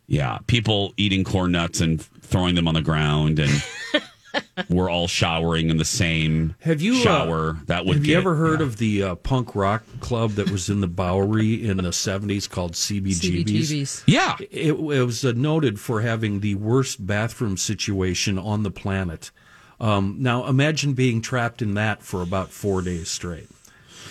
yeah 0.06 0.38
people 0.46 0.94
eating 0.96 1.24
corn 1.24 1.52
nuts 1.52 1.80
and 1.80 2.00
throwing 2.00 2.54
them 2.54 2.66
on 2.68 2.74
the 2.74 2.82
ground 2.82 3.38
and 3.38 3.50
we're 4.70 4.88
all 4.90 5.08
showering 5.08 5.68
in 5.68 5.76
the 5.76 5.84
same 5.84 6.54
Have 6.60 6.80
you 6.80 6.94
uh, 6.94 6.96
shower 7.02 7.58
that 7.66 7.84
would 7.84 7.96
have 7.96 8.06
you 8.06 8.16
ever 8.16 8.34
heard 8.34 8.60
of 8.62 8.78
the 8.78 9.02
uh, 9.02 9.14
punk 9.16 9.54
rock 9.54 9.82
club 10.00 10.32
that 10.32 10.50
was 10.50 10.70
in 10.70 10.80
the 10.80 10.86
Bowery 10.88 11.66
in 11.68 11.76
the 11.76 11.92
seventies 11.92 12.48
called 12.48 12.72
CBGB's? 12.72 13.20
CBGBs. 13.20 14.02
Yeah, 14.06 14.36
it, 14.50 14.72
it 14.72 14.78
was 14.78 15.24
uh, 15.24 15.32
noted 15.36 15.78
for 15.78 16.00
having 16.00 16.40
the 16.40 16.54
worst 16.54 17.06
bathroom 17.06 17.58
situation 17.58 18.38
on 18.38 18.62
the 18.62 18.70
planet. 18.70 19.30
Um, 19.78 20.16
now 20.20 20.46
imagine 20.46 20.94
being 20.94 21.20
trapped 21.20 21.60
in 21.60 21.74
that 21.74 22.02
for 22.02 22.22
about 22.22 22.50
four 22.50 22.80
days 22.80 23.10
straight. 23.10 23.48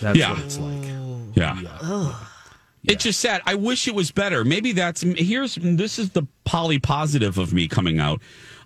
That's 0.01 0.17
Yeah. 0.17 0.31
what 0.33 0.39
it's 0.41 0.57
like. 0.57 0.83
yeah 1.35 2.13
It's 2.83 3.03
just 3.03 3.19
sad. 3.19 3.41
I 3.45 3.55
wish 3.55 3.87
it 3.87 3.93
was 3.95 4.11
better. 4.11 4.43
Maybe 4.43 4.71
that's 4.71 5.01
here's 5.01 5.55
this 5.55 5.99
is 5.99 6.09
the 6.11 6.23
poly 6.45 6.79
positive 6.79 7.37
of 7.37 7.53
me 7.53 7.67
coming 7.67 7.99
out. 7.99 8.21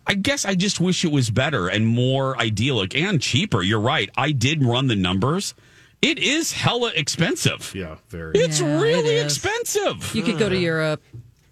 I 0.08 0.14
guess 0.14 0.46
I 0.46 0.56
just 0.56 0.80
wish 0.80 1.04
it 1.04 1.12
was 1.12 1.30
better 1.30 1.68
and 1.68 1.86
more 1.86 2.38
idyllic 2.40 2.96
and 2.96 3.22
cheaper. 3.22 3.62
You're 3.62 3.80
right. 3.82 4.10
I 4.16 4.32
did 4.32 4.64
run 4.64 4.88
the 4.88 4.96
numbers. 4.96 5.54
It 6.02 6.20
is 6.20 6.52
hella 6.54 6.92
expensive. 6.96 7.74
Yeah, 7.76 7.96
very. 8.10 8.34
It's 8.38 8.62
Yeah, 8.62 8.80
really 8.80 9.16
it 9.16 9.26
is. 9.26 9.38
expensive. 9.38 10.14
You 10.16 10.22
could 10.24 10.38
go 10.38 10.48
to 10.48 10.58
Europe. 10.58 11.02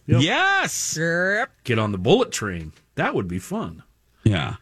Yes. 0.06 0.96
Get 1.64 1.80
on 1.80 1.92
the 1.92 1.98
bullet 1.98 2.32
train. 2.32 2.72
That 2.96 3.16
would 3.16 3.28
be 3.28 3.40
fun. 3.40 3.84
Yeah. 4.24 4.56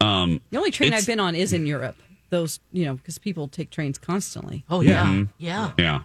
Um, 0.00 0.40
The 0.50 0.58
only 0.58 0.70
train 0.72 0.92
I've 0.92 1.06
been 1.06 1.20
on 1.20 1.34
is 1.34 1.52
in 1.52 1.66
Europe. 1.66 1.96
Those, 2.30 2.60
you 2.72 2.84
know, 2.84 2.94
because 2.94 3.18
people 3.18 3.48
take 3.48 3.70
trains 3.70 3.98
constantly. 3.98 4.64
Oh 4.68 4.80
yeah. 4.80 5.04
Mhm. 5.06 5.28
Yeah. 5.38 5.72
Yeah. 5.78 6.02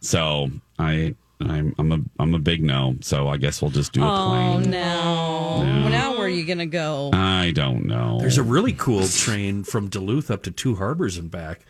So 0.00 0.50
I 0.78 1.14
I'm 1.40 1.74
I'm 1.78 1.92
a 1.92 1.98
I'm 2.18 2.34
a 2.34 2.38
big 2.38 2.62
no. 2.62 2.96
So 3.00 3.28
I 3.28 3.36
guess 3.36 3.62
we'll 3.62 3.70
just 3.70 3.92
do 3.92 4.02
a 4.02 4.06
Oh 4.06 4.28
plane. 4.58 4.70
no! 4.70 5.62
No. 5.64 5.88
Now 5.88 6.12
where 6.12 6.22
are 6.26 6.28
you 6.28 6.44
gonna 6.44 6.66
go? 6.66 7.10
I 7.12 7.52
don't 7.52 7.86
know. 7.86 8.18
There's 8.20 8.38
a 8.38 8.42
really 8.42 8.72
cool 8.72 9.06
train 9.06 9.64
from 9.64 9.88
Duluth 9.88 10.30
up 10.30 10.42
to 10.44 10.50
Two 10.50 10.76
Harbors 10.76 11.16
and 11.16 11.30
back. 11.30 11.60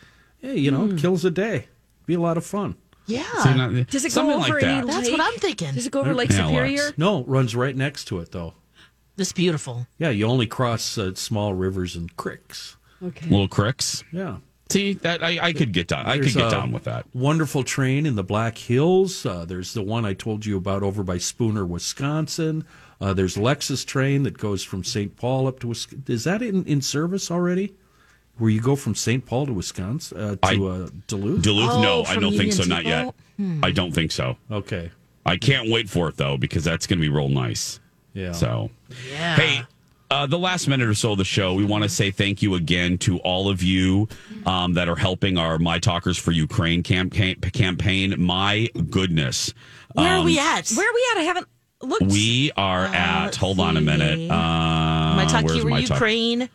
Hey, 0.40 0.59
you 0.59 0.70
know, 0.70 0.86
Hmm. 0.88 0.97
kills 0.97 1.24
a 1.24 1.30
day. 1.30 1.66
Be 2.07 2.14
a 2.14 2.20
lot 2.20 2.36
of 2.36 2.45
fun. 2.45 2.74
Yeah. 3.07 3.24
See, 3.43 3.55
not- 3.55 3.88
Does 3.88 4.05
it 4.05 4.14
go 4.14 4.22
over 4.30 4.38
like 4.55 4.62
any 4.62 4.80
that. 4.80 4.86
That's 4.86 5.11
what 5.11 5.20
I'm 5.20 5.38
thinking. 5.38 5.74
Does 5.74 5.86
it 5.86 5.93
go 5.93 6.01
over 6.01 6.14
Lake 6.14 6.30
Yeah, 6.30 6.47
Superior? 6.47 6.84
Lex. 6.86 6.99
No, 6.99 7.20
it 7.20 7.28
runs 7.28 7.55
right 7.55 7.76
next 7.76 8.05
to 8.07 8.20
it 8.20 8.32
though. 8.32 8.55
This 9.16 9.32
beautiful. 9.32 9.86
Yeah, 9.99 10.11
you 10.11 10.26
only 10.26 10.47
cross 10.47 10.97
uh, 10.97 11.14
small 11.14 11.53
rivers 11.55 11.95
and 11.97 12.14
creeks. 12.16 12.76
Okay. 13.03 13.26
Little 13.28 13.48
cricks. 13.48 14.05
Yeah. 14.12 14.38
See 14.70 14.94
that 14.94 15.22
I, 15.22 15.38
I 15.48 15.53
could 15.53 15.72
get 15.72 15.88
down. 15.88 16.07
I 16.07 16.18
could 16.18 16.32
get 16.32 16.50
down 16.50 16.72
with 16.72 16.84
that. 16.84 17.05
Wonderful 17.12 17.62
train 17.62 18.07
in 18.07 18.14
the 18.16 18.22
Black 18.24 18.57
Hills. 18.57 19.26
Uh, 19.26 19.44
there's 19.44 19.74
the 19.74 19.82
one 19.82 20.07
I 20.07 20.14
told 20.14 20.46
you 20.46 20.57
about 20.57 20.82
over 20.82 21.03
by 21.03 21.18
Spooner, 21.18 21.66
Wisconsin. 21.66 22.64
Uh, 23.00 23.12
there's 23.12 23.36
Lexus 23.36 23.84
train 23.84 24.22
that 24.22 24.38
goes 24.38 24.62
from 24.62 24.82
St. 24.82 25.14
Paul 25.16 25.46
up 25.46 25.61
to 25.61 25.66
Wisconsin. 25.68 26.05
Is 26.09 26.24
that 26.24 26.40
in, 26.40 26.64
in 26.64 26.80
service 26.80 27.30
already? 27.30 27.74
Where 28.38 28.48
you 28.48 28.62
go 28.62 28.74
from 28.76 28.94
St. 28.94 29.26
Paul 29.26 29.44
to 29.46 29.53
Wisconsin 29.53 30.18
uh, 30.18 30.36
to 30.50 30.66
uh, 30.68 30.88
Duluth? 31.07 31.42
Duluth, 31.42 31.70
Oh, 31.70 31.82
no, 31.82 32.05
I 32.05 32.16
don't 32.16 32.34
think 32.34 32.55
so. 32.55 32.64
Not 32.64 32.84
yet. 32.86 33.14
Hmm. 33.36 33.62
I 33.62 33.72
don't 33.72 33.92
think 33.92 34.11
so. 34.11 34.36
Okay. 34.50 34.90
I 35.26 35.36
can't 35.36 35.68
wait 35.70 35.90
for 35.90 36.09
it 36.09 36.16
though 36.16 36.38
because 36.38 36.64
that's 36.64 36.86
going 36.86 36.98
to 36.98 37.03
be 37.03 37.11
real 37.11 37.28
nice. 37.28 37.78
Yeah. 38.14 38.32
So, 38.32 38.70
Yeah. 39.11 39.36
hey, 39.36 39.62
uh, 40.13 40.27
the 40.27 40.39
last 40.39 40.69
minute 40.69 40.89
or 40.89 40.95
so 40.95 41.13
of 41.13 41.19
the 41.19 41.25
show, 41.25 41.55
we 41.55 41.65
want 41.65 41.83
to 41.85 41.89
say 41.89 42.11
thank 42.11 42.43
you 42.43 42.55
again 42.55 42.99
to 42.99 43.19
all 43.21 43.49
of 43.49 43.63
you 43.63 44.09
um, 44.47 44.75
that 44.75 44.89
are 44.89 44.97
helping 44.97 45.39
our 45.39 45.59
My 45.59 45.79
Talkers 45.79 46.19
for 46.19 46.33
Ukraine 46.33 46.83
campaign. 46.83 47.37
campaign. 47.41 48.15
My 48.19 48.69
goodness, 48.91 49.55
Where 49.95 50.07
are 50.13 50.19
Um, 50.19 50.25
we 50.25 50.39
at? 50.39 50.71
Where 50.71 50.89
are 50.89 50.95
we 50.95 51.07
at? 51.13 51.19
I 51.19 51.23
haven't 51.25 51.49
looked. 51.83 52.03
We 52.13 52.51
are 52.57 52.85
at. 52.85 53.37
Hold 53.37 53.59
on 53.61 53.77
a 53.77 53.81
minute. 53.81 54.31
Uh, 54.31 54.35
My 55.17 55.27
talk 55.29 55.45
where's 55.45 55.59
you 55.59 55.65
were 55.65 55.71
Talk- 55.81 55.91
Ukraine. 55.91 56.49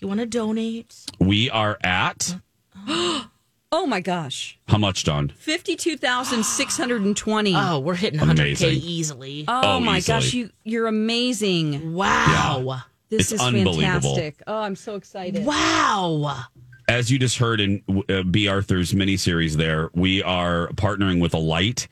You 0.00 0.08
want 0.08 0.20
to 0.20 0.26
donate? 0.26 0.94
We 1.20 1.48
are 1.50 1.78
at 1.84 2.34
oh 2.88 3.86
my 3.86 4.00
gosh, 4.00 4.58
how 4.68 4.78
much, 4.78 5.04
Don? 5.04 5.28
fifty-two 5.36 5.96
thousand 5.96 6.44
six 6.44 6.76
hundred 6.76 7.02
and 7.02 7.16
twenty. 7.16 7.54
Oh, 7.56 7.78
we're 7.78 7.94
hitting 7.94 8.18
100k 8.20 8.30
Amazing. 8.32 8.70
easily. 8.82 9.44
Oh, 9.46 9.60
Oh, 9.76 9.80
my 9.80 9.98
easily. 9.98 10.18
gosh, 10.20 10.34
you 10.34 10.50
you're 10.64 10.88
amazing. 10.88 11.94
Wow. 11.94 12.82
This 13.12 13.30
It's 13.30 13.32
is 13.32 13.40
unbelievable. 13.42 14.14
fantastic. 14.14 14.42
Oh, 14.46 14.56
I'm 14.62 14.74
so 14.74 14.94
excited. 14.94 15.44
Wow. 15.44 16.44
as 16.88 17.10
you 17.10 17.18
just 17.18 17.36
heard 17.36 17.60
in 17.60 17.82
uh, 18.08 18.22
B. 18.22 18.48
Arthur's 18.48 18.92
miniseries, 18.94 19.56
there 19.56 19.90
we 19.92 20.22
are 20.22 20.68
partnering 20.68 21.20
with 21.20 21.34
Alight, 21.34 21.88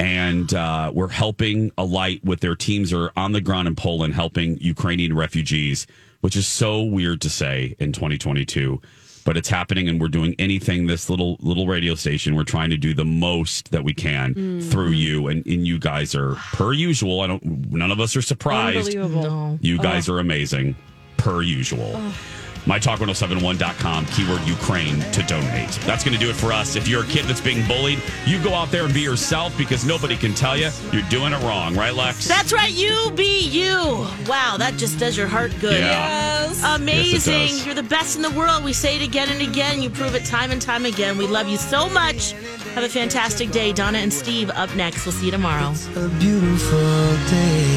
and 0.00 0.52
uh, 0.52 0.90
we're 0.92 1.06
helping 1.08 1.70
Alight 1.78 2.24
with 2.24 2.40
their 2.40 2.56
teams 2.56 2.92
are 2.92 3.12
on 3.16 3.30
the 3.30 3.40
ground 3.40 3.68
in 3.68 3.76
Poland, 3.76 4.14
helping 4.14 4.58
Ukrainian 4.58 5.14
refugees, 5.14 5.86
which 6.22 6.34
is 6.34 6.48
so 6.48 6.82
weird 6.82 7.20
to 7.20 7.30
say 7.30 7.76
in 7.78 7.92
2022, 7.92 8.82
but 9.24 9.36
it's 9.36 9.48
happening, 9.48 9.88
and 9.88 10.00
we're 10.00 10.08
doing 10.08 10.34
anything. 10.38 10.86
This 10.86 11.08
little 11.10 11.36
little 11.40 11.66
radio 11.66 11.94
station, 11.94 12.34
we're 12.34 12.44
trying 12.44 12.70
to 12.70 12.76
do 12.76 12.94
the 12.94 13.04
most 13.04 13.70
that 13.70 13.82
we 13.84 13.94
can 13.94 14.34
Mm. 14.34 14.70
through 14.70 14.90
you, 14.90 15.28
and, 15.28 15.44
and 15.46 15.66
you 15.66 15.78
guys 15.78 16.14
are 16.14 16.34
per 16.52 16.72
usual. 16.72 17.20
I 17.20 17.26
don't. 17.26 17.42
None 17.72 17.90
of 17.90 18.00
us 18.00 18.14
are 18.16 18.22
surprised. 18.22 18.94
Unbelievable. 18.94 19.22
No. 19.22 19.58
You 19.62 19.78
guys 19.78 20.08
are 20.08 20.18
amazing, 20.18 20.76
per 21.16 21.42
usual. 21.42 22.00
MyTalk1071.com, 22.66 24.06
keyword 24.06 24.40
Ukraine 24.42 25.00
to 25.12 25.22
donate. 25.24 25.70
That's 25.82 26.02
going 26.02 26.14
to 26.14 26.20
do 26.20 26.30
it 26.30 26.36
for 26.36 26.52
us. 26.52 26.76
If 26.76 26.88
you're 26.88 27.04
a 27.04 27.06
kid 27.06 27.26
that's 27.26 27.40
being 27.40 27.66
bullied, 27.68 28.02
you 28.26 28.42
go 28.42 28.54
out 28.54 28.70
there 28.70 28.84
and 28.84 28.94
be 28.94 29.00
yourself 29.00 29.56
because 29.58 29.84
nobody 29.84 30.16
can 30.16 30.34
tell 30.34 30.56
you 30.56 30.70
you're 30.92 31.08
doing 31.10 31.32
it 31.32 31.42
wrong, 31.42 31.74
right, 31.74 31.94
Lex? 31.94 32.26
That's 32.26 32.52
right. 32.52 32.72
You 32.72 33.10
be 33.14 33.40
you. 33.40 34.06
Wow, 34.26 34.56
that 34.58 34.74
just 34.76 34.98
does 34.98 35.16
your 35.16 35.28
heart 35.28 35.52
good. 35.60 35.80
Yeah. 35.80 36.46
Yes. 36.46 36.62
Amazing. 36.64 37.32
Yes. 37.32 37.66
You're 37.66 37.74
the 37.74 37.82
best 37.82 38.16
in 38.16 38.22
the 38.22 38.30
world. 38.30 38.64
We 38.64 38.72
say 38.72 38.96
it 38.96 39.02
again 39.02 39.28
and 39.30 39.42
again. 39.42 39.82
You 39.82 39.90
prove 39.90 40.14
it 40.14 40.24
time 40.24 40.50
and 40.50 40.60
time 40.60 40.84
again. 40.84 41.18
We 41.18 41.26
love 41.26 41.48
you 41.48 41.56
so 41.56 41.88
much. 41.88 42.32
Have 42.74 42.84
a 42.84 42.88
fantastic 42.88 43.50
day. 43.50 43.72
Donna 43.72 43.98
and 43.98 44.12
Steve 44.12 44.50
up 44.50 44.74
next. 44.74 45.04
We'll 45.04 45.12
see 45.12 45.26
you 45.26 45.32
tomorrow. 45.32 45.74
A 45.96 46.08
beautiful 46.18 47.16
day. 47.30 47.73